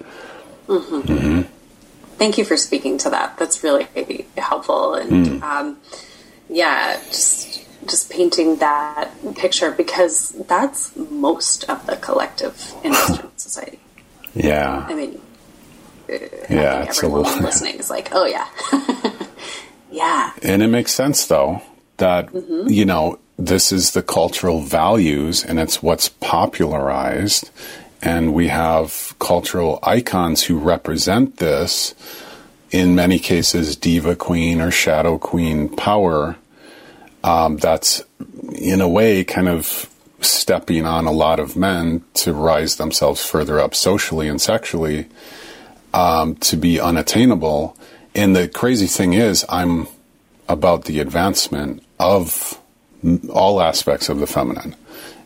Mm-hmm. 0.67 1.13
Mm-hmm. 1.13 1.41
Thank 2.17 2.37
you 2.37 2.45
for 2.45 2.55
speaking 2.55 2.99
to 2.99 3.09
that. 3.09 3.37
That's 3.37 3.63
really 3.63 3.87
helpful. 4.37 4.93
And 4.93 5.25
mm. 5.25 5.41
um, 5.41 5.77
yeah, 6.49 6.97
just 7.07 7.48
just 7.85 8.09
painting 8.09 8.57
that 8.57 9.09
picture 9.35 9.71
because 9.71 10.29
that's 10.47 10.95
most 10.95 11.63
of 11.69 11.85
the 11.85 11.95
collective 11.97 12.73
in 12.83 12.91
Western 12.91 13.31
society. 13.37 13.79
Yeah. 14.33 14.85
I 14.87 14.93
mean, 14.93 15.21
yeah, 16.49 16.85
I 16.85 16.89
everyone 16.89 17.23
listening 17.43 17.75
is 17.75 17.89
like, 17.89 18.09
oh 18.11 18.25
yeah, 18.25 18.47
yeah. 19.91 20.33
And 20.41 20.61
it 20.61 20.67
makes 20.67 20.91
sense 20.91 21.27
though 21.27 21.61
that 21.99 22.27
mm-hmm. 22.27 22.67
you 22.69 22.85
know 22.85 23.19
this 23.37 23.71
is 23.71 23.91
the 23.91 24.01
cultural 24.01 24.61
values 24.61 25.45
and 25.45 25.59
it's 25.59 25.83
what's 25.83 26.09
popularized 26.09 27.51
and 28.01 28.33
we 28.33 28.47
have 28.47 29.13
cultural 29.19 29.79
icons 29.83 30.43
who 30.43 30.57
represent 30.57 31.37
this 31.37 31.93
in 32.71 32.95
many 32.95 33.19
cases 33.19 33.75
diva 33.75 34.15
queen 34.15 34.59
or 34.59 34.71
shadow 34.71 35.17
queen 35.17 35.69
power 35.69 36.35
um, 37.23 37.57
that's 37.57 38.03
in 38.53 38.81
a 38.81 38.89
way 38.89 39.23
kind 39.23 39.47
of 39.47 39.89
stepping 40.21 40.85
on 40.85 41.05
a 41.05 41.11
lot 41.11 41.39
of 41.39 41.55
men 41.55 42.03
to 42.13 42.33
rise 42.33 42.75
themselves 42.75 43.25
further 43.25 43.59
up 43.59 43.73
socially 43.73 44.27
and 44.27 44.41
sexually 44.41 45.07
um, 45.93 46.35
to 46.35 46.57
be 46.57 46.79
unattainable 46.79 47.77
and 48.13 48.35
the 48.35 48.47
crazy 48.47 48.87
thing 48.87 49.13
is 49.13 49.45
i'm 49.49 49.87
about 50.49 50.85
the 50.85 50.99
advancement 50.99 51.81
of 51.99 52.59
all 53.31 53.61
aspects 53.61 54.09
of 54.09 54.19
the 54.19 54.27
feminine. 54.27 54.75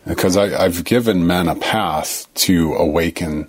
Because 0.06 0.36
I, 0.36 0.48
have 0.62 0.84
given 0.84 1.26
men 1.26 1.48
a 1.48 1.54
path 1.54 2.26
to 2.34 2.74
awaken 2.74 3.48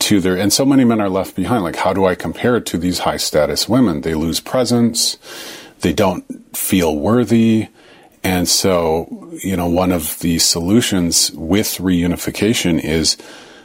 to 0.00 0.20
their, 0.20 0.36
and 0.36 0.52
so 0.52 0.66
many 0.66 0.84
men 0.84 1.00
are 1.00 1.08
left 1.08 1.34
behind. 1.34 1.64
Like, 1.64 1.76
how 1.76 1.92
do 1.92 2.04
I 2.04 2.14
compare 2.14 2.56
it 2.56 2.66
to 2.66 2.78
these 2.78 3.00
high 3.00 3.16
status 3.16 3.68
women? 3.68 4.02
They 4.02 4.14
lose 4.14 4.38
presence, 4.38 5.16
they 5.80 5.92
don't 5.92 6.56
feel 6.56 6.96
worthy. 6.96 7.68
And 8.22 8.48
so, 8.48 9.30
you 9.42 9.56
know, 9.56 9.68
one 9.68 9.92
of 9.92 10.18
the 10.20 10.38
solutions 10.38 11.30
with 11.32 11.78
reunification 11.78 12.82
is 12.82 13.16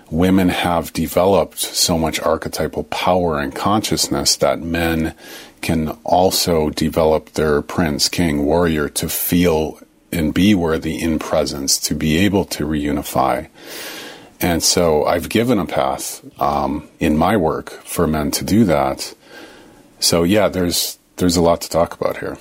women 0.09 0.49
have 0.49 0.93
developed 0.93 1.57
so 1.57 1.97
much 1.97 2.19
archetypal 2.19 2.83
power 2.85 3.39
and 3.39 3.55
consciousness 3.55 4.35
that 4.37 4.59
men 4.59 5.15
can 5.61 5.89
also 6.03 6.69
develop 6.69 7.31
their 7.31 7.61
prince, 7.61 8.09
king, 8.09 8.45
warrior 8.45 8.89
to 8.89 9.09
feel 9.09 9.79
and 10.11 10.33
be 10.33 10.53
worthy 10.53 11.01
in 11.01 11.17
presence, 11.17 11.79
to 11.79 11.95
be 11.95 12.17
able 12.17 12.45
to 12.45 12.65
reunify. 12.65 13.47
And 14.39 14.61
so 14.61 15.05
I've 15.05 15.29
given 15.29 15.57
a 15.57 15.65
path 15.65 16.23
um, 16.39 16.87
in 16.99 17.17
my 17.17 17.37
work 17.37 17.71
for 17.85 18.05
men 18.05 18.29
to 18.31 18.45
do 18.45 18.65
that. 18.65 19.15
So 19.99 20.23
yeah, 20.23 20.49
there's 20.49 20.99
there's 21.17 21.37
a 21.37 21.41
lot 21.41 21.61
to 21.61 21.69
talk 21.69 21.93
about 21.93 22.17
here. 22.17 22.37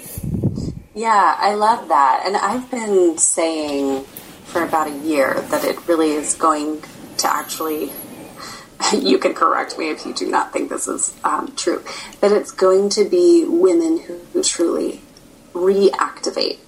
Yeah, 0.95 1.37
I 1.39 1.55
love 1.55 1.89
that, 1.89 2.23
and 2.27 2.37
I've 2.37 2.71
been 2.71 3.19
saying 3.19 4.05
for 4.45 4.63
about 4.63 4.89
a 4.89 4.99
year 4.99 5.41
that 5.51 5.65
it 5.65 5.89
really 5.89 6.13
is 6.13 6.35
going 6.35 6.83
to 7.19 7.31
actually 7.31 7.91
you 8.99 9.19
can 9.19 9.35
correct 9.35 9.79
me 9.79 9.91
if 9.91 10.05
you 10.05 10.15
do 10.15 10.31
not 10.31 10.53
think 10.53 10.69
this 10.69 10.89
is 10.89 11.15
um, 11.25 11.53
true, 11.57 11.85
but 12.21 12.33
it's 12.33 12.51
going 12.51 12.89
to 12.91 13.09
be 13.09 13.45
women 13.47 13.99
who, 13.99 14.21
truly 14.43 15.01
reactivate 15.53 16.59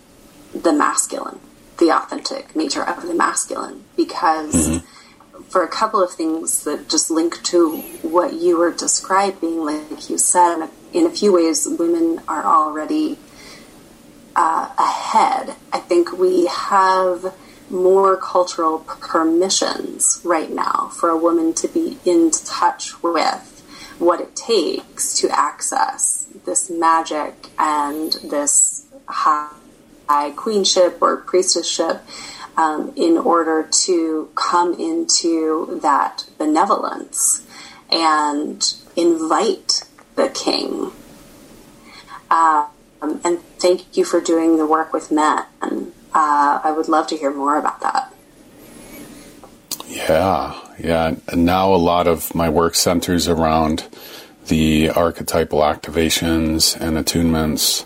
the 0.54 0.72
masculine, 0.72 1.40
the 1.78 1.90
authentic 1.90 2.54
nature 2.54 2.84
of 2.84 3.02
the 3.06 3.14
masculine, 3.14 3.84
because 3.96 4.68
mm-hmm. 4.68 5.42
for 5.44 5.64
a 5.64 5.68
couple 5.68 6.02
of 6.02 6.12
things 6.12 6.64
that 6.64 6.88
just 6.88 7.10
link 7.10 7.42
to 7.42 7.78
what 8.02 8.34
you 8.34 8.56
were 8.58 8.70
describing, 8.70 9.64
like 9.64 10.08
you 10.08 10.16
said, 10.18 10.54
in 10.54 10.62
a, 10.62 10.70
in 10.94 11.06
a 11.06 11.10
few 11.10 11.32
ways, 11.32 11.66
women 11.68 12.20
are 12.28 12.44
already 12.44 13.18
uh, 14.36 14.72
ahead. 14.78 15.56
I 15.72 15.78
think 15.80 16.12
we 16.12 16.46
have 16.46 17.34
more 17.68 18.16
cultural 18.16 18.78
permissions 18.78 20.20
right 20.24 20.50
now 20.50 20.90
for 20.94 21.10
a 21.10 21.16
woman 21.16 21.52
to 21.54 21.68
be 21.68 21.98
in 22.04 22.30
touch 22.30 23.02
with 23.02 23.50
what 23.98 24.20
it 24.20 24.36
takes 24.36 25.14
to 25.18 25.28
access 25.30 26.28
this 26.44 26.70
magic 26.70 27.34
and 27.58 28.12
this 28.24 28.86
high, 29.08 29.50
high 30.08 30.30
queenship 30.30 30.98
or 31.00 31.22
priestessship 31.22 32.00
um, 32.56 32.92
in 32.96 33.18
order 33.18 33.68
to 33.70 34.30
come 34.34 34.74
into 34.74 35.80
that 35.82 36.24
benevolence 36.38 37.44
and 37.90 38.74
invite 38.96 39.82
the 40.16 40.28
king. 40.30 40.92
Um, 42.30 43.20
and 43.24 43.40
thank 43.58 43.96
you 43.96 44.04
for 44.04 44.20
doing 44.20 44.58
the 44.58 44.66
work 44.66 44.92
with 44.92 45.10
men 45.12 45.46
uh, 46.14 46.60
I 46.64 46.72
would 46.72 46.88
love 46.88 47.06
to 47.08 47.16
hear 47.16 47.32
more 47.32 47.58
about 47.58 47.80
that. 47.82 48.14
Yeah, 49.86 50.58
yeah. 50.78 51.16
And 51.28 51.44
now 51.46 51.74
a 51.74 51.76
lot 51.76 52.06
of 52.08 52.34
my 52.34 52.48
work 52.48 52.74
centers 52.74 53.28
around 53.28 53.88
the 54.48 54.90
archetypal 54.90 55.60
activations 55.60 56.76
and 56.80 56.96
attunements 56.98 57.84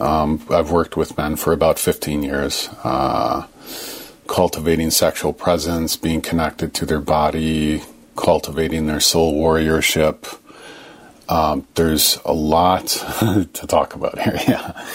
Um, 0.00 0.46
I've 0.50 0.70
worked 0.70 0.96
with 0.96 1.16
men 1.18 1.36
for 1.36 1.52
about 1.52 1.78
15 1.78 2.22
years, 2.22 2.68
uh, 2.84 3.46
cultivating 4.28 4.90
sexual 4.90 5.32
presence, 5.32 5.96
being 5.96 6.20
connected 6.20 6.74
to 6.74 6.86
their 6.86 7.00
body, 7.00 7.82
cultivating 8.16 8.86
their 8.86 9.00
soul 9.00 9.34
warriorship. 9.34 10.38
Um, 11.28 11.66
there's 11.74 12.18
a 12.24 12.32
lot 12.32 12.86
to 13.52 13.66
talk 13.66 13.94
about 13.94 14.18
here. 14.18 14.38
Yeah. 14.48 14.86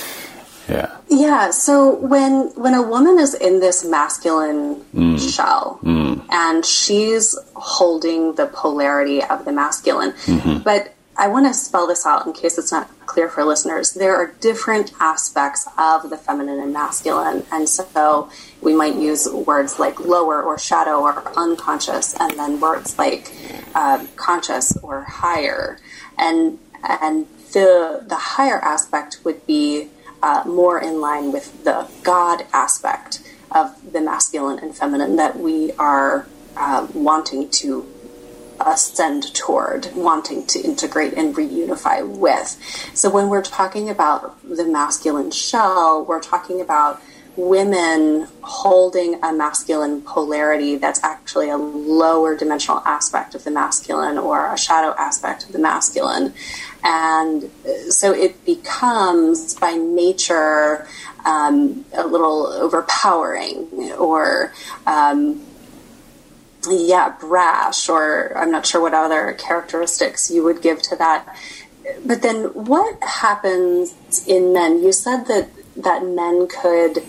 Yeah. 0.69 0.97
Yeah. 1.09 1.49
So 1.49 1.95
when 1.95 2.51
when 2.55 2.75
a 2.75 2.81
woman 2.83 3.17
is 3.17 3.33
in 3.33 3.59
this 3.59 3.83
masculine 3.83 4.85
mm. 4.93 5.35
shell 5.35 5.79
mm. 5.81 6.23
and 6.29 6.63
she's 6.63 7.35
holding 7.55 8.35
the 8.35 8.45
polarity 8.45 9.23
of 9.23 9.45
the 9.45 9.51
masculine, 9.51 10.11
mm-hmm. 10.11 10.59
but 10.59 10.93
I 11.19 11.27
want 11.27 11.47
to 11.47 11.53
spell 11.53 11.85
this 11.85 12.05
out 12.05 12.25
in 12.25 12.31
case 12.31 12.57
it's 12.57 12.71
not 12.71 12.89
clear 13.05 13.27
for 13.27 13.43
listeners. 13.43 13.91
There 13.91 14.15
are 14.15 14.27
different 14.39 14.93
aspects 15.01 15.67
of 15.77 16.09
the 16.09 16.17
feminine 16.17 16.61
and 16.61 16.71
masculine, 16.71 17.45
and 17.51 17.67
so 17.67 18.29
we 18.61 18.73
might 18.73 18.95
use 18.95 19.27
words 19.27 19.79
like 19.79 19.99
lower 19.99 20.41
or 20.41 20.57
shadow 20.57 21.01
or 21.01 21.21
unconscious, 21.37 22.15
and 22.17 22.39
then 22.39 22.61
words 22.61 22.97
like 22.97 23.33
uh, 23.75 24.05
conscious 24.15 24.77
or 24.77 25.01
higher, 25.01 25.77
and 26.19 26.59
and 26.83 27.25
the 27.53 28.03
the 28.07 28.15
higher 28.15 28.59
aspect 28.59 29.19
would 29.23 29.45
be 29.47 29.89
uh, 30.21 30.43
more 30.45 30.79
in 30.79 30.99
line 31.01 31.31
with 31.31 31.63
the 31.63 31.89
God 32.03 32.45
aspect 32.53 33.21
of 33.51 33.93
the 33.93 34.01
masculine 34.01 34.59
and 34.59 34.75
feminine 34.75 35.15
that 35.15 35.39
we 35.39 35.71
are 35.73 36.27
uh, 36.55 36.87
wanting 36.93 37.49
to 37.49 37.87
ascend 38.59 39.33
toward, 39.33 39.89
wanting 39.95 40.45
to 40.47 40.59
integrate 40.59 41.13
and 41.13 41.35
reunify 41.35 42.05
with. 42.05 42.57
So 42.93 43.09
when 43.09 43.29
we're 43.29 43.41
talking 43.41 43.89
about 43.89 44.37
the 44.43 44.65
masculine 44.65 45.31
shell, 45.31 46.03
we're 46.03 46.19
talking 46.19 46.59
about 46.59 47.01
women 47.39 48.27
holding 48.41 49.23
a 49.23 49.31
masculine 49.31 50.01
polarity 50.01 50.75
that's 50.75 51.01
actually 51.03 51.49
a 51.49 51.55
lower 51.57 52.35
dimensional 52.35 52.81
aspect 52.85 53.33
of 53.33 53.45
the 53.45 53.51
masculine 53.51 54.17
or 54.17 54.53
a 54.53 54.57
shadow 54.57 54.93
aspect 54.97 55.45
of 55.45 55.53
the 55.53 55.59
masculine. 55.59 56.33
And 56.83 57.49
so 57.89 58.13
it 58.13 58.45
becomes 58.45 59.55
by 59.55 59.71
nature 59.71 60.85
um, 61.25 61.85
a 61.93 62.05
little 62.05 62.47
overpowering 62.47 63.93
or. 63.97 64.53
Um, 64.85 65.45
yeah, 66.69 67.15
brash, 67.21 67.87
or 67.87 68.37
I'm 68.37 68.51
not 68.51 68.65
sure 68.65 68.81
what 68.81 68.93
other 68.93 69.31
characteristics 69.39 70.29
you 70.29 70.43
would 70.43 70.61
give 70.61 70.81
to 70.81 70.97
that. 70.97 71.37
But 72.05 72.21
then, 72.21 72.47
what 72.53 73.01
happens 73.01 73.95
in 74.27 74.51
men? 74.51 74.83
You 74.83 74.91
said 74.91 75.27
that 75.27 75.49
that 75.77 76.03
men 76.03 76.49
could 76.49 77.01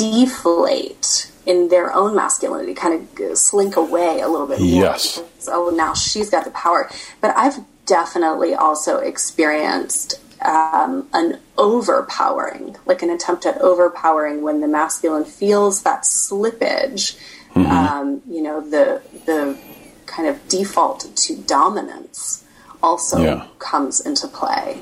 deflate 0.00 1.30
in 1.46 1.68
their 1.68 1.92
own 1.92 2.14
masculinity, 2.14 2.74
kind 2.74 3.08
of 3.20 3.36
slink 3.38 3.76
away 3.76 4.20
a 4.20 4.28
little 4.28 4.46
bit. 4.46 4.60
Yes. 4.60 5.22
oh, 5.48 5.70
now 5.70 5.94
she's 5.94 6.30
got 6.30 6.44
the 6.44 6.50
power. 6.50 6.88
But 7.20 7.36
I've 7.36 7.58
definitely 7.86 8.54
also 8.54 8.98
experienced 8.98 10.20
um, 10.42 11.08
an 11.12 11.40
overpowering, 11.58 12.76
like 12.86 13.02
an 13.02 13.10
attempt 13.10 13.46
at 13.46 13.60
overpowering 13.60 14.42
when 14.42 14.60
the 14.60 14.68
masculine 14.68 15.24
feels 15.24 15.82
that 15.82 16.02
slippage. 16.02 17.18
Mm-hmm. 17.54 17.66
Um, 17.66 18.22
you 18.28 18.42
know, 18.42 18.60
the 18.60 19.02
the 19.26 19.58
kind 20.06 20.28
of 20.28 20.48
default 20.48 21.14
to 21.14 21.36
dominance 21.36 22.44
also 22.82 23.20
yeah. 23.20 23.46
comes 23.58 24.00
into 24.00 24.28
play. 24.28 24.80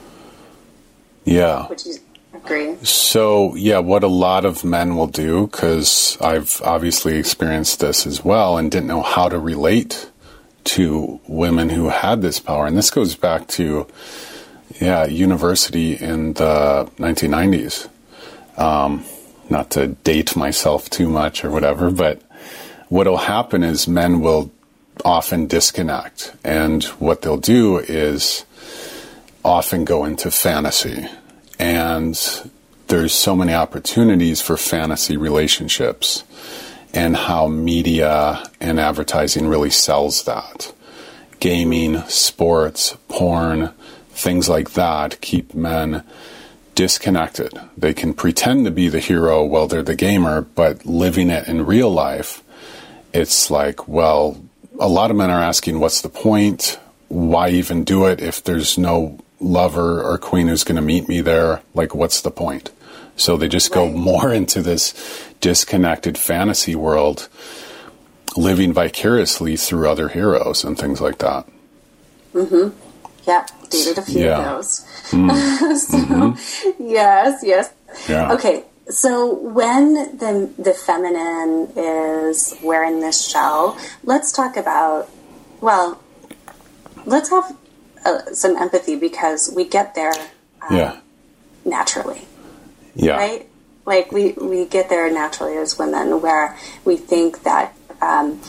Yeah. 1.25 1.67
Would 1.69 1.85
you 1.85 1.95
So, 2.85 3.55
yeah, 3.55 3.79
what 3.79 4.03
a 4.03 4.09
lot 4.09 4.44
of 4.44 4.64
men 4.64 4.96
will 4.96 5.07
do, 5.07 5.46
because 5.46 6.16
I've 6.20 6.61
obviously 6.64 7.16
experienced 7.16 7.81
this 7.81 8.07
as 8.07 8.24
well 8.24 8.59
and 8.59 8.70
didn't 8.70 8.88
know 8.88 9.03
how 9.03 9.29
to 9.29 9.38
relate 9.38 10.11
to 10.64 11.20
women 11.27 11.70
who 11.70 11.88
had 11.88 12.22
this 12.22 12.38
power. 12.38 12.66
And 12.66 12.77
this 12.77 12.90
goes 12.90 13.14
back 13.14 13.48
to, 13.48 13.87
yeah, 14.81 15.07
university 15.07 15.94
in 15.94 16.35
the 16.35 16.90
1990s. 16.98 17.88
Um, 18.59 19.05
not 19.51 19.70
to 19.70 19.88
date 19.88 20.37
myself 20.37 20.90
too 20.90 21.09
much 21.09 21.44
or 21.44 21.51
whatever, 21.51 21.90
but 21.90 22.20
what'll 22.88 23.16
happen 23.16 23.62
is 23.62 23.88
men 23.88 24.20
will 24.20 24.51
often 25.05 25.46
disconnect. 25.46 26.35
And 26.44 26.85
what 26.85 27.22
they'll 27.22 27.37
do 27.37 27.79
is 27.79 28.44
often 29.44 29.85
go 29.85 30.05
into 30.05 30.31
fantasy. 30.31 31.07
And 31.59 32.16
there's 32.88 33.12
so 33.12 33.37
many 33.37 33.53
opportunities 33.53 34.40
for 34.40 34.57
fantasy 34.57 35.16
relationships 35.16 36.25
and 36.94 37.16
how 37.16 37.49
media 37.49 38.42
and 38.61 38.81
advertising 38.81 39.47
really 39.47 39.71
sells 39.71 40.25
that. 40.25 40.73
Gaming, 41.40 42.01
sports, 42.03 42.97
porn, 43.09 43.73
things 44.11 44.49
like 44.49 44.73
that 44.73 45.21
keep 45.21 45.55
men 45.55 46.03
disconnected. 46.75 47.53
They 47.77 47.92
can 47.92 48.14
pretend 48.14 48.64
to 48.64 48.71
be 48.71 48.88
the 48.88 49.01
hero 49.01 49.44
while 49.44 49.66
they're 49.66 49.83
the 49.83 49.94
gamer, 49.94 50.42
but 50.42 50.87
living 50.87 51.29
it 51.29 51.49
in 51.49 51.66
real 51.66 51.90
life, 51.90 52.42
it's 53.12 53.51
like, 53.51 53.88
well, 53.88 54.40
a 54.79 54.88
lot 54.88 55.11
of 55.11 55.16
men 55.16 55.31
are 55.31 55.42
asking, 55.42 55.81
what's 55.81 56.01
the 56.01 56.09
point? 56.09 56.79
Why 57.09 57.51
even 57.51 57.85
do 57.85 58.07
it 58.07 58.21
if 58.21 58.44
there's 58.44 58.79
no 58.79 59.18
lover 59.40 60.03
or 60.03 60.18
queen 60.18 60.48
who's 60.48 60.64
going 60.64 60.77
to 60.77 60.83
meet 60.83 61.09
me 61.09 61.20
there? 61.20 61.62
Like, 61.74 61.94
what's 61.94 62.20
the 62.20 62.31
point? 62.31 62.70
So 63.16 63.37
they 63.37 63.48
just 63.48 63.72
go 63.72 63.87
right. 63.87 63.94
more 63.94 64.33
into 64.40 64.62
this 64.62 64.94
disconnected 65.40 66.16
fantasy 66.18 66.74
world, 66.74 67.29
living 68.37 68.72
vicariously 68.72 69.57
through 69.57 69.88
other 69.88 70.09
heroes 70.09 70.64
and 70.64 70.79
things 70.79 71.01
like 71.01 71.18
that. 71.18 71.46
Mm-hmm. 72.33 72.77
Yeah, 73.27 73.46
dated 73.68 73.98
a 73.98 74.03
few 74.03 74.24
yeah. 74.24 74.38
of 74.38 74.44
those. 74.44 74.87
Mm. 75.11 75.77
so, 75.77 75.98
mm-hmm. 75.98 76.83
yes, 76.88 77.42
yes. 77.44 77.72
Yeah. 78.09 78.33
Okay, 78.33 78.64
so 78.88 79.35
when 79.35 79.94
the 79.94 80.51
the 80.59 80.72
feminine 80.72 81.70
is 81.77 82.57
wearing 82.62 83.01
this 83.01 83.29
shell, 83.29 83.79
let's 84.05 84.33
talk 84.33 84.57
about. 84.57 85.11
Well, 85.61 86.01
let's 87.05 87.31
have 87.31 87.57
uh, 88.09 88.33
some 88.33 88.57
empathy 88.57 88.97
because 88.97 89.53
we 89.55 89.64
get 89.64 89.94
there. 89.94 90.14
Um, 90.68 90.77
yeah. 90.77 91.01
Naturally. 91.64 92.23
Yeah. 92.94 93.16
Right. 93.16 93.49
Like 93.85 94.12
we 94.12 94.33
we 94.33 94.66
get 94.66 94.88
there 94.88 95.11
naturally 95.11 95.57
as 95.57 95.79
women, 95.79 96.21
where 96.21 96.57
we 96.85 96.97
think 96.97 97.42
that. 97.44 97.75
Um, 98.01 98.40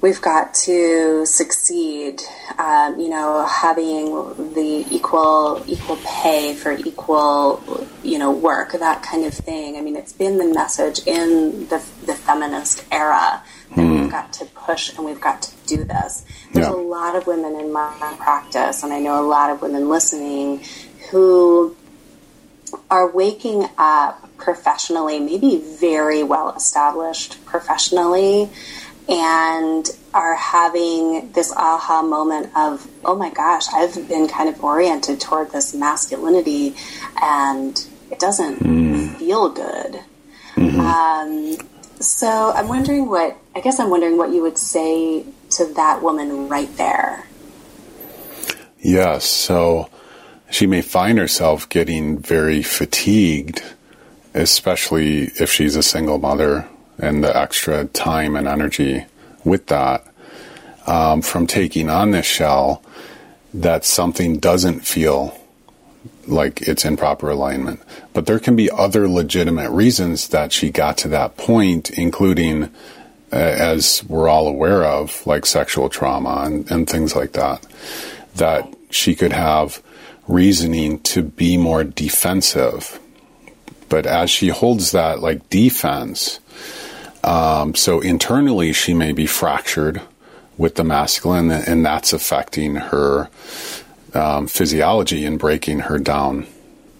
we've 0.00 0.20
got 0.20 0.54
to 0.54 1.26
succeed. 1.26 2.22
Um, 2.58 2.98
you 2.98 3.08
know, 3.08 3.46
having 3.46 4.06
the 4.54 4.86
equal 4.90 5.62
equal 5.66 5.98
pay 6.04 6.54
for 6.54 6.72
equal 6.72 7.86
you 8.02 8.18
know 8.18 8.30
work, 8.30 8.72
that 8.72 9.02
kind 9.02 9.24
of 9.24 9.34
thing. 9.34 9.76
I 9.76 9.80
mean, 9.80 9.96
it's 9.96 10.12
been 10.12 10.38
the 10.38 10.52
message 10.52 11.06
in 11.06 11.68
the 11.68 11.84
the 12.06 12.14
feminist 12.14 12.84
era 12.90 13.42
that 13.70 13.76
mm. 13.76 14.02
we've 14.02 14.10
got 14.10 14.32
to 14.34 14.44
push 14.46 14.94
and 14.96 15.04
we've 15.04 15.20
got 15.20 15.42
to 15.42 15.57
do 15.68 15.84
this. 15.84 16.24
There's 16.52 16.66
yeah. 16.66 16.72
a 16.72 16.76
lot 16.76 17.14
of 17.14 17.26
women 17.26 17.54
in 17.56 17.72
my 17.72 18.16
practice, 18.18 18.82
and 18.82 18.92
I 18.92 18.98
know 18.98 19.20
a 19.20 19.26
lot 19.26 19.50
of 19.50 19.62
women 19.62 19.88
listening 19.88 20.62
who 21.10 21.76
are 22.90 23.10
waking 23.10 23.68
up 23.78 24.36
professionally, 24.36 25.20
maybe 25.20 25.58
very 25.58 26.22
well 26.22 26.54
established 26.54 27.44
professionally, 27.44 28.48
and 29.08 29.88
are 30.12 30.36
having 30.36 31.32
this 31.32 31.52
aha 31.52 32.02
moment 32.02 32.50
of, 32.56 32.86
oh 33.04 33.16
my 33.16 33.30
gosh, 33.30 33.64
I've 33.72 34.08
been 34.08 34.28
kind 34.28 34.48
of 34.48 34.62
oriented 34.62 35.20
toward 35.20 35.50
this 35.50 35.74
masculinity 35.74 36.74
and 37.20 37.86
it 38.10 38.18
doesn't 38.18 38.60
mm. 38.60 39.16
feel 39.16 39.48
good. 39.48 40.00
Mm-hmm. 40.56 40.80
Um, 40.80 41.56
so 42.00 42.52
I'm 42.54 42.68
wondering 42.68 43.08
what, 43.08 43.36
I 43.54 43.60
guess 43.60 43.80
I'm 43.80 43.90
wondering 43.90 44.18
what 44.18 44.30
you 44.30 44.42
would 44.42 44.58
say 44.58 45.24
to 45.50 45.72
that 45.74 46.02
woman 46.02 46.48
right 46.48 46.74
there. 46.76 47.26
Yes. 48.80 49.24
So 49.24 49.90
she 50.50 50.66
may 50.66 50.80
find 50.80 51.18
herself 51.18 51.68
getting 51.68 52.18
very 52.18 52.62
fatigued, 52.62 53.62
especially 54.34 55.30
if 55.40 55.50
she's 55.50 55.76
a 55.76 55.82
single 55.82 56.18
mother 56.18 56.68
and 56.98 57.22
the 57.22 57.36
extra 57.36 57.84
time 57.86 58.36
and 58.36 58.48
energy 58.48 59.04
with 59.44 59.66
that 59.66 60.04
um, 60.86 61.22
from 61.22 61.46
taking 61.46 61.90
on 61.90 62.10
this 62.10 62.26
shell 62.26 62.82
that 63.54 63.84
something 63.84 64.38
doesn't 64.38 64.80
feel 64.80 65.38
like 66.26 66.62
it's 66.62 66.84
in 66.84 66.96
proper 66.96 67.30
alignment. 67.30 67.80
But 68.12 68.26
there 68.26 68.38
can 68.38 68.56
be 68.56 68.70
other 68.70 69.08
legitimate 69.08 69.70
reasons 69.70 70.28
that 70.28 70.52
she 70.52 70.70
got 70.70 70.98
to 70.98 71.08
that 71.08 71.36
point, 71.36 71.90
including, 71.90 72.70
as 73.30 74.02
we're 74.04 74.28
all 74.28 74.48
aware 74.48 74.84
of, 74.84 75.26
like 75.26 75.46
sexual 75.46 75.88
trauma 75.88 76.44
and, 76.46 76.70
and 76.70 76.88
things 76.88 77.14
like 77.14 77.32
that, 77.32 77.64
that 78.36 78.72
she 78.90 79.14
could 79.14 79.32
have 79.32 79.82
reasoning 80.26 81.00
to 81.00 81.22
be 81.22 81.56
more 81.56 81.84
defensive. 81.84 82.98
But 83.88 84.06
as 84.06 84.30
she 84.30 84.48
holds 84.48 84.92
that 84.92 85.20
like 85.20 85.48
defense, 85.50 86.40
um, 87.24 87.74
so 87.74 88.00
internally 88.00 88.72
she 88.72 88.94
may 88.94 89.12
be 89.12 89.26
fractured 89.26 90.00
with 90.56 90.74
the 90.74 90.84
masculine, 90.84 91.50
and 91.50 91.86
that's 91.86 92.12
affecting 92.12 92.74
her 92.74 93.30
um, 94.12 94.46
physiology 94.46 95.24
and 95.24 95.38
breaking 95.38 95.80
her 95.80 95.98
down 95.98 96.46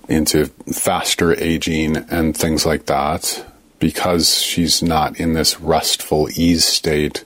into 0.08 0.46
faster 0.72 1.38
aging 1.38 1.96
and 1.96 2.36
things 2.36 2.64
like 2.64 2.86
that 2.86 3.44
because 3.78 4.40
she's 4.42 4.82
not 4.82 5.18
in 5.18 5.34
this 5.34 5.60
restful 5.60 6.28
ease 6.34 6.64
state 6.64 7.24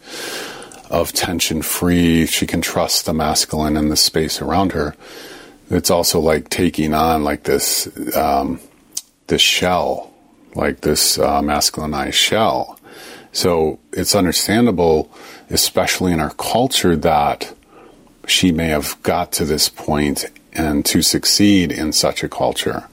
of 0.90 1.12
tension 1.12 1.62
free. 1.62 2.26
She 2.26 2.46
can 2.46 2.60
trust 2.60 3.06
the 3.06 3.14
masculine 3.14 3.76
and 3.76 3.90
the 3.90 3.96
space 3.96 4.42
around 4.42 4.72
her. 4.72 4.94
It's 5.70 5.90
also 5.90 6.20
like 6.20 6.50
taking 6.50 6.92
on 6.92 7.24
like 7.24 7.44
this 7.44 7.88
um, 8.14 8.60
this 9.28 9.40
shell, 9.40 10.12
like 10.54 10.82
this 10.82 11.18
uh, 11.18 11.40
masculinized 11.40 12.12
shell. 12.12 12.78
So 13.32 13.78
it's 13.92 14.14
understandable, 14.14 15.10
especially 15.48 16.12
in 16.12 16.20
our 16.20 16.34
culture, 16.34 16.96
that 16.96 17.54
she 18.26 18.52
may 18.52 18.68
have 18.68 19.02
got 19.02 19.32
to 19.32 19.46
this 19.46 19.70
point 19.70 20.26
and 20.52 20.84
to 20.84 21.00
succeed 21.00 21.72
in 21.72 21.92
such 21.92 22.22
a 22.22 22.28
culture. 22.28 22.86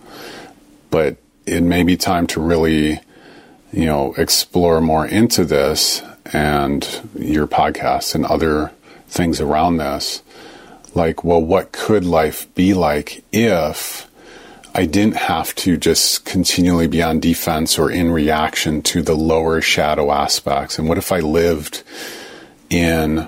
But 0.89 1.17
it 1.45 1.61
may 1.61 1.83
be 1.83 1.97
time 1.97 2.25
to 2.27 2.39
really, 2.39 3.01
you 3.71 3.85
know, 3.85 4.13
explore 4.13 4.81
more 4.81 5.05
into 5.05 5.45
this 5.45 6.01
and 6.33 7.01
your 7.17 7.47
podcast 7.47 8.15
and 8.15 8.25
other 8.25 8.71
things 9.07 9.39
around 9.41 9.77
this. 9.77 10.21
Like, 10.95 11.23
well, 11.23 11.41
what 11.41 11.71
could 11.71 12.03
life 12.03 12.53
be 12.55 12.73
like 12.73 13.23
if 13.31 14.09
I 14.73 14.85
didn't 14.85 15.17
have 15.17 15.53
to 15.55 15.77
just 15.77 16.25
continually 16.25 16.87
be 16.87 17.01
on 17.01 17.19
defense 17.19 17.77
or 17.77 17.91
in 17.91 18.11
reaction 18.11 18.81
to 18.83 19.01
the 19.01 19.15
lower 19.15 19.61
shadow 19.61 20.11
aspects? 20.11 20.79
And 20.79 20.87
what 20.89 20.97
if 20.97 21.11
I 21.11 21.19
lived 21.19 21.83
in 22.69 23.27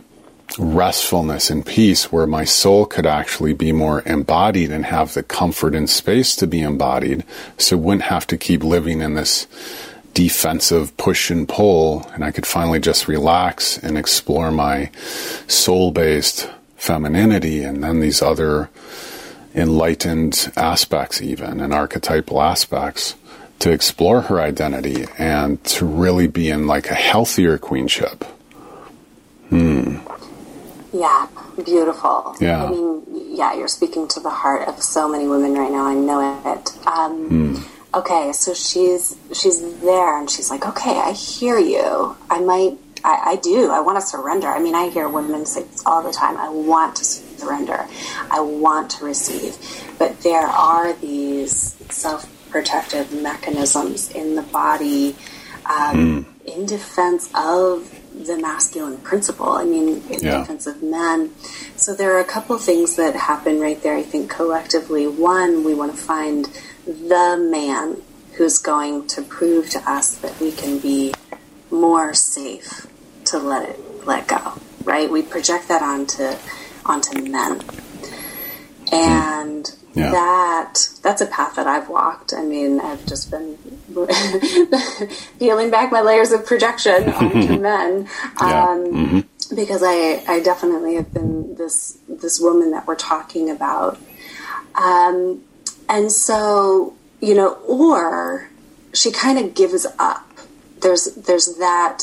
restfulness 0.57 1.49
and 1.49 1.65
peace 1.65 2.11
where 2.11 2.27
my 2.27 2.43
soul 2.43 2.85
could 2.85 3.05
actually 3.05 3.53
be 3.53 3.71
more 3.71 4.03
embodied 4.05 4.71
and 4.71 4.85
have 4.85 5.13
the 5.13 5.23
comfort 5.23 5.73
and 5.73 5.89
space 5.89 6.35
to 6.35 6.45
be 6.45 6.61
embodied 6.61 7.23
so 7.57 7.77
wouldn't 7.77 8.03
have 8.03 8.27
to 8.27 8.37
keep 8.37 8.63
living 8.63 9.01
in 9.01 9.13
this 9.13 9.47
defensive 10.13 10.95
push 10.97 11.29
and 11.31 11.47
pull 11.47 12.05
and 12.13 12.23
I 12.23 12.31
could 12.31 12.45
finally 12.45 12.79
just 12.79 13.07
relax 13.07 13.77
and 13.77 13.97
explore 13.97 14.51
my 14.51 14.91
soul 15.47 15.91
based 15.91 16.49
femininity 16.75 17.63
and 17.63 17.83
then 17.83 17.99
these 17.99 18.21
other 18.21 18.69
enlightened 19.55 20.51
aspects 20.55 21.21
even 21.21 21.59
and 21.61 21.73
archetypal 21.73 22.41
aspects 22.41 23.15
to 23.59 23.71
explore 23.71 24.21
her 24.21 24.41
identity 24.41 25.05
and 25.17 25.63
to 25.63 25.85
really 25.85 26.27
be 26.27 26.49
in 26.49 26.65
like 26.65 26.89
a 26.89 26.95
healthier 26.95 27.57
queenship. 27.57 28.23
Hmm. 29.49 29.97
Yeah, 30.93 31.27
beautiful. 31.63 32.35
Yeah. 32.41 32.65
I 32.65 32.69
mean, 32.71 33.03
yeah, 33.35 33.53
you're 33.53 33.67
speaking 33.67 34.07
to 34.09 34.19
the 34.19 34.29
heart 34.29 34.67
of 34.67 34.81
so 34.81 35.07
many 35.07 35.27
women 35.27 35.53
right 35.53 35.71
now. 35.71 35.85
I 35.85 35.93
know 35.93 36.41
it. 36.53 36.87
Um, 36.87 37.29
Hmm. 37.29 37.80
Okay, 37.93 38.31
so 38.31 38.53
she's 38.53 39.17
she's 39.33 39.61
there, 39.81 40.17
and 40.17 40.29
she's 40.29 40.49
like, 40.49 40.65
"Okay, 40.65 40.97
I 40.97 41.11
hear 41.11 41.59
you. 41.59 42.15
I 42.29 42.39
might, 42.39 42.77
I, 43.03 43.31
I 43.31 43.35
do. 43.35 43.69
I 43.69 43.81
want 43.81 43.99
to 43.99 44.05
surrender. 44.05 44.47
I 44.47 44.59
mean, 44.59 44.75
I 44.75 44.87
hear 44.89 45.09
women 45.09 45.45
say 45.45 45.63
this 45.63 45.83
all 45.85 46.01
the 46.01 46.13
time. 46.13 46.37
I 46.37 46.47
want 46.49 46.95
to 46.97 47.03
surrender. 47.03 47.85
I 48.29 48.39
want 48.39 48.91
to 48.91 49.05
receive, 49.05 49.57
but 49.99 50.21
there 50.21 50.47
are 50.47 50.93
these 50.93 51.75
self-protective 51.89 53.11
mechanisms 53.21 54.09
in 54.11 54.35
the 54.35 54.41
body 54.43 55.15
um, 55.65 56.25
in 56.45 56.65
defense 56.65 57.29
of 57.35 57.89
the 58.25 58.37
masculine 58.37 58.97
principle. 58.99 59.49
I 59.49 59.65
mean, 59.65 60.01
in 60.09 60.19
Yeah. 60.23 60.39
defense 60.39 60.65
of 60.67 60.81
men. 60.81 61.31
So 61.75 61.93
there 61.93 62.15
are 62.15 62.19
a 62.19 62.25
couple 62.25 62.57
things 62.57 62.95
that 62.95 63.15
happen 63.15 63.59
right 63.59 63.81
there. 63.83 63.95
I 63.97 64.03
think 64.03 64.29
collectively, 64.29 65.07
one, 65.07 65.63
we 65.65 65.73
want 65.73 65.91
to 65.91 65.97
find 65.97 66.47
the 66.85 67.37
man 67.51 68.01
who's 68.33 68.57
going 68.59 69.07
to 69.07 69.21
prove 69.21 69.69
to 69.69 69.79
us 69.89 70.15
that 70.15 70.39
we 70.39 70.51
can 70.51 70.79
be 70.79 71.13
more 71.69 72.13
safe 72.13 72.87
to 73.25 73.37
let 73.37 73.69
it 73.69 74.05
let 74.05 74.27
go. 74.27 74.53
Right? 74.83 75.09
We 75.09 75.21
project 75.21 75.67
that 75.67 75.81
onto 75.81 76.35
onto 76.85 77.21
men, 77.21 77.61
and 78.91 79.71
Yeah. 79.93 80.11
that 80.11 80.89
that's 81.03 81.21
a 81.21 81.25
path 81.27 81.55
that 81.55 81.67
I've 81.67 81.87
walked. 81.89 82.33
I 82.33 82.43
mean, 82.43 82.79
I've 82.79 83.05
just 83.05 83.29
been 83.29 83.57
peeling 85.39 85.69
back 85.69 85.91
my 85.91 86.01
layers 86.01 86.31
of 86.31 86.45
projection 86.45 87.09
onto 87.13 87.59
men. 87.59 88.07
Yeah. 88.41 88.69
Um, 88.69 89.27
because 89.55 89.83
I, 89.83 90.23
I 90.27 90.39
definitely 90.39 90.95
have 90.95 91.13
been 91.13 91.55
this 91.55 91.97
this 92.07 92.39
woman 92.39 92.71
that 92.71 92.87
we're 92.87 92.95
talking 92.95 93.49
about. 93.49 93.99
Um, 94.75 95.41
and 95.95 96.11
so, 96.11 96.95
you 97.27 97.35
know, 97.35 97.53
or 97.67 98.49
she 98.93 99.11
kind 99.11 99.37
of 99.37 99.53
gives 99.53 99.85
up. 99.99 100.25
There's 100.81 101.05
there's 101.27 101.47
that 101.57 101.99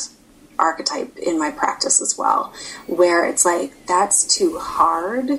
archetype 0.59 1.17
in 1.19 1.39
my 1.39 1.51
practice 1.51 2.01
as 2.07 2.17
well, 2.19 2.53
where 2.87 3.25
it's 3.31 3.45
like 3.45 3.71
that's 3.87 4.19
too 4.37 4.59
hard, 4.59 5.31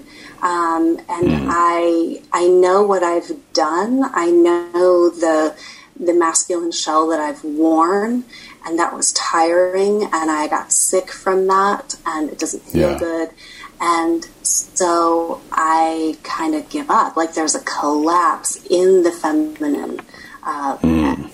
um, 0.42 0.84
and 1.16 1.28
I 1.48 2.22
I 2.34 2.48
know 2.48 2.84
what 2.92 3.04
I've 3.04 3.32
done. 3.54 3.94
I 4.26 4.28
know 4.32 5.10
the 5.26 5.56
the 6.08 6.14
masculine 6.14 6.72
shell 6.72 7.08
that 7.12 7.20
I've 7.20 7.44
worn, 7.44 8.24
and 8.66 8.80
that 8.80 8.94
was 8.94 9.12
tiring, 9.14 9.96
and 10.04 10.32
I 10.32 10.48
got 10.48 10.72
sick 10.72 11.12
from 11.12 11.48
that, 11.48 11.96
and 12.06 12.30
it 12.30 12.40
doesn't 12.40 12.64
feel 12.64 12.92
Yeah. 12.94 12.98
good. 12.98 13.30
And 13.82 14.28
so 14.44 15.42
I 15.52 16.18
kind 16.24 16.54
of 16.56 16.68
give 16.70 16.90
up. 16.90 17.16
Like 17.16 17.34
there's 17.34 17.56
a 17.56 17.62
collapse 17.62 18.66
in 18.70 19.04
the 19.04 19.12
feminine 19.12 20.02
uh, 20.44 20.78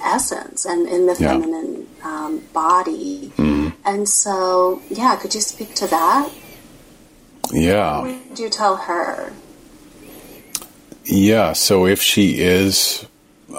essence 0.03 0.65
and 0.65 0.87
in 0.87 1.05
the 1.07 1.15
Yeah. 1.19 1.29
feminine 1.29 1.87
um, 2.03 2.39
body. 2.53 3.31
And 3.87 4.09
so, 4.09 4.81
yeah, 4.89 5.15
could 5.15 5.35
you 5.35 5.41
speak 5.41 5.75
to 5.75 5.87
that? 5.87 6.29
Yeah. 7.53 8.01
What 8.01 8.39
you 8.39 8.49
tell 8.49 8.77
her? 8.77 9.31
Yeah. 11.05 11.53
So 11.53 11.85
if 11.85 12.01
she 12.01 12.39
is 12.39 13.05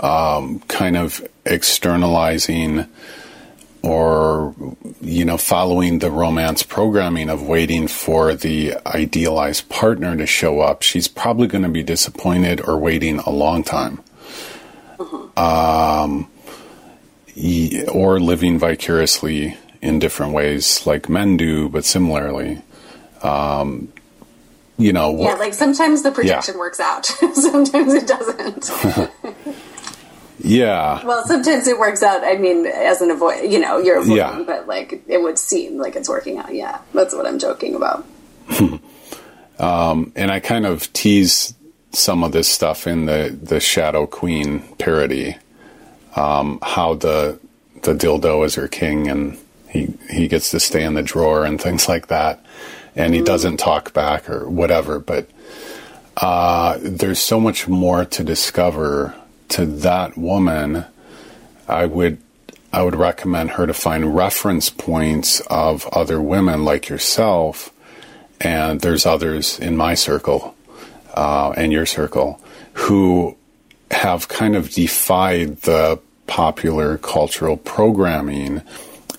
um, 0.03 0.61
kind 0.68 0.97
of 0.97 1.26
externalizing 1.45 2.87
or, 3.87 4.53
you 5.01 5.24
know, 5.24 5.37
following 5.37 6.01
the 6.01 6.11
romance 6.11 6.64
programming 6.64 7.30
of 7.30 7.47
waiting 7.47 7.87
for 7.87 8.34
the 8.34 8.74
idealized 8.84 9.68
partner 9.68 10.16
to 10.16 10.26
show 10.26 10.59
up, 10.59 10.82
she's 10.82 11.07
probably 11.07 11.47
going 11.47 11.62
to 11.62 11.68
be 11.68 11.84
disappointed 11.84 12.61
or 12.61 12.76
waiting 12.78 13.20
a 13.20 13.30
long 13.30 13.62
time. 13.62 14.03
Um, 15.37 16.28
or 17.93 18.18
living 18.18 18.59
vicariously 18.59 19.57
in 19.80 20.01
different 20.01 20.32
ways, 20.32 20.84
like 20.84 21.09
men 21.09 21.37
do, 21.37 21.68
but 21.68 21.84
similarly. 21.84 22.62
Um, 23.22 23.93
you 24.78 24.93
know, 24.93 25.16
Yeah, 25.16 25.34
like 25.34 25.55
sometimes 25.55 26.03
the 26.03 26.11
projection 26.11 26.59
works 26.59 26.80
out, 26.80 27.07
sometimes 27.34 27.95
it 27.95 28.09
doesn't. 28.09 28.68
yeah. 30.47 31.05
well, 31.05 31.24
sometimes 31.26 31.66
it 31.66 31.78
works 31.78 32.03
out. 32.03 32.22
I 32.24 32.36
mean, 32.36 32.66
as 32.66 33.01
an 33.03 33.11
avoid, 33.11 33.51
you 33.51 33.59
know, 33.59 33.78
you're 33.78 33.99
avoiding, 33.99 34.16
Yeah. 34.16 34.42
but 34.47 34.66
like 34.66 35.03
it 35.09 35.20
would 35.22 35.38
seem 35.38 35.78
like 35.78 35.97
it's 35.97 36.09
working 36.09 36.38
out. 36.38 36.55
Yeah, 36.55 36.80
that's 36.94 37.14
what 37.14 37.26
I'm 37.26 37.38
joking 37.38 37.74
about. 37.74 38.07
and 39.59 40.30
I 40.30 40.40
kind 40.40 40.66
of 40.66 40.92
tease 40.92 41.55
some 41.92 42.22
of 42.24 42.32
this 42.32 42.49
stuff 42.49 42.86
in 42.86 43.07
the 43.07 43.36
the 43.42 43.61
Shadow 43.61 44.07
Queen 44.07 44.61
parody. 44.78 45.36
Um, 46.14 46.59
how 46.62 46.94
the 46.94 47.38
the 47.82 47.92
dildo 47.94 48.44
is 48.47 48.55
her 48.55 48.68
king, 48.68 49.09
and 49.09 49.38
he 49.68 49.94
he 50.11 50.28
gets 50.28 50.51
to 50.53 50.61
stay 50.61 50.84
in 50.84 50.94
the 50.94 51.03
drawer 51.03 51.44
and 51.44 51.61
things 51.61 51.88
like 51.88 52.07
that, 52.09 52.44
and 52.94 53.14
he 53.14 53.20
doesn't 53.20 53.59
talk 53.59 53.92
back 53.92 54.30
or 54.30 54.49
whatever. 54.49 54.99
But 54.99 55.28
uh, 56.16 56.78
there's 56.80 57.18
so 57.18 57.38
much 57.38 57.68
more 57.68 58.05
to 58.07 58.24
discover 58.24 59.14
to 59.51 59.66
that 59.66 60.16
woman. 60.16 60.84
I 61.68 61.86
would 61.86 62.18
I 62.72 62.82
would 62.82 62.97
recommend 62.97 63.51
her 63.53 63.66
to 63.66 63.74
find 63.74 64.14
reference 64.14 64.68
points 64.70 65.40
of 65.49 65.86
other 65.88 66.20
women 66.20 66.64
like 66.64 66.88
yourself 66.88 67.72
and 68.40 68.80
there's 68.80 69.07
others 69.07 69.59
in 69.59 69.76
my 69.76 69.94
circle 69.94 70.55
uh, 71.14 71.53
and 71.57 71.72
your 71.72 71.86
circle 71.86 72.40
who 72.74 73.36
have 73.90 74.28
kind 74.28 74.57
of 74.57 74.70
defied 74.70 75.57
the 75.62 75.99
popular 76.26 76.99
cultural 76.99 77.57
programming 77.57 78.62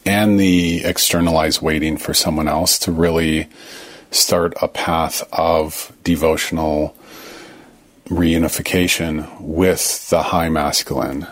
and 0.06 0.40
the 0.40 0.84
externalized 0.84 1.62
waiting 1.62 1.98
for 1.98 2.14
someone 2.14 2.48
else 2.48 2.78
to 2.80 2.92
really 2.92 3.48
start 4.12 4.54
a 4.62 4.68
path 4.68 5.28
of 5.34 5.92
devotional 6.04 6.96
reunification 8.10 9.40
with 9.40 10.10
the 10.10 10.24
high 10.24 10.50
masculine. 10.50 11.28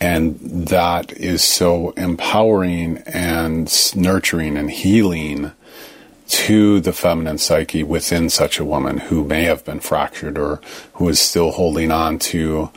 And 0.00 0.38
that 0.68 1.12
is 1.12 1.42
so 1.42 1.90
empowering 1.90 2.98
and 3.06 3.72
nurturing 3.96 4.56
and 4.56 4.70
healing 4.70 5.52
to 6.28 6.80
the 6.80 6.92
feminine 6.92 7.38
psyche 7.38 7.82
within 7.82 8.28
such 8.28 8.58
a 8.58 8.64
woman 8.64 8.98
who 8.98 9.24
may 9.24 9.44
have 9.44 9.64
been 9.64 9.80
fractured 9.80 10.38
or 10.38 10.60
who 10.94 11.08
is 11.08 11.18
still 11.18 11.52
holding 11.52 11.90
on 11.90 12.18
to 12.18 12.70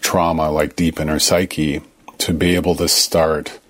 trauma 0.00 0.50
like 0.50 0.74
deep 0.74 0.98
in 0.98 1.08
her 1.08 1.18
psyche 1.18 1.82
to 2.16 2.32
be 2.32 2.54
able 2.54 2.74
to 2.74 2.88
start 2.88 3.60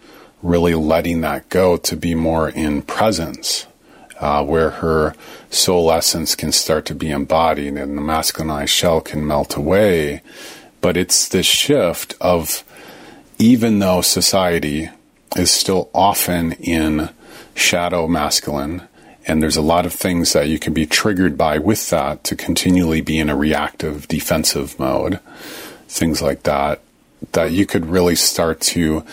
really 0.43 0.75
letting 0.75 1.21
that 1.23 1.49
go 1.49 1.77
to 1.77 1.97
be 1.97 2.15
more 2.15 2.49
in 2.49 2.81
presence 2.81 3.67
uh, 4.21 4.45
where 4.45 4.71
her 4.71 5.15
soul 5.51 5.91
essence 5.91 6.35
can 6.35 6.53
start 6.53 6.85
to 6.85 6.95
be 6.95 7.11
embodied 7.11 7.77
and 7.77 7.97
the 7.97 8.03
masculinized 8.03 8.69
shell 8.69 9.01
can 9.01 9.27
melt 9.27 9.57
away 9.57 10.21
but 10.81 10.97
it's 10.97 11.29
this 11.29 11.47
shift 11.47 12.15
of 12.21 12.65
even 13.39 13.79
though 13.79 14.01
society 14.01 14.91
is 15.37 15.51
still 15.51 15.91
often 15.95 16.53
in 16.53 17.09
shadow 17.55 18.07
masculine 18.07 18.83
and 19.29 19.43
there's 19.43 19.59
a 19.59 19.63
lot 19.63 19.85
of 19.85 19.93
things 19.93 20.33
that 20.33 20.49
you 20.49 20.59
can 20.59 20.73
be 20.73 20.87
triggered 20.87 21.37
by 21.37 21.59
with 21.59 21.91
that 21.91 22.25
to 22.25 22.35
continually 22.35 23.03
be 23.03 23.19
in 23.19 23.29
a 23.29 23.37
reactive 23.37 24.09
defensive 24.09 24.79
mode, 24.79 25.21
things 25.87 26.23
like 26.23 26.45
that, 26.45 26.81
that 27.33 27.53
you 27.53 27.67
could 27.67 27.85
really 27.85 28.15
start 28.15 28.59
to 28.63 29.05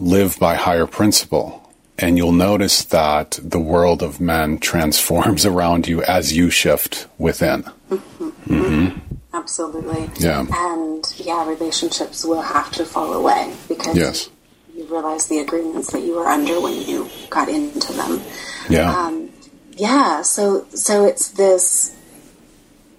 live 0.00 0.38
by 0.38 0.54
higher 0.54 0.86
principle. 0.86 1.63
And 1.98 2.18
you'll 2.18 2.32
notice 2.32 2.84
that 2.84 3.38
the 3.42 3.60
world 3.60 4.02
of 4.02 4.20
men 4.20 4.58
transforms 4.58 5.46
around 5.52 5.86
you 5.86 6.02
as 6.02 6.36
you 6.36 6.50
shift 6.50 7.06
within. 7.18 7.62
Mm-hmm. 7.90 8.28
Mm-hmm. 8.52 9.14
Absolutely. 9.34 10.10
Yeah. 10.18 10.46
And 10.50 11.04
yeah, 11.18 11.46
relationships 11.46 12.24
will 12.24 12.42
have 12.42 12.70
to 12.72 12.84
fall 12.84 13.14
away 13.14 13.54
because 13.68 13.96
yes. 13.96 14.30
you 14.74 14.84
realize 14.84 15.26
the 15.26 15.40
agreements 15.40 15.90
that 15.92 16.00
you 16.00 16.14
were 16.16 16.26
under 16.26 16.60
when 16.60 16.80
you 16.80 17.10
got 17.30 17.48
into 17.48 17.92
them. 17.92 18.22
Yeah. 18.68 18.94
Um, 18.94 19.30
yeah. 19.72 20.22
So 20.22 20.66
so 20.70 21.04
it's 21.04 21.28
this. 21.30 21.96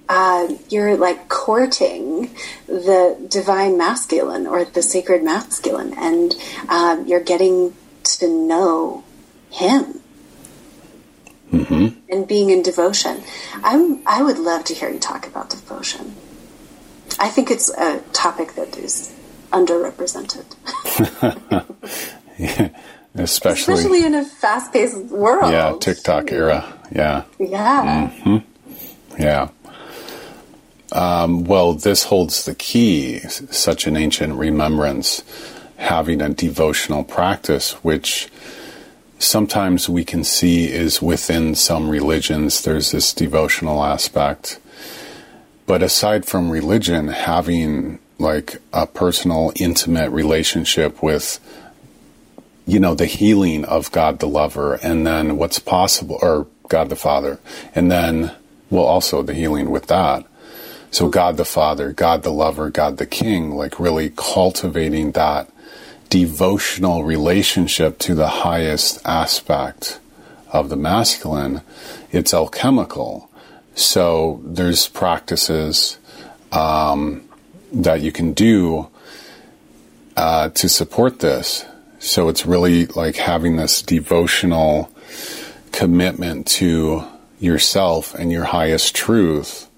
Uh, 0.08 0.54
you're 0.70 0.98
like 0.98 1.30
courting 1.30 2.30
the 2.68 3.18
divine 3.28 3.76
masculine 3.76 4.46
or 4.46 4.66
the 4.66 4.84
sacred 4.84 5.24
masculine, 5.24 5.93
and 5.98 6.36
um, 6.70 7.08
you're 7.08 7.24
getting 7.24 7.74
to 8.06 8.28
know 8.28 9.03
him 9.49 10.01
mm-hmm. 11.51 11.99
and 12.10 12.28
being 12.28 12.49
in 12.49 12.62
devotion. 12.62 13.24
I'm. 13.56 14.01
I 14.08 14.24
would 14.24 14.39
love 14.39 14.66
to 14.66 14.74
hear 14.74 14.89
you 14.89 14.99
talk 14.99 15.28
about 15.28 15.49
devotion. 15.49 16.16
I 17.20 17.30
think 17.30 17.51
it's 17.51 17.70
a 17.70 18.01
topic 18.14 18.53
that 18.56 18.78
is 18.78 19.14
underrepresented. 19.51 20.45
yeah 22.38 22.70
especially 23.16 23.74
especially 23.74 24.06
in 24.06 24.14
a 24.14 24.26
fast-paced 24.26 24.97
world. 25.06 25.51
Yeah, 25.51 25.76
TikTok 25.80 26.32
era. 26.32 26.66
Yeah. 26.91 27.24
Yeah. 27.39 28.12
Mm-hmm. 28.24 29.22
Yeah. 29.22 29.49
Um, 30.91 31.45
well, 31.45 31.74
this 31.74 32.03
holds 32.03 32.45
the 32.45 32.56
key, 32.56 33.20
such 33.20 33.88
an 33.88 33.97
ancient 33.97 34.36
remembrance, 34.36 35.24
having 35.78 36.21
a 36.21 36.30
devotional 36.30 37.03
practice, 37.03 37.73
which 37.84 38.30
sometimes 39.19 39.89
we 39.89 40.03
can 40.03 40.23
see 40.23 40.65
is 40.71 41.01
within 41.01 41.55
some 41.55 41.89
religions, 41.89 42.63
there's 42.63 42.91
this 42.91 43.13
devotional 43.13 43.84
aspect. 43.84 44.59
But 45.65 45.82
aside 45.82 46.26
from 46.26 46.49
religion, 46.49 47.07
having 47.07 47.99
like 48.17 48.61
a 48.71 48.88
personal, 48.88 49.51
intimate 49.55 50.11
relationship 50.11 51.01
with 51.03 51.39
you 52.65 52.80
know, 52.80 52.95
the 52.95 53.05
healing 53.05 53.63
of 53.65 53.91
God 53.91 54.19
the 54.19 54.28
lover 54.28 54.76
and 54.82 55.05
then 55.05 55.38
what's 55.38 55.59
possible, 55.59 56.17
or 56.21 56.47
God 56.67 56.89
the 56.89 56.95
Father, 56.95 57.39
and 57.76 57.91
then, 57.91 58.32
well, 58.69 58.86
also 58.86 59.21
the 59.21 59.34
healing 59.34 59.69
with 59.69 59.88
that. 59.88 60.26
So 60.89 61.09
God 61.09 61.38
the 61.38 61.45
Father, 61.45 61.91
God 61.91 62.23
the 62.23 62.32
lover, 62.32 62.69
God 62.69 62.97
the 62.97 63.05
King, 63.05 63.51
like 63.51 63.80
really 63.80 64.11
cultivating 64.15 65.11
that 65.11 65.49
devotional 66.10 67.03
relationship 67.03 67.99
to 67.99 68.16
the 68.16 68.28
highest 68.28 69.06
aspect 69.06 69.99
of 70.51 70.70
the 70.70 70.76
masculine, 70.76 71.62
it's 72.12 72.34
alchemical. 72.34 73.30
So 73.76 74.41
there's 74.43 74.88
practices 74.88 75.97
um, 76.51 77.28
that 77.74 78.01
you 78.01 78.12
can 78.12 78.34
do 78.34 78.89
uh, 80.16 80.49
to 80.49 80.70
support 80.70 81.20
this. 81.20 81.66
So 81.99 82.30
it's 82.30 82.45
really 82.45 82.86
like 82.86 83.16
having 83.16 83.58
this 83.58 83.82
devotional 83.82 84.91
commitment 85.72 86.47
to 86.47 87.03
yourself 87.39 88.16
and 88.16 88.32
your 88.32 88.45
highest 88.45 88.95
truth 88.95 89.70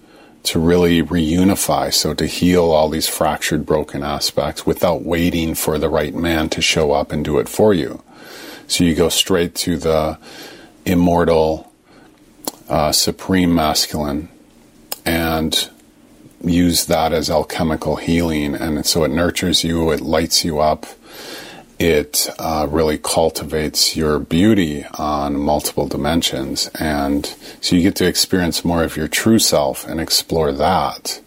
to 0.47 0.59
really 0.59 1.03
reunify. 1.03 1.93
So 1.93 2.13
to 2.13 2.25
heal 2.25 2.71
all 2.71 2.89
these 2.89 3.07
fractured, 3.07 3.65
broken 3.65 4.01
aspects 4.01 4.65
without 4.65 5.03
waiting 5.03 5.55
for 5.55 5.77
the 5.77 5.89
right 5.89 6.15
man 6.15 6.47
to 6.49 6.61
show 6.61 6.93
up 6.93 7.11
and 7.11 7.23
do 7.23 7.37
it 7.37 7.49
for 7.49 7.73
you. 7.73 8.01
So 8.67 8.83
you 8.85 8.95
go 8.95 9.09
straight 9.09 9.55
to 9.55 9.77
the 9.77 10.17
immortal, 10.85 11.71
uh, 12.69 12.93
supreme 12.93 13.53
masculine 13.53 14.29
and 15.05 15.69
use 16.41 16.85
that 16.85 17.11
as 17.11 17.29
alchemical 17.29 17.97
healing. 17.97 18.55
And 18.55 18.85
so 18.85 19.03
it 19.03 19.11
nurtures 19.11 19.65
you, 19.65 19.91
it 19.91 19.99
lights 19.99 20.45
you 20.45 20.59
up 20.59 20.85
it 21.79 22.27
uh, 22.39 22.67
really 22.69 22.97
cultivates 22.97 23.95
your 23.95 24.19
beauty 24.19 24.85
on 24.95 25.37
multiple 25.37 25.87
dimensions. 25.87 26.69
And 26.79 27.25
so 27.61 27.75
you 27.75 27.83
get 27.83 27.95
to 27.97 28.07
experience 28.07 28.65
more 28.65 28.83
of 28.83 28.97
your 28.97 29.07
true 29.07 29.39
self 29.39 29.87
and 29.87 29.99
explore 29.99 30.51
that. 30.53 31.21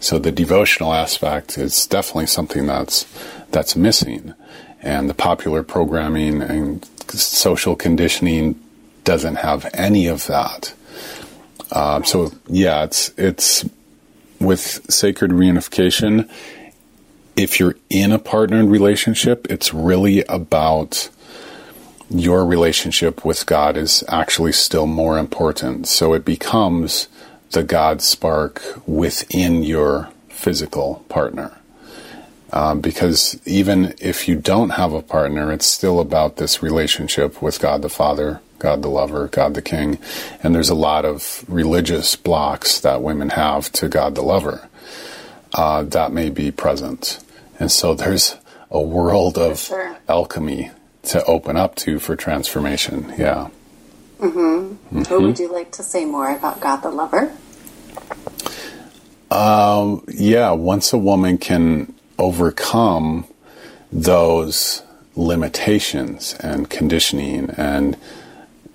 So 0.00 0.18
the 0.18 0.32
devotional 0.32 0.92
aspect 0.92 1.56
is 1.56 1.86
definitely 1.86 2.26
something 2.26 2.66
that's 2.66 3.06
that's 3.50 3.76
missing, 3.76 4.34
and 4.82 5.08
the 5.08 5.14
popular 5.14 5.62
programming 5.62 6.42
and 6.42 6.84
social 7.08 7.76
conditioning 7.76 8.60
doesn't 9.04 9.36
have 9.36 9.70
any 9.72 10.08
of 10.08 10.26
that. 10.26 10.74
Uh, 11.70 12.02
so 12.02 12.32
yeah, 12.48 12.84
it's 12.84 13.12
it's 13.16 13.64
with 14.40 14.84
sacred 14.90 15.30
reunification 15.30 16.28
if 17.36 17.58
you're 17.58 17.76
in 17.90 18.12
a 18.12 18.18
partnered 18.18 18.66
relationship, 18.66 19.46
it's 19.50 19.74
really 19.74 20.24
about 20.24 21.08
your 22.10 22.44
relationship 22.44 23.24
with 23.24 23.46
God 23.46 23.76
is 23.76 24.04
actually 24.08 24.52
still 24.52 24.86
more 24.86 25.18
important. 25.18 25.88
So 25.88 26.12
it 26.12 26.24
becomes 26.24 27.08
the 27.50 27.62
God 27.62 28.02
spark 28.02 28.62
within 28.86 29.62
your 29.62 30.10
physical 30.28 31.04
partner. 31.08 31.52
Um, 32.52 32.80
because 32.80 33.40
even 33.46 33.94
if 34.00 34.28
you 34.28 34.36
don't 34.36 34.70
have 34.70 34.92
a 34.92 35.02
partner, 35.02 35.50
it's 35.50 35.66
still 35.66 35.98
about 35.98 36.36
this 36.36 36.62
relationship 36.62 37.42
with 37.42 37.58
God 37.58 37.82
the 37.82 37.88
Father, 37.88 38.40
God 38.60 38.82
the 38.82 38.88
Lover, 38.88 39.26
God 39.26 39.54
the 39.54 39.62
King. 39.62 39.98
And 40.40 40.54
there's 40.54 40.68
a 40.68 40.74
lot 40.74 41.04
of 41.04 41.44
religious 41.48 42.14
blocks 42.14 42.78
that 42.80 43.02
women 43.02 43.30
have 43.30 43.72
to 43.72 43.88
God 43.88 44.14
the 44.14 44.22
Lover. 44.22 44.68
Uh, 45.54 45.84
that 45.84 46.12
may 46.12 46.30
be 46.30 46.50
present. 46.50 47.24
And 47.60 47.70
so 47.70 47.94
there's 47.94 48.36
a 48.70 48.82
world 48.82 49.38
of 49.38 49.60
sure. 49.60 49.96
alchemy 50.08 50.72
to 51.04 51.24
open 51.24 51.56
up 51.56 51.76
to 51.76 52.00
for 52.00 52.16
transformation. 52.16 53.14
Yeah. 53.16 53.48
Mm-hmm. 54.18 54.98
Mm-hmm. 54.98 55.22
would 55.22 55.38
you 55.38 55.52
like 55.52 55.72
to 55.72 55.82
say 55.82 56.04
more 56.04 56.34
about 56.34 56.60
God 56.60 56.78
the 56.78 56.90
Lover? 56.90 57.32
Um, 59.30 60.04
yeah, 60.08 60.50
once 60.52 60.92
a 60.92 60.98
woman 60.98 61.38
can 61.38 61.94
overcome 62.18 63.26
those 63.92 64.82
limitations 65.14 66.34
and 66.40 66.68
conditioning 66.68 67.50
and 67.50 67.96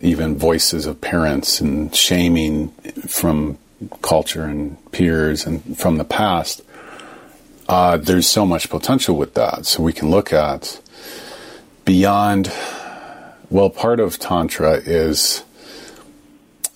even 0.02 0.38
voices 0.38 0.86
of 0.86 1.02
parents 1.02 1.60
and 1.60 1.94
shaming 1.94 2.70
from 3.08 3.58
culture 4.02 4.44
and 4.44 4.92
peers 4.92 5.46
and 5.46 5.78
from 5.78 5.98
the 5.98 6.06
past, 6.06 6.62
uh, 7.70 7.98
there's 7.98 8.28
so 8.28 8.48
much 8.48 8.68
potential 8.68 9.16
with 9.16 9.36
that. 9.36 9.66
So 9.68 9.84
we 9.84 9.94
can 9.94 10.10
look 10.10 10.34
at 10.34 10.82
beyond, 11.86 12.52
well, 13.52 13.70
part 13.70 14.00
of 14.00 14.18
Tantra 14.18 14.74
is 14.74 15.44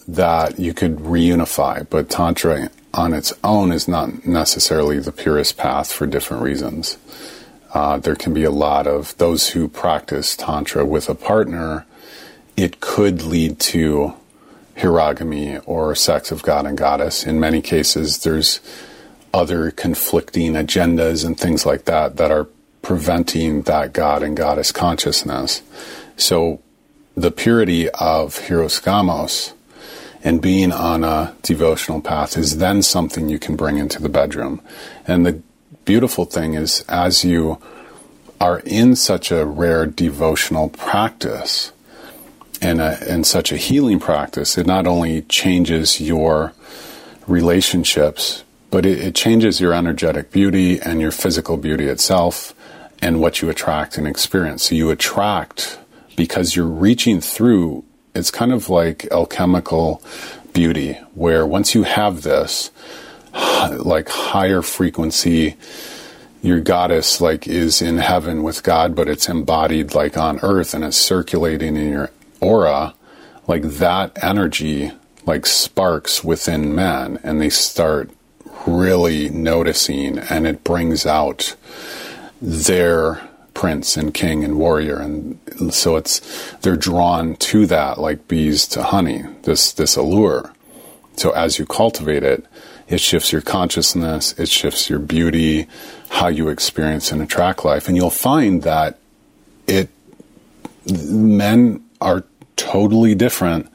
that 0.08 0.60
you 0.60 0.74
could 0.74 0.98
reunify, 0.98 1.88
but 1.90 2.10
Tantra 2.10 2.70
on 2.94 3.14
its 3.14 3.34
own 3.44 3.72
is 3.72 3.88
not 3.88 4.28
necessarily 4.28 5.00
the 5.00 5.12
purest 5.12 5.58
path 5.58 5.92
for 5.92 6.06
different 6.06 6.44
reasons. 6.44 6.98
Uh, 7.74 7.98
there 7.98 8.16
can 8.16 8.32
be 8.32 8.44
a 8.44 8.52
lot 8.52 8.86
of 8.86 9.18
those 9.18 9.50
who 9.50 9.68
practice 9.68 10.38
Tantra 10.38 10.86
with 10.86 11.10
a 11.10 11.16
partner, 11.16 11.88
it 12.56 12.82
could 12.82 13.24
lead 13.24 13.60
to 13.60 14.14
hierogamy 14.78 15.60
or 15.66 15.96
sex 15.96 16.32
of 16.32 16.44
god 16.44 16.68
and 16.68 16.78
goddess. 16.78 17.26
In 17.26 17.40
many 17.40 17.64
cases, 17.64 18.20
there's 18.20 18.60
other 19.34 19.72
conflicting 19.72 20.54
agendas 20.54 21.26
and 21.26 21.40
things 21.40 21.66
like 21.66 21.86
that 21.86 22.18
that 22.18 22.32
are 22.32 22.48
preventing 22.82 23.64
that 23.64 23.94
god 23.94 24.22
and 24.22 24.38
goddess 24.38 24.72
consciousness. 24.72 25.64
So 26.18 26.62
the 27.16 27.32
purity 27.32 27.90
of 27.90 28.36
Hieros 28.36 28.82
Gamos 28.82 29.54
and 30.24 30.42
being 30.42 30.72
on 30.72 31.04
a 31.04 31.36
devotional 31.42 32.02
path 32.02 32.38
is 32.38 32.58
then 32.58 32.82
something 32.82 33.30
you 33.30 33.40
can 33.40 33.56
bring 33.56 33.78
into 33.78 34.02
the 34.02 34.10
bedroom. 34.10 34.62
And 35.08 35.26
the 35.26 35.42
beautiful 35.86 36.26
thing 36.26 36.54
is, 36.54 36.86
as 36.88 37.26
you 37.26 37.60
are 38.40 38.60
in 38.66 38.96
such 38.96 39.32
a 39.32 39.46
rare 39.46 39.86
devotional 39.86 40.70
practice 40.70 41.72
and, 42.62 42.80
a, 42.80 42.98
and 43.10 43.26
such 43.26 43.52
a 43.52 43.58
healing 43.58 44.00
practice, 44.00 44.58
it 44.58 44.66
not 44.68 44.88
only 44.88 45.24
changes 45.24 46.00
your 46.00 46.54
relationships, 47.28 48.43
but 48.74 48.88
it, 48.88 48.98
it 48.98 49.14
changes 49.14 49.62
your 49.62 49.72
energetic 49.72 50.32
beauty 50.32 50.82
and 50.82 51.00
your 51.00 51.12
physical 51.12 51.58
beauty 51.58 51.86
itself 51.86 52.56
and 53.04 53.22
what 53.22 53.40
you 53.40 53.48
attract 53.48 54.00
and 54.00 54.08
experience. 54.08 54.64
So 54.64 54.74
you 54.74 54.90
attract 54.90 55.78
because 56.16 56.56
you're 56.56 56.66
reaching 56.66 57.22
through. 57.22 57.86
It's 58.16 58.32
kind 58.32 58.52
of 58.52 58.72
like 58.72 59.06
alchemical 59.12 60.02
beauty, 60.54 60.94
where 61.14 61.46
once 61.46 61.76
you 61.76 61.84
have 61.84 62.24
this, 62.24 62.72
like 63.78 64.10
higher 64.10 64.64
frequency, 64.64 65.56
your 66.42 66.60
goddess 66.60 67.22
like 67.22 67.48
is 67.48 67.80
in 67.80 68.00
heaven 68.00 68.42
with 68.42 68.64
God, 68.64 68.96
but 68.96 69.08
it's 69.08 69.30
embodied 69.30 69.94
like 69.94 70.18
on 70.18 70.40
earth 70.42 70.74
and 70.74 70.84
it's 70.84 70.98
circulating 70.98 71.78
in 71.78 71.90
your 71.92 72.10
aura, 72.42 72.96
like 73.48 73.62
that 73.62 74.18
energy 74.24 74.92
like 75.28 75.46
sparks 75.46 76.24
within 76.24 76.74
men 76.74 77.20
and 77.22 77.40
they 77.40 77.52
start 77.52 78.10
really 78.66 79.30
noticing 79.30 80.18
and 80.18 80.48
it 80.48 80.64
brings 80.64 81.06
out 81.06 81.56
their 82.42 83.22
prince 83.54 83.96
and 83.96 84.14
king 84.14 84.44
and 84.44 84.58
warrior 84.58 84.98
and 85.00 85.40
so 85.70 85.96
it's 85.96 86.20
they're 86.62 86.76
drawn 86.76 87.36
to 87.36 87.66
that 87.68 88.00
like 88.00 88.28
bees 88.28 88.68
to 88.68 88.82
honey 88.82 89.24
this 89.44 89.72
this 89.74 89.96
allure. 89.96 90.52
So 91.16 91.32
as 91.32 91.60
you 91.60 91.66
cultivate 91.66 92.24
it 92.24 92.46
it 92.88 93.00
shifts 93.00 93.32
your 93.32 93.42
consciousness 93.42 94.34
it 94.40 94.50
shifts 94.50 94.90
your 94.90 95.00
beauty 95.00 95.68
how 96.10 96.28
you 96.28 96.50
experience 96.50 97.12
and 97.12 97.22
attract 97.22 97.64
life 97.64 97.88
and 97.88 97.96
you'll 97.96 98.10
find 98.10 98.64
that 98.64 99.00
it 99.68 99.90
men 100.86 101.84
are 102.02 102.24
totally 102.56 103.16
different. 103.16 103.70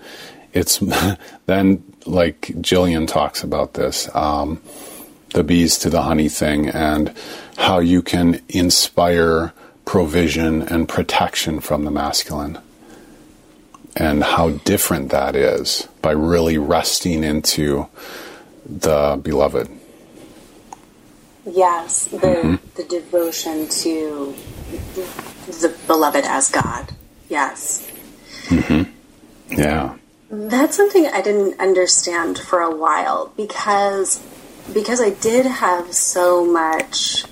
It's 0.53 0.79
then 1.47 1.83
like 2.09 2.41
Jillian 2.61 3.07
talks 3.07 3.43
about 3.43 3.75
this 3.75 4.15
um, 4.15 4.61
the 5.35 5.45
bees 5.45 5.79
to 5.79 5.91
the 5.91 6.03
honey 6.03 6.29
thing 6.29 6.69
and 6.69 7.15
how 7.57 7.79
you 7.79 8.03
can 8.03 8.41
inspire 8.49 9.53
provision 9.85 10.63
and 10.63 10.89
protection 10.89 11.61
from 11.61 11.85
the 11.85 11.91
masculine. 11.91 12.59
And 13.97 14.23
how 14.23 14.51
different 14.51 15.11
that 15.11 15.35
is 15.35 15.89
by 16.03 16.13
really 16.13 16.57
resting 16.57 17.25
into 17.25 17.89
the 18.65 19.19
beloved. 19.21 19.69
Yes, 21.45 22.05
the 22.05 22.19
mm-hmm. 22.19 22.55
the 22.77 22.85
devotion 22.85 23.67
to 23.69 24.37
the 25.47 25.77
beloved 25.89 26.25
as 26.27 26.49
God. 26.51 26.93
Yes. 27.29 27.91
Mm-hmm. 28.45 29.59
Yeah. 29.59 29.97
That's 30.31 30.77
something 30.77 31.07
I 31.07 31.23
didn't 31.23 31.59
understand 31.59 32.39
for 32.39 32.61
a 32.61 32.75
while 32.75 33.33
because 33.37 34.23
because 34.73 35.01
I 35.01 35.11
did 35.11 35.47
have 35.47 35.95
so 35.95 36.45
much 36.45 37.25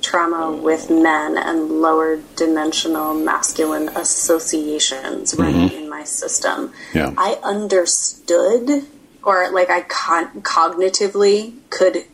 trauma 0.00 0.50
with 0.50 0.90
men 0.90 1.36
and 1.36 1.82
lower 1.82 2.20
dimensional 2.36 3.12
masculine 3.14 3.88
associations 3.90 5.34
running 5.34 5.68
mm-hmm. 5.68 5.82
in 5.84 5.90
my 5.90 6.04
system, 6.04 6.72
yeah. 6.94 7.12
I 7.18 7.38
understood 7.42 8.86
or 9.22 9.50
like 9.50 9.70
I 9.70 9.82
con- 9.82 10.40
cognitively 10.42 11.54
could 11.68 12.04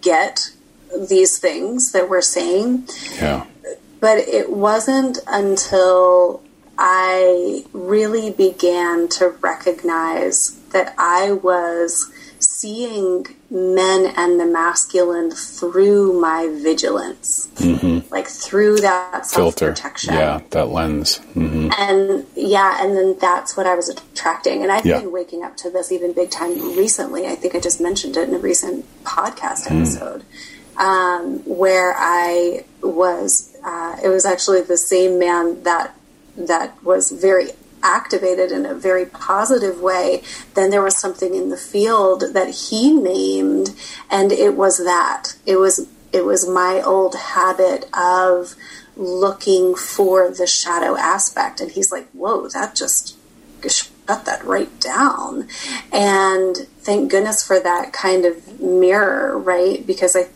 get 0.00 0.50
these 1.08 1.38
things 1.38 1.92
that 1.92 2.08
we're 2.08 2.20
saying. 2.20 2.88
Yeah. 3.16 3.46
But 4.00 4.18
it 4.18 4.50
wasn't 4.50 5.18
until 5.26 6.42
I 6.78 7.64
really 7.72 8.30
began 8.30 9.08
to 9.08 9.28
recognize 9.40 10.58
that 10.70 10.94
I 10.98 11.32
was 11.32 12.10
seeing 12.38 13.26
men 13.50 14.12
and 14.16 14.40
the 14.40 14.46
masculine 14.46 15.30
through 15.30 16.20
my 16.20 16.48
vigilance, 16.62 17.48
mm-hmm. 17.56 18.08
like 18.12 18.26
through 18.26 18.78
that 18.78 19.26
filter, 19.26 19.68
protection. 19.68 20.14
Yeah, 20.14 20.40
that 20.50 20.68
lens. 20.68 21.20
Mm-hmm. 21.34 21.70
And 21.76 22.26
yeah, 22.34 22.82
and 22.82 22.96
then 22.96 23.16
that's 23.20 23.56
what 23.56 23.66
I 23.66 23.74
was 23.74 23.88
attracting. 23.88 24.62
And 24.62 24.72
I've 24.72 24.86
yeah. 24.86 25.00
been 25.00 25.12
waking 25.12 25.44
up 25.44 25.56
to 25.58 25.70
this 25.70 25.92
even 25.92 26.12
big 26.12 26.30
time 26.30 26.76
recently. 26.76 27.26
I 27.26 27.34
think 27.34 27.54
I 27.54 27.60
just 27.60 27.80
mentioned 27.80 28.16
it 28.16 28.28
in 28.28 28.34
a 28.34 28.38
recent 28.38 28.86
podcast 29.04 29.66
mm. 29.66 29.76
episode. 29.76 30.24
Um, 30.78 31.40
where 31.40 31.94
I 31.94 32.64
was, 32.82 33.54
uh, 33.62 33.98
it 34.02 34.08
was 34.08 34.24
actually 34.24 34.62
the 34.62 34.78
same 34.78 35.18
man 35.18 35.62
that 35.64 35.94
that 36.36 36.82
was 36.82 37.10
very 37.10 37.50
activated 37.82 38.52
in 38.52 38.64
a 38.64 38.74
very 38.74 39.04
positive 39.06 39.80
way, 39.80 40.22
then 40.54 40.70
there 40.70 40.82
was 40.82 40.96
something 40.96 41.34
in 41.34 41.50
the 41.50 41.56
field 41.56 42.24
that 42.32 42.54
he 42.68 42.92
named, 42.92 43.74
and 44.10 44.32
it 44.32 44.56
was 44.56 44.78
that. 44.78 45.34
It 45.46 45.56
was 45.56 45.88
it 46.12 46.24
was 46.24 46.48
my 46.48 46.82
old 46.82 47.14
habit 47.14 47.88
of 47.94 48.54
looking 48.96 49.74
for 49.74 50.30
the 50.30 50.46
shadow 50.46 50.96
aspect, 50.96 51.60
and 51.60 51.70
he's 51.70 51.90
like, 51.90 52.08
"Whoa, 52.10 52.48
that 52.48 52.74
just." 52.74 53.16
Shut 53.64 54.24
that 54.24 54.44
right 54.44 54.80
down, 54.80 55.46
and 55.92 56.56
thank 56.80 57.12
goodness 57.12 57.46
for 57.46 57.60
that 57.60 57.92
kind 57.92 58.24
of 58.24 58.60
mirror, 58.60 59.38
right? 59.38 59.86
Because 59.86 60.16
I 60.16 60.26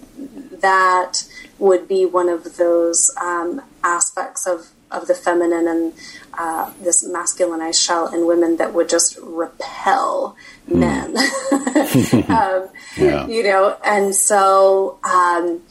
that 0.61 1.27
would 1.59 1.89
be 1.89 2.05
one 2.07 2.29
of 2.29 2.57
those 2.57 3.11
um, 3.21 3.63
aspects 3.83 4.47
of 4.47 4.71
of 4.91 5.07
the 5.07 5.15
feminine 5.15 5.67
and 5.67 5.93
uh, 6.35 6.73
this 6.81 7.07
masculinized 7.07 7.85
shell 7.85 8.13
in 8.15 8.27
women 8.27 8.57
that 8.57 8.73
would 8.73 8.89
just 8.89 9.19
repel 9.23 10.37
mm. 10.69 10.79
men. 10.79 11.17
um, 12.31 12.69
yeah. 12.97 13.27
You 13.27 13.43
know, 13.43 13.77
and 13.85 14.15
so 14.15 14.99
um, 15.03 15.63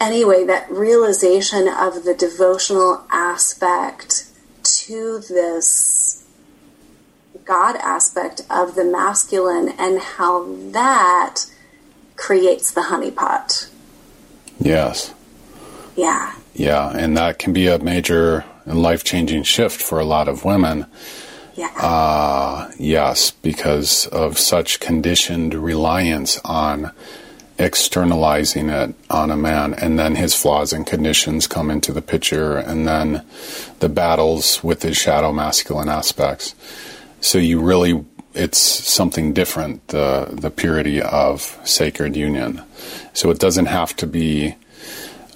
anyway, 0.00 0.44
that 0.44 0.70
realization 0.70 1.68
of 1.68 2.04
the 2.04 2.14
devotional 2.14 3.04
aspect 3.10 4.26
to 4.62 5.20
this 5.28 6.24
God 7.44 7.76
aspect 7.76 8.42
of 8.50 8.74
the 8.74 8.84
masculine 8.84 9.70
and 9.78 10.00
how 10.00 10.54
that 10.70 11.46
creates 12.16 12.70
the 12.70 12.82
honeypot. 12.82 13.68
Yes. 14.60 15.12
Yeah. 15.96 16.34
Yeah, 16.54 16.90
and 16.90 17.16
that 17.16 17.38
can 17.38 17.52
be 17.52 17.66
a 17.66 17.78
major 17.78 18.44
and 18.64 18.82
life 18.82 19.04
changing 19.04 19.42
shift 19.42 19.80
for 19.80 19.98
a 19.98 20.04
lot 20.04 20.28
of 20.28 20.44
women. 20.44 20.86
Yeah. 21.54 21.68
Uh, 21.76 22.70
yes, 22.78 23.30
because 23.30 24.06
of 24.06 24.38
such 24.38 24.80
conditioned 24.80 25.54
reliance 25.54 26.38
on 26.44 26.92
externalizing 27.58 28.68
it 28.68 28.94
on 29.10 29.30
a 29.30 29.36
man, 29.36 29.74
and 29.74 29.98
then 29.98 30.16
his 30.16 30.34
flaws 30.34 30.72
and 30.72 30.86
conditions 30.86 31.46
come 31.46 31.70
into 31.70 31.92
the 31.92 32.02
picture, 32.02 32.56
and 32.56 32.88
then 32.88 33.24
the 33.80 33.88
battles 33.88 34.62
with 34.64 34.82
his 34.82 34.96
shadow 34.96 35.32
masculine 35.32 35.88
aspects. 35.88 36.54
So 37.20 37.38
you 37.38 37.60
really, 37.60 38.04
it's 38.34 38.58
something 38.58 39.32
different, 39.32 39.86
the, 39.88 40.28
the 40.30 40.50
purity 40.50 41.00
of 41.02 41.58
sacred 41.64 42.16
union. 42.16 42.62
So 43.12 43.30
it 43.30 43.38
doesn't 43.38 43.66
have 43.66 43.94
to 43.96 44.06
be. 44.06 44.56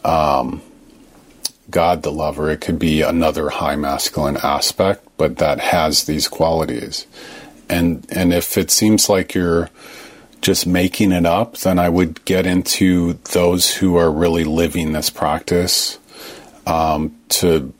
Um, 0.05 0.62
God 1.77 2.03
the 2.03 2.11
lover. 2.11 2.51
It 2.51 2.62
could 2.62 2.79
be 2.79 3.03
another 3.03 3.51
high 3.51 3.77
masculine 3.77 4.39
aspect, 4.43 5.07
but 5.18 5.37
that 5.37 5.61
has 5.61 6.05
these 6.05 6.27
qualities. 6.27 7.07
And 7.68 8.07
and 8.09 8.33
if 8.33 8.57
it 8.57 8.70
seems 8.70 9.11
like 9.11 9.35
you're 9.35 9.68
just 10.41 10.66
making 10.66 11.12
it 11.12 11.27
up, 11.27 11.59
then 11.59 11.79
I 11.79 11.91
would 11.91 12.24
get 12.24 12.47
into 12.47 13.18
those 13.35 13.74
who 13.74 13.97
are 13.97 14.11
really 14.11 14.45
living 14.45 14.93
this 14.93 15.11
practice 15.11 15.99
um, 16.66 17.14
to 17.41 17.74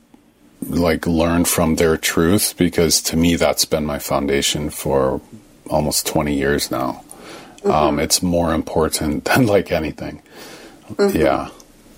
like 0.69 1.07
learn 1.07 1.47
from 1.47 1.77
their 1.77 1.97
truth 1.97 2.55
because 2.59 3.01
to 3.01 3.17
me 3.17 3.37
that's 3.37 3.65
been 3.65 3.87
my 3.87 3.99
foundation 3.99 4.69
for 4.69 5.23
almost 5.71 6.07
20 6.07 6.35
years 6.35 6.71
now. 6.71 7.03
Mm-hmm. 7.61 7.71
Um, 7.71 7.99
it's 7.99 8.23
more 8.23 8.53
important 8.53 9.25
than 9.31 9.47
like 9.47 9.73
anything. 9.73 10.21
Mm-hmm. 10.91 11.17
Yeah. 11.17 11.49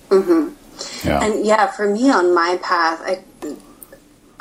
Mm-hmm. 0.07 0.58
Yeah. 1.03 1.23
And 1.23 1.45
yeah, 1.45 1.67
for 1.67 1.89
me 1.89 2.09
on 2.09 2.33
my 2.33 2.59
path, 2.61 3.01
I, 3.03 3.23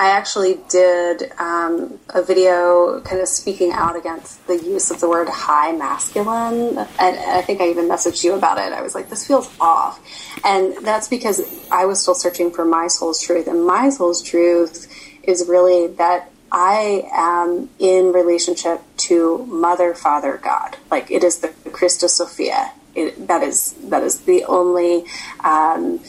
I 0.01 0.11
actually 0.11 0.61
did 0.69 1.33
um, 1.41 1.99
a 2.11 2.23
video 2.23 3.01
kind 3.01 3.21
of 3.21 3.27
speaking 3.27 3.73
out 3.73 3.97
against 3.97 4.47
the 4.47 4.57
use 4.57 4.93
of 4.93 5.01
the 5.01 5.09
word 5.09 5.29
high 5.29 5.73
masculine. 5.73 6.79
And 6.79 7.19
I 7.19 7.43
think 7.43 7.61
I 7.61 7.69
even 7.69 7.89
messaged 7.89 8.23
you 8.23 8.35
about 8.35 8.59
it. 8.59 8.73
I 8.73 8.81
was 8.81 8.95
like, 8.95 9.11
this 9.11 9.27
feels 9.27 9.51
off. 9.61 10.01
And 10.45 10.77
that's 10.87 11.09
because 11.09 11.43
I 11.71 11.87
was 11.87 12.01
still 12.01 12.15
searching 12.15 12.53
for 12.53 12.65
my 12.65 12.87
soul's 12.87 13.21
truth. 13.21 13.49
And 13.49 13.67
my 13.67 13.91
soul's 13.91 14.23
truth 14.23 14.87
is 15.25 15.49
really 15.49 15.89
that 15.95 16.31
I 16.53 17.09
am 17.13 17.69
in 17.81 18.13
relationship 18.13 18.81
to 18.99 19.45
Mother, 19.47 19.95
Father, 19.95 20.39
God. 20.41 20.77
Like 20.93 21.11
it 21.11 21.25
is 21.25 21.39
the 21.39 21.49
Christus 21.73 22.17
Sophia. 22.17 22.73
It, 22.95 23.27
that 23.27 23.43
is 23.43 23.73
that 23.91 24.05
is 24.05 24.21
the 24.21 24.45
only. 24.45 25.05
Um, 25.43 26.01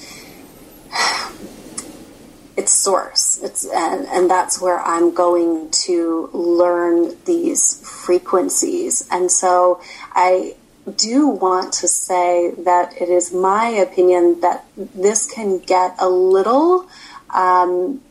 source. 2.83 3.39
It's 3.43 3.65
and, 3.65 4.07
and 4.07 4.29
that's 4.29 4.61
where 4.61 4.79
I'm 4.79 5.13
going 5.13 5.69
to 5.85 6.29
learn 6.33 7.15
these 7.25 7.81
frequencies. 7.87 9.07
And 9.11 9.31
so 9.31 9.81
I 10.13 10.55
do 10.95 11.27
want 11.27 11.73
to 11.73 11.87
say 11.87 12.51
that 12.63 12.99
it 12.99 13.09
is 13.09 13.33
my 13.33 13.67
opinion 13.67 14.41
that 14.41 14.65
this 14.75 15.31
can 15.31 15.59
get 15.59 15.95
a 15.99 16.09
little 16.09 16.89
um, 17.33 18.01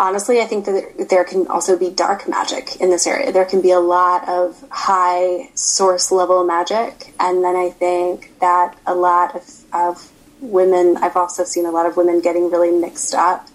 honestly, 0.00 0.40
I 0.40 0.46
think 0.46 0.64
that 0.64 1.08
there 1.10 1.24
can 1.24 1.46
also 1.46 1.78
be 1.78 1.90
dark 1.90 2.26
magic 2.26 2.80
in 2.80 2.88
this 2.88 3.06
area. 3.06 3.30
There 3.30 3.44
can 3.44 3.60
be 3.60 3.70
a 3.70 3.78
lot 3.80 4.26
of 4.28 4.64
high 4.70 5.50
source 5.54 6.10
level 6.10 6.44
magic, 6.44 7.12
and 7.20 7.44
then 7.44 7.54
I 7.54 7.68
think 7.68 8.32
that 8.40 8.76
a 8.86 8.94
lot 8.94 9.36
of, 9.36 9.64
of 9.72 10.10
women, 10.40 10.96
I've 10.98 11.16
also 11.16 11.44
seen 11.44 11.66
a 11.66 11.70
lot 11.70 11.86
of 11.86 11.96
women 11.96 12.20
getting 12.20 12.50
really 12.50 12.70
mixed 12.70 13.14
up 13.14 13.48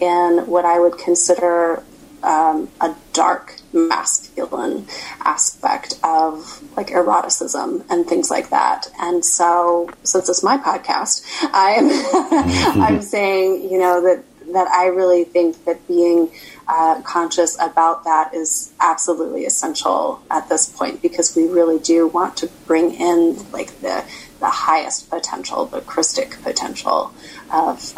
in 0.00 0.46
what 0.46 0.64
I 0.64 0.78
would 0.78 0.98
consider 0.98 1.82
um, 2.22 2.68
a 2.80 2.94
dark 3.12 3.56
masculine 3.72 4.86
aspect 5.24 5.98
of 6.02 6.62
like 6.76 6.90
eroticism 6.90 7.84
and 7.88 8.06
things 8.06 8.30
like 8.30 8.50
that. 8.50 8.88
And 9.00 9.24
so, 9.24 9.90
since 10.02 10.28
it's 10.28 10.42
my 10.42 10.58
podcast, 10.58 11.24
I'm 11.52 11.90
I'm 12.82 13.02
saying 13.02 13.70
you 13.70 13.78
know 13.78 14.02
that 14.02 14.24
that 14.52 14.68
I 14.68 14.86
really 14.86 15.24
think 15.24 15.64
that 15.64 15.86
being 15.86 16.30
uh, 16.68 17.00
conscious 17.02 17.56
about 17.60 18.04
that 18.04 18.34
is 18.34 18.72
absolutely 18.80 19.44
essential 19.44 20.22
at 20.30 20.48
this 20.48 20.68
point 20.68 21.02
because 21.02 21.36
we 21.36 21.46
really 21.46 21.78
do 21.78 22.06
want 22.06 22.36
to 22.38 22.48
bring 22.66 22.94
in 22.94 23.50
like 23.52 23.80
the 23.80 24.04
the 24.40 24.50
highest 24.50 25.08
potential, 25.10 25.66
the 25.66 25.80
Christic 25.82 26.42
potential 26.42 27.12
of 27.52 27.92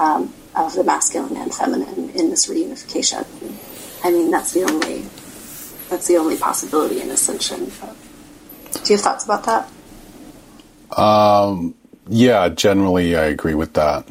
of 0.55 0.75
the 0.75 0.85
masculine 0.85 1.37
and 1.37 1.55
feminine 1.55 2.11
in 2.11 2.29
this 2.29 2.47
reunification. 2.47 3.25
I 4.05 4.11
mean, 4.11 4.31
that's 4.31 4.53
the 4.53 4.65
only 4.65 5.03
that's 5.89 6.09
the 6.09 6.17
only 6.17 6.37
possibility 6.37 7.01
in 7.01 7.11
ascension. 7.11 7.67
Do 7.67 8.81
you 8.85 8.97
have 8.97 9.01
thoughts 9.01 9.25
about 9.25 9.45
that? 9.45 10.99
Um, 10.99 11.75
yeah, 12.09 12.49
generally 12.49 13.17
I 13.17 13.25
agree 13.25 13.55
with 13.55 13.75
that. 13.75 14.07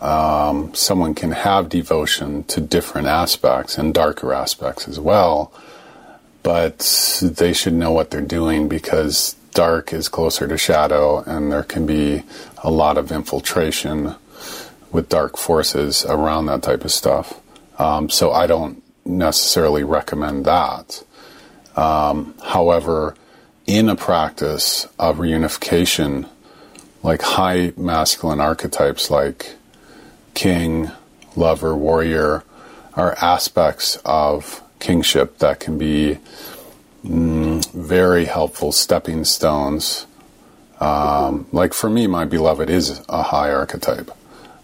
Um, 0.00 0.74
someone 0.74 1.14
can 1.14 1.32
have 1.32 1.68
devotion 1.68 2.44
to 2.44 2.60
different 2.60 3.06
aspects 3.06 3.78
and 3.78 3.94
darker 3.94 4.32
aspects 4.32 4.86
as 4.86 5.00
well, 5.00 5.52
but 6.42 7.20
they 7.22 7.52
should 7.52 7.72
know 7.72 7.90
what 7.90 8.10
they're 8.10 8.20
doing 8.20 8.68
because 8.68 9.36
dark 9.54 9.92
is 9.92 10.08
closer 10.08 10.46
to 10.46 10.58
shadow, 10.58 11.20
and 11.20 11.50
there 11.50 11.62
can 11.62 11.86
be 11.86 12.22
a 12.62 12.70
lot 12.70 12.98
of 12.98 13.10
infiltration 13.10 14.14
with 14.92 15.08
dark 15.08 15.36
forces 15.36 16.04
around 16.04 16.46
that 16.46 16.62
type 16.62 16.84
of 16.84 16.92
stuff. 16.92 17.40
Um, 17.78 18.10
so 18.10 18.32
I 18.32 18.46
don't 18.46 18.82
necessarily 19.04 19.84
recommend 19.84 20.44
that. 20.44 21.02
Um, 21.76 22.34
however, 22.42 23.16
in 23.66 23.88
a 23.88 23.96
practice 23.96 24.86
of 24.98 25.16
reunification, 25.16 26.28
like 27.02 27.22
high 27.22 27.72
masculine 27.76 28.40
archetypes 28.40 29.10
like 29.10 29.54
king, 30.34 30.90
lover, 31.36 31.74
warrior, 31.74 32.44
are 32.94 33.14
aspects 33.20 33.98
of 34.04 34.62
kingship 34.78 35.38
that 35.38 35.58
can 35.60 35.78
be 35.78 36.18
mm, 37.04 37.72
very 37.72 38.24
helpful 38.24 38.72
stepping 38.72 39.24
stones. 39.24 40.06
Um, 40.80 41.46
like 41.52 41.72
for 41.72 41.88
me, 41.88 42.06
my 42.06 42.24
beloved 42.24 42.68
is 42.70 43.00
a 43.08 43.22
high 43.22 43.50
archetype. 43.50 44.10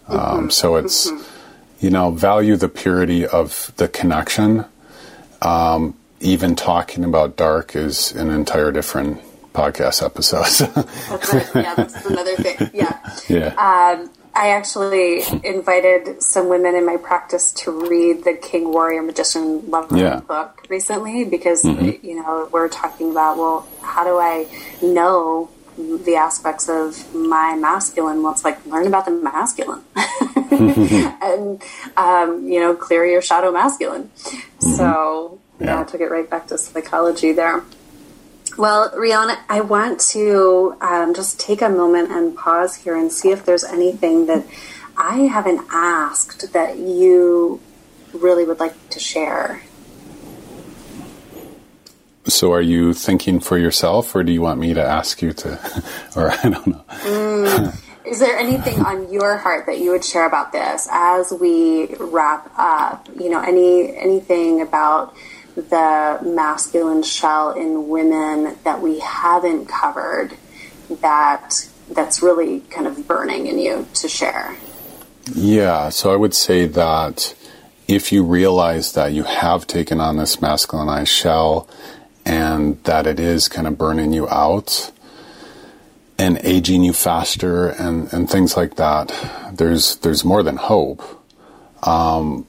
Um, 0.09 0.18
mm-hmm. 0.18 0.49
So 0.51 0.76
it's, 0.76 1.11
mm-hmm. 1.11 1.84
you 1.84 1.91
know, 1.91 2.11
value 2.11 2.57
the 2.57 2.68
purity 2.68 3.26
of 3.26 3.72
the 3.76 3.88
connection. 3.88 4.64
Um, 5.43 5.95
even 6.20 6.55
talking 6.57 7.05
about 7.05 7.36
dark 7.36 7.74
is 7.74 8.12
an 8.12 8.30
entire 8.30 8.72
different 8.72 9.20
podcast 9.53 10.05
episode. 10.05 10.45
that's 11.09 11.34
right. 11.34 11.49
Yeah, 11.55 11.74
that's 11.74 12.07
another 12.07 12.36
thing. 12.36 12.70
Yeah. 12.74 13.16
Yeah. 13.28 14.09
I 14.35 14.51
actually 14.51 15.22
invited 15.45 16.22
some 16.22 16.49
women 16.49 16.74
in 16.74 16.87
my 16.87 16.97
practice 16.97 17.53
to 17.53 17.70
read 17.70 18.24
the 18.24 18.35
King 18.35 18.72
Warrior 18.72 19.03
Magician 19.03 19.70
Lover 19.70 19.97
yeah. 19.97 20.20
book 20.20 20.66
recently 20.68 21.24
because 21.24 21.62
mm-hmm. 21.62 22.05
you 22.07 22.16
know 22.16 22.49
we're 22.53 22.68
talking 22.68 23.11
about 23.11 23.37
well 23.37 23.68
how 23.83 24.05
do 24.05 24.18
I 24.18 24.47
know 24.83 25.51
the 25.76 26.16
aspects 26.16 26.68
of 26.68 27.14
my 27.14 27.57
masculine 27.57 28.22
well 28.22 28.33
it's 28.33 28.45
like 28.45 28.64
learn 28.66 28.87
about 28.87 29.05
the 29.05 29.11
masculine 29.11 29.83
and 30.51 31.62
um, 31.97 32.49
you 32.49 32.61
know 32.61 32.74
clear 32.74 33.07
your 33.07 33.22
shadow 33.22 33.51
masculine 33.51 34.05
mm-hmm. 34.05 34.70
so 34.70 35.41
yeah. 35.59 35.66
yeah 35.66 35.81
I 35.81 35.85
took 35.85 36.01
it 36.01 36.11
right 36.11 36.28
back 36.28 36.47
to 36.49 36.59
psychology 36.59 37.33
there 37.33 37.64
well, 38.57 38.90
Rion, 38.96 39.36
I 39.48 39.61
want 39.61 40.01
to 40.11 40.76
um, 40.80 41.14
just 41.14 41.40
take 41.40 41.62
a 41.62 41.68
moment 41.68 42.11
and 42.11 42.36
pause 42.36 42.76
here 42.76 42.96
and 42.96 43.12
see 43.12 43.30
if 43.30 43.44
there's 43.44 43.64
anything 43.64 44.26
that 44.26 44.44
I 44.96 45.20
haven't 45.20 45.66
asked 45.72 46.53
that 46.53 46.78
you 46.78 47.61
really 48.12 48.44
would 48.44 48.61
like 48.61 48.90
to 48.90 49.01
share. 49.01 49.62
So, 52.26 52.53
are 52.53 52.61
you 52.61 52.92
thinking 52.92 53.40
for 53.40 53.59
yourself, 53.59 54.14
or 54.14 54.22
do 54.22 54.30
you 54.30 54.42
want 54.42 54.61
me 54.61 54.74
to 54.74 54.82
ask 54.82 55.22
you 55.22 55.32
to? 55.32 55.82
or 56.16 56.30
I 56.30 56.48
don't 56.48 56.66
know. 56.66 56.84
Mm. 56.88 57.80
Is 58.05 58.18
there 58.18 58.36
anything 58.36 58.80
on 58.80 59.12
your 59.12 59.36
heart 59.36 59.66
that 59.66 59.78
you 59.78 59.90
would 59.90 60.05
share 60.05 60.26
about 60.26 60.53
this 60.53 60.88
as 60.90 61.32
we 61.32 61.94
wrap 61.98 62.51
up? 62.59 63.09
You 63.18 63.30
know, 63.30 63.40
any 63.40 63.96
anything 63.96 64.61
about 64.61 65.14
the 65.68 66.20
masculine 66.22 67.02
shell 67.02 67.52
in 67.52 67.88
women 67.88 68.56
that 68.64 68.80
we 68.80 69.00
haven't 69.00 69.66
covered 69.66 70.36
that 71.00 71.68
that's 71.90 72.22
really 72.22 72.61
kind 72.70 72.86
of 72.86 73.06
burning 73.06 73.46
in 73.46 73.58
you 73.58 73.86
to 73.94 74.08
share? 74.08 74.56
Yeah, 75.32 75.90
so 75.90 76.12
I 76.12 76.16
would 76.16 76.34
say 76.34 76.66
that 76.66 77.34
if 77.86 78.12
you 78.12 78.24
realize 78.24 78.92
that 78.92 79.12
you 79.12 79.24
have 79.24 79.66
taken 79.66 80.00
on 80.00 80.16
this 80.16 80.36
masculinized 80.36 81.08
shell 81.08 81.68
and 82.24 82.82
that 82.84 83.06
it 83.06 83.18
is 83.18 83.48
kind 83.48 83.66
of 83.66 83.76
burning 83.76 84.12
you 84.12 84.28
out 84.28 84.92
and 86.18 86.38
aging 86.44 86.84
you 86.84 86.92
faster 86.92 87.68
and, 87.68 88.12
and 88.12 88.28
things 88.28 88.56
like 88.56 88.76
that, 88.76 89.12
there's 89.54 89.96
there's 89.96 90.24
more 90.24 90.42
than 90.42 90.56
hope. 90.56 91.02
Um, 91.82 92.46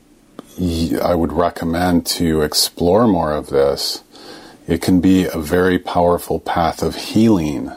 I 0.60 1.16
would 1.16 1.32
recommend 1.32 2.06
to 2.08 2.42
explore 2.42 3.08
more 3.08 3.32
of 3.32 3.48
this. 3.48 4.04
It 4.68 4.82
can 4.82 5.02
be 5.02 5.26
a 5.26 5.38
very 5.38 5.80
powerful 5.80 6.40
path 6.40 6.84
of 6.84 6.96
healing 6.96 7.72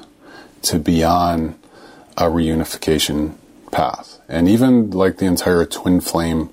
to 0.62 0.78
be 0.78 1.02
on 1.04 1.58
a 2.16 2.24
reunification 2.24 3.36
path. 3.70 4.20
And 4.28 4.48
even 4.48 4.90
like 4.90 5.18
the 5.18 5.26
entire 5.26 5.64
twin 5.64 6.00
flame 6.00 6.50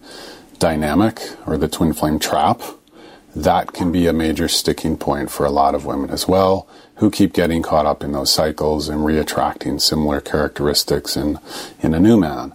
dynamic 0.59 1.21
or 1.45 1.57
the 1.57 1.67
twin 1.67 1.93
flame 1.93 2.19
trap, 2.19 2.61
that 3.35 3.73
can 3.73 3.91
be 3.91 4.07
a 4.07 4.13
major 4.13 4.47
sticking 4.47 4.97
point 4.97 5.31
for 5.31 5.45
a 5.45 5.51
lot 5.51 5.75
of 5.75 5.85
women 5.85 6.09
as 6.09 6.27
well 6.27 6.67
who 6.95 7.09
keep 7.09 7.33
getting 7.33 7.61
caught 7.61 7.85
up 7.85 8.03
in 8.03 8.11
those 8.11 8.31
cycles 8.31 8.89
and 8.89 9.01
reattracting 9.01 9.81
similar 9.81 10.21
characteristics 10.21 11.15
in, 11.15 11.39
in 11.79 11.93
a 11.93 11.99
new 11.99 12.17
man. 12.19 12.53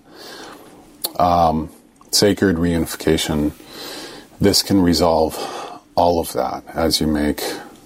Um, 1.19 1.71
sacred 2.17 2.57
reunification, 2.57 3.53
this 4.41 4.62
can 4.62 4.81
resolve 4.81 5.37
all 5.95 6.19
of 6.19 6.33
that 6.33 6.64
as 6.75 7.01
you 7.01 7.07
make 7.07 7.43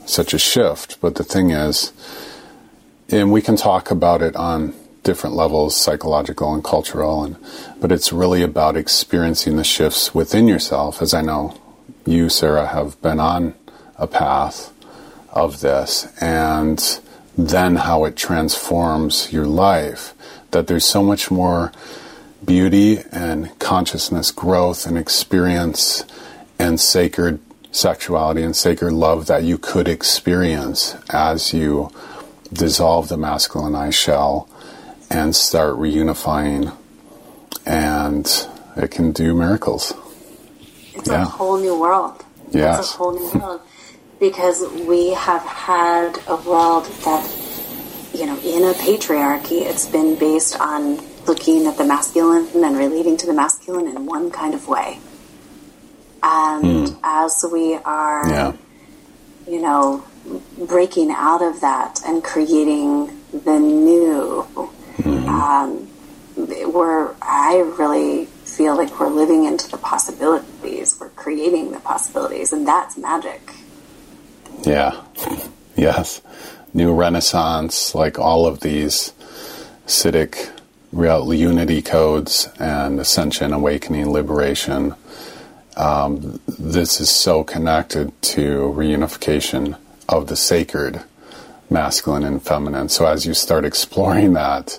such 0.06 0.32
a 0.32 0.38
shift. 0.38 1.00
But 1.00 1.16
the 1.16 1.24
thing 1.24 1.50
is, 1.50 1.92
and 3.08 3.32
we 3.32 3.42
can 3.42 3.56
talk 3.56 3.90
about 3.90 4.22
it 4.22 4.36
on 4.36 4.74
different 5.02 5.34
levels, 5.34 5.76
psychological 5.76 6.54
and 6.54 6.62
cultural, 6.62 7.24
and 7.24 7.36
but 7.80 7.90
it's 7.90 8.12
really 8.12 8.42
about 8.42 8.76
experiencing 8.76 9.56
the 9.56 9.64
shifts 9.64 10.14
within 10.14 10.46
yourself, 10.46 11.02
as 11.02 11.14
I 11.14 11.22
know 11.22 11.56
you, 12.06 12.28
Sarah, 12.28 12.66
have 12.66 13.00
been 13.02 13.18
on 13.18 13.54
a 13.96 14.06
path 14.06 14.72
of 15.30 15.60
this, 15.60 16.06
and 16.20 17.00
then 17.36 17.76
how 17.76 18.04
it 18.04 18.16
transforms 18.16 19.32
your 19.32 19.46
life. 19.46 20.14
That 20.50 20.66
there's 20.66 20.84
so 20.84 21.02
much 21.02 21.30
more 21.30 21.72
beauty 22.44 22.98
and 23.12 23.58
consciousness 23.58 24.30
growth 24.30 24.86
and 24.86 24.96
experience 24.96 26.04
and 26.58 26.80
sacred 26.80 27.40
sexuality 27.72 28.42
and 28.42 28.56
sacred 28.56 28.92
love 28.92 29.26
that 29.26 29.44
you 29.44 29.58
could 29.58 29.88
experience 29.88 30.96
as 31.10 31.52
you 31.52 31.90
dissolve 32.52 33.08
the 33.08 33.16
masculine 33.16 33.74
I 33.74 33.90
shell 33.90 34.48
and 35.10 35.34
start 35.34 35.76
reunifying. 35.76 36.76
And 37.66 38.26
it 38.76 38.90
can 38.90 39.12
do 39.12 39.34
miracles. 39.34 39.94
It's 40.94 41.08
yeah. 41.08 41.22
a 41.22 41.24
whole 41.24 41.58
new 41.58 41.78
world. 41.78 42.24
Yes. 42.50 42.80
It's 42.80 42.94
a 42.94 42.98
whole 42.98 43.18
new 43.18 43.30
world. 43.40 43.60
because 44.18 44.66
we 44.86 45.10
have 45.10 45.42
had 45.42 46.18
a 46.26 46.36
world 46.36 46.86
that, 47.04 48.10
you 48.12 48.26
know, 48.26 48.38
in 48.38 48.64
a 48.64 48.74
patriarchy, 48.74 49.62
it's 49.62 49.86
been 49.86 50.16
based 50.16 50.58
on 50.58 50.98
looking 51.26 51.66
at 51.66 51.76
the 51.76 51.84
masculine 51.84 52.48
and 52.54 52.76
relating 52.76 53.16
to 53.18 53.26
the 53.26 53.32
masculine 53.32 53.86
in 53.86 54.06
one 54.06 54.30
kind 54.30 54.54
of 54.54 54.68
way. 54.68 54.98
And 56.22 56.64
mm. 56.88 57.00
as 57.02 57.44
we 57.50 57.74
are, 57.76 58.28
yeah. 58.28 58.52
you 59.48 59.60
know, 59.60 60.04
breaking 60.58 61.10
out 61.10 61.42
of 61.42 61.60
that 61.60 62.00
and 62.06 62.22
creating 62.22 63.06
the 63.32 63.58
new, 63.58 64.46
mm-hmm. 64.54 65.28
um, 65.28 65.88
we're, 66.72 67.14
I 67.22 67.58
really 67.78 68.26
feel 68.26 68.76
like 68.76 69.00
we're 69.00 69.08
living 69.08 69.44
into 69.44 69.70
the 69.70 69.78
possibilities. 69.78 70.98
We're 71.00 71.08
creating 71.10 71.72
the 71.72 71.80
possibilities, 71.80 72.52
and 72.52 72.66
that's 72.66 72.98
magic. 72.98 73.40
Yeah. 74.62 75.02
Yes. 75.76 76.20
New 76.74 76.94
Renaissance, 76.94 77.94
like 77.94 78.18
all 78.18 78.46
of 78.46 78.60
these 78.60 79.12
Siddhic 79.86 80.50
real 80.92 81.32
unity 81.32 81.82
codes 81.82 82.48
and 82.58 82.98
ascension, 83.00 83.52
awakening, 83.52 84.10
liberation. 84.10 84.94
Um, 85.76 86.40
this 86.46 87.00
is 87.00 87.10
so 87.10 87.44
connected 87.44 88.20
to 88.22 88.72
reunification 88.76 89.78
of 90.08 90.26
the 90.26 90.36
sacred, 90.36 91.02
masculine 91.70 92.24
and 92.24 92.42
feminine. 92.42 92.88
So 92.88 93.06
as 93.06 93.24
you 93.24 93.34
start 93.34 93.64
exploring 93.64 94.32
that 94.32 94.78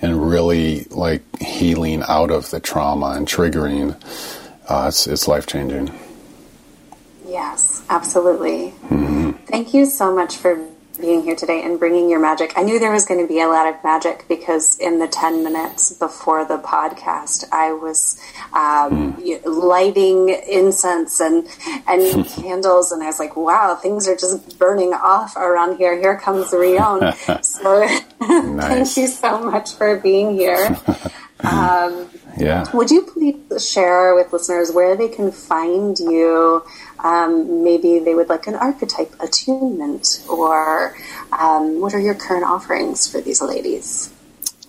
and 0.00 0.30
really 0.30 0.84
like 0.84 1.22
healing 1.38 2.02
out 2.08 2.30
of 2.30 2.50
the 2.50 2.60
trauma 2.60 3.10
and 3.16 3.26
triggering, 3.26 3.94
uh, 4.68 4.86
it's, 4.88 5.06
it's 5.06 5.28
life 5.28 5.46
changing. 5.46 5.92
Yes, 7.26 7.84
absolutely. 7.90 8.72
Mm-hmm. 8.88 9.30
Thank 9.46 9.74
you 9.74 9.84
so 9.84 10.14
much 10.14 10.36
for 10.36 10.66
being 11.00 11.22
here 11.22 11.36
today 11.36 11.62
and 11.62 11.78
bringing 11.78 12.10
your 12.10 12.20
magic. 12.20 12.52
I 12.56 12.62
knew 12.62 12.78
there 12.78 12.92
was 12.92 13.04
going 13.04 13.20
to 13.20 13.26
be 13.26 13.40
a 13.40 13.48
lot 13.48 13.66
of 13.66 13.82
magic 13.82 14.26
because 14.28 14.78
in 14.78 14.98
the 14.98 15.08
10 15.08 15.42
minutes 15.42 15.92
before 15.92 16.44
the 16.44 16.58
podcast, 16.58 17.44
I 17.52 17.72
was 17.72 18.20
um, 18.52 19.14
mm. 19.14 19.40
lighting 19.44 20.28
incense 20.28 21.20
and, 21.20 21.48
and 21.86 22.26
candles, 22.28 22.92
and 22.92 23.02
I 23.02 23.06
was 23.06 23.18
like, 23.18 23.36
wow, 23.36 23.74
things 23.74 24.06
are 24.08 24.16
just 24.16 24.58
burning 24.58 24.92
off 24.92 25.36
around 25.36 25.78
here. 25.78 25.98
Here 25.98 26.18
comes 26.18 26.52
Rion. 26.52 27.12
so 27.42 27.88
thank 28.20 28.96
you 28.96 29.06
so 29.06 29.50
much 29.50 29.74
for 29.74 29.96
being 29.96 30.36
here. 30.36 30.76
Um, 31.40 32.10
yeah. 32.38 32.64
Would 32.72 32.90
you 32.90 33.02
please 33.02 33.70
share 33.70 34.14
with 34.14 34.32
listeners 34.32 34.72
where 34.72 34.96
they 34.96 35.08
can 35.08 35.32
find 35.32 35.98
you? 35.98 36.64
Um, 37.02 37.64
maybe 37.64 37.98
they 37.98 38.14
would 38.14 38.28
like 38.28 38.46
an 38.46 38.54
archetype 38.54 39.14
attunement, 39.20 40.22
or 40.28 40.96
um, 41.32 41.80
what 41.80 41.94
are 41.94 42.00
your 42.00 42.14
current 42.14 42.44
offerings 42.44 43.10
for 43.10 43.20
these 43.20 43.40
ladies? 43.40 44.12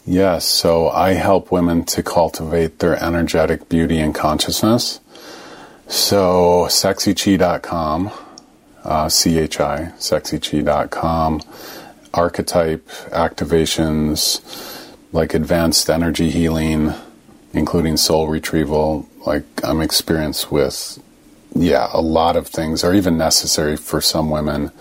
Yes, 0.05 0.45
so 0.45 0.89
I 0.89 1.13
help 1.13 1.51
women 1.51 1.85
to 1.85 2.01
cultivate 2.01 2.79
their 2.79 3.01
energetic 3.03 3.69
beauty 3.69 3.99
and 3.99 4.15
consciousness. 4.15 4.99
So, 5.87 6.65
sexychi.com, 6.69 8.11
uh, 8.83 9.09
C-H-I, 9.09 9.91
sexychi.com, 9.99 11.41
archetype 12.13 12.87
activations, 13.11 14.41
like 15.11 15.33
advanced 15.33 15.89
energy 15.89 16.31
healing, 16.31 16.93
including 17.53 17.97
soul 17.97 18.27
retrieval. 18.27 19.07
Like, 19.25 19.43
I'm 19.63 19.81
experienced 19.81 20.51
with 20.51 20.97
yeah, 21.53 21.89
a 21.93 22.01
lot 22.01 22.35
of 22.35 22.47
things 22.47 22.83
are 22.83 22.93
even 22.93 23.17
necessary 23.17 23.75
for 23.75 24.01
some 24.01 24.29
women 24.29 24.71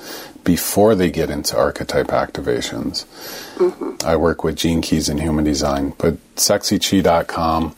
before 0.45 0.95
they 0.95 1.11
get 1.11 1.31
into 1.31 1.57
archetype 1.57 2.09
activations. 2.09 3.05
Mm-hmm. 3.57 4.07
I 4.07 4.17
work 4.17 4.45
with 4.45 4.57
Gene 4.57 4.81
Keys 4.81 5.09
in 5.09 5.19
human 5.19 5.45
design, 5.45 5.95
but 5.99 6.17
sexychi.com, 6.37 7.75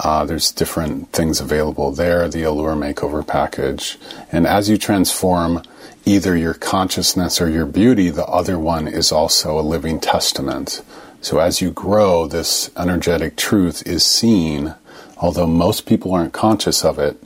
uh, 0.00 0.24
there's 0.24 0.50
different 0.52 1.12
things 1.12 1.40
available 1.40 1.90
there, 1.92 2.28
the 2.28 2.44
Allure 2.44 2.74
Makeover 2.74 3.26
package. 3.26 3.98
And 4.30 4.46
as 4.46 4.68
you 4.68 4.78
transform 4.78 5.62
either 6.04 6.36
your 6.36 6.54
consciousness 6.54 7.40
or 7.40 7.50
your 7.50 7.66
beauty, 7.66 8.10
the 8.10 8.26
other 8.26 8.58
one 8.58 8.86
is 8.86 9.10
also 9.10 9.58
a 9.58 9.62
living 9.62 10.00
testament. 10.00 10.82
So 11.20 11.40
as 11.40 11.60
you 11.60 11.72
grow, 11.72 12.26
this 12.26 12.70
energetic 12.76 13.36
truth 13.36 13.86
is 13.86 14.04
seen, 14.04 14.74
although 15.16 15.48
most 15.48 15.84
people 15.84 16.14
aren't 16.14 16.32
conscious 16.32 16.84
of 16.84 16.98
it 16.98 17.20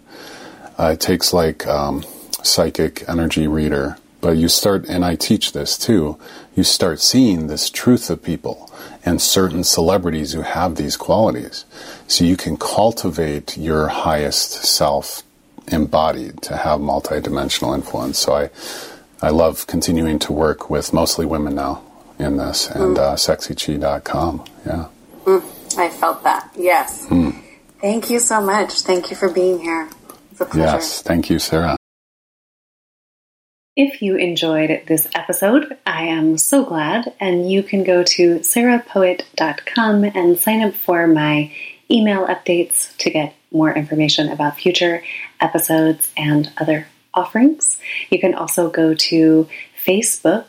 uh, 0.80 0.92
it 0.92 1.00
takes 1.00 1.34
like 1.34 1.66
um, 1.66 2.02
psychic 2.42 3.06
energy 3.06 3.46
reader, 3.46 3.98
but 4.22 4.38
you 4.38 4.48
start, 4.48 4.88
and 4.88 5.04
I 5.04 5.14
teach 5.14 5.52
this 5.52 5.76
too. 5.76 6.18
You 6.56 6.64
start 6.64 7.00
seeing 7.00 7.46
this 7.46 7.68
truth 7.68 8.08
of 8.08 8.22
people 8.22 8.72
and 9.04 9.20
certain 9.20 9.62
celebrities 9.62 10.32
who 10.32 10.40
have 10.40 10.76
these 10.76 10.96
qualities, 10.96 11.66
so 12.08 12.24
you 12.24 12.36
can 12.36 12.56
cultivate 12.56 13.58
your 13.58 13.88
highest 13.88 14.52
self 14.64 15.22
embodied 15.68 16.40
to 16.42 16.56
have 16.56 16.80
multidimensional 16.80 17.74
influence. 17.74 18.18
So 18.18 18.34
I, 18.34 18.50
I 19.20 19.28
love 19.28 19.66
continuing 19.66 20.18
to 20.20 20.32
work 20.32 20.70
with 20.70 20.94
mostly 20.94 21.26
women 21.26 21.54
now 21.54 21.82
in 22.18 22.38
this, 22.38 22.70
and 22.70 22.96
mm. 22.96 22.98
uh, 22.98 23.16
sexychi.com. 23.16 24.44
Yeah. 24.64 24.86
Mm, 25.24 25.78
I 25.78 25.90
felt 25.90 26.24
that. 26.24 26.50
Yes. 26.56 27.06
Mm. 27.08 27.38
Thank 27.82 28.08
you 28.08 28.18
so 28.18 28.40
much. 28.40 28.80
Thank 28.80 29.10
you 29.10 29.16
for 29.16 29.28
being 29.28 29.58
here 29.60 29.90
a 30.40 30.44
pleasure. 30.46 30.58
Yes, 30.66 31.02
thank 31.02 31.30
you, 31.30 31.38
Sarah. 31.38 31.76
If 33.76 34.02
you 34.02 34.16
enjoyed 34.16 34.82
this 34.88 35.08
episode, 35.14 35.78
I 35.86 36.06
am 36.06 36.36
so 36.36 36.64
glad, 36.64 37.14
and 37.20 37.50
you 37.50 37.62
can 37.62 37.84
go 37.84 38.02
to 38.02 38.40
sarahpoet.com 38.40 40.04
and 40.04 40.38
sign 40.38 40.62
up 40.62 40.74
for 40.74 41.06
my 41.06 41.52
email 41.90 42.26
updates 42.26 42.96
to 42.98 43.10
get 43.10 43.34
more 43.52 43.72
information 43.72 44.28
about 44.28 44.58
future 44.58 45.02
episodes 45.40 46.12
and 46.16 46.52
other 46.58 46.86
offerings. 47.14 47.78
You 48.10 48.20
can 48.20 48.34
also 48.34 48.70
go 48.70 48.94
to 48.94 49.48
Facebook 49.84 50.44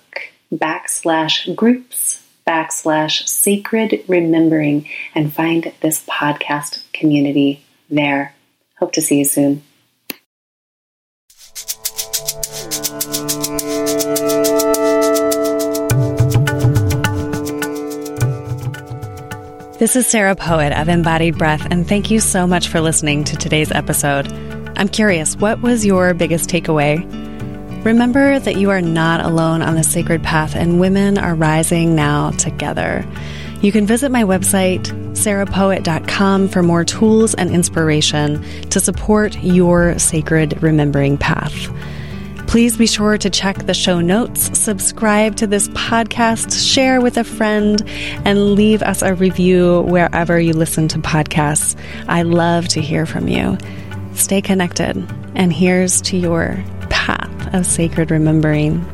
backslash 0.53 1.55
groups 1.55 2.21
backslash 2.45 3.27
sacred 3.27 4.03
remembering 4.07 4.89
and 5.15 5.33
find 5.33 5.71
this 5.81 6.03
podcast 6.05 6.83
community 6.91 7.63
there. 7.89 8.33
Hope 8.77 8.93
to 8.93 9.01
see 9.01 9.19
you 9.19 9.25
soon. 9.25 9.63
This 19.81 19.95
is 19.95 20.05
Sarah 20.05 20.35
Poet 20.35 20.79
of 20.79 20.89
Embodied 20.89 21.39
Breath, 21.39 21.65
and 21.71 21.87
thank 21.87 22.11
you 22.11 22.19
so 22.19 22.45
much 22.45 22.67
for 22.67 22.79
listening 22.79 23.23
to 23.23 23.35
today's 23.35 23.71
episode. 23.71 24.31
I'm 24.77 24.87
curious, 24.87 25.35
what 25.35 25.59
was 25.63 25.83
your 25.83 26.13
biggest 26.13 26.51
takeaway? 26.51 27.03
Remember 27.83 28.37
that 28.37 28.57
you 28.57 28.69
are 28.69 28.83
not 28.83 29.25
alone 29.25 29.63
on 29.63 29.73
the 29.73 29.81
sacred 29.81 30.21
path, 30.21 30.55
and 30.55 30.79
women 30.79 31.17
are 31.17 31.33
rising 31.33 31.95
now 31.95 32.29
together. 32.29 33.03
You 33.63 33.71
can 33.71 33.87
visit 33.87 34.11
my 34.11 34.21
website, 34.21 34.85
sarahpoet.com, 35.15 36.49
for 36.49 36.61
more 36.61 36.85
tools 36.85 37.33
and 37.33 37.49
inspiration 37.49 38.43
to 38.69 38.79
support 38.79 39.35
your 39.41 39.97
sacred 39.97 40.61
remembering 40.61 41.17
path. 41.17 41.69
Please 42.51 42.75
be 42.75 42.85
sure 42.85 43.17
to 43.17 43.29
check 43.29 43.65
the 43.65 43.73
show 43.73 44.01
notes, 44.01 44.59
subscribe 44.59 45.37
to 45.37 45.47
this 45.47 45.69
podcast, 45.69 46.69
share 46.69 46.99
with 46.99 47.15
a 47.15 47.23
friend, 47.23 47.81
and 48.25 48.55
leave 48.55 48.83
us 48.83 49.01
a 49.01 49.15
review 49.15 49.83
wherever 49.83 50.37
you 50.37 50.51
listen 50.51 50.89
to 50.89 50.99
podcasts. 50.99 51.79
I 52.09 52.23
love 52.23 52.67
to 52.67 52.81
hear 52.81 53.05
from 53.05 53.29
you. 53.29 53.57
Stay 54.15 54.41
connected, 54.41 54.97
and 55.33 55.53
here's 55.53 56.01
to 56.01 56.17
your 56.17 56.61
path 56.89 57.53
of 57.55 57.65
sacred 57.65 58.11
remembering. 58.11 58.85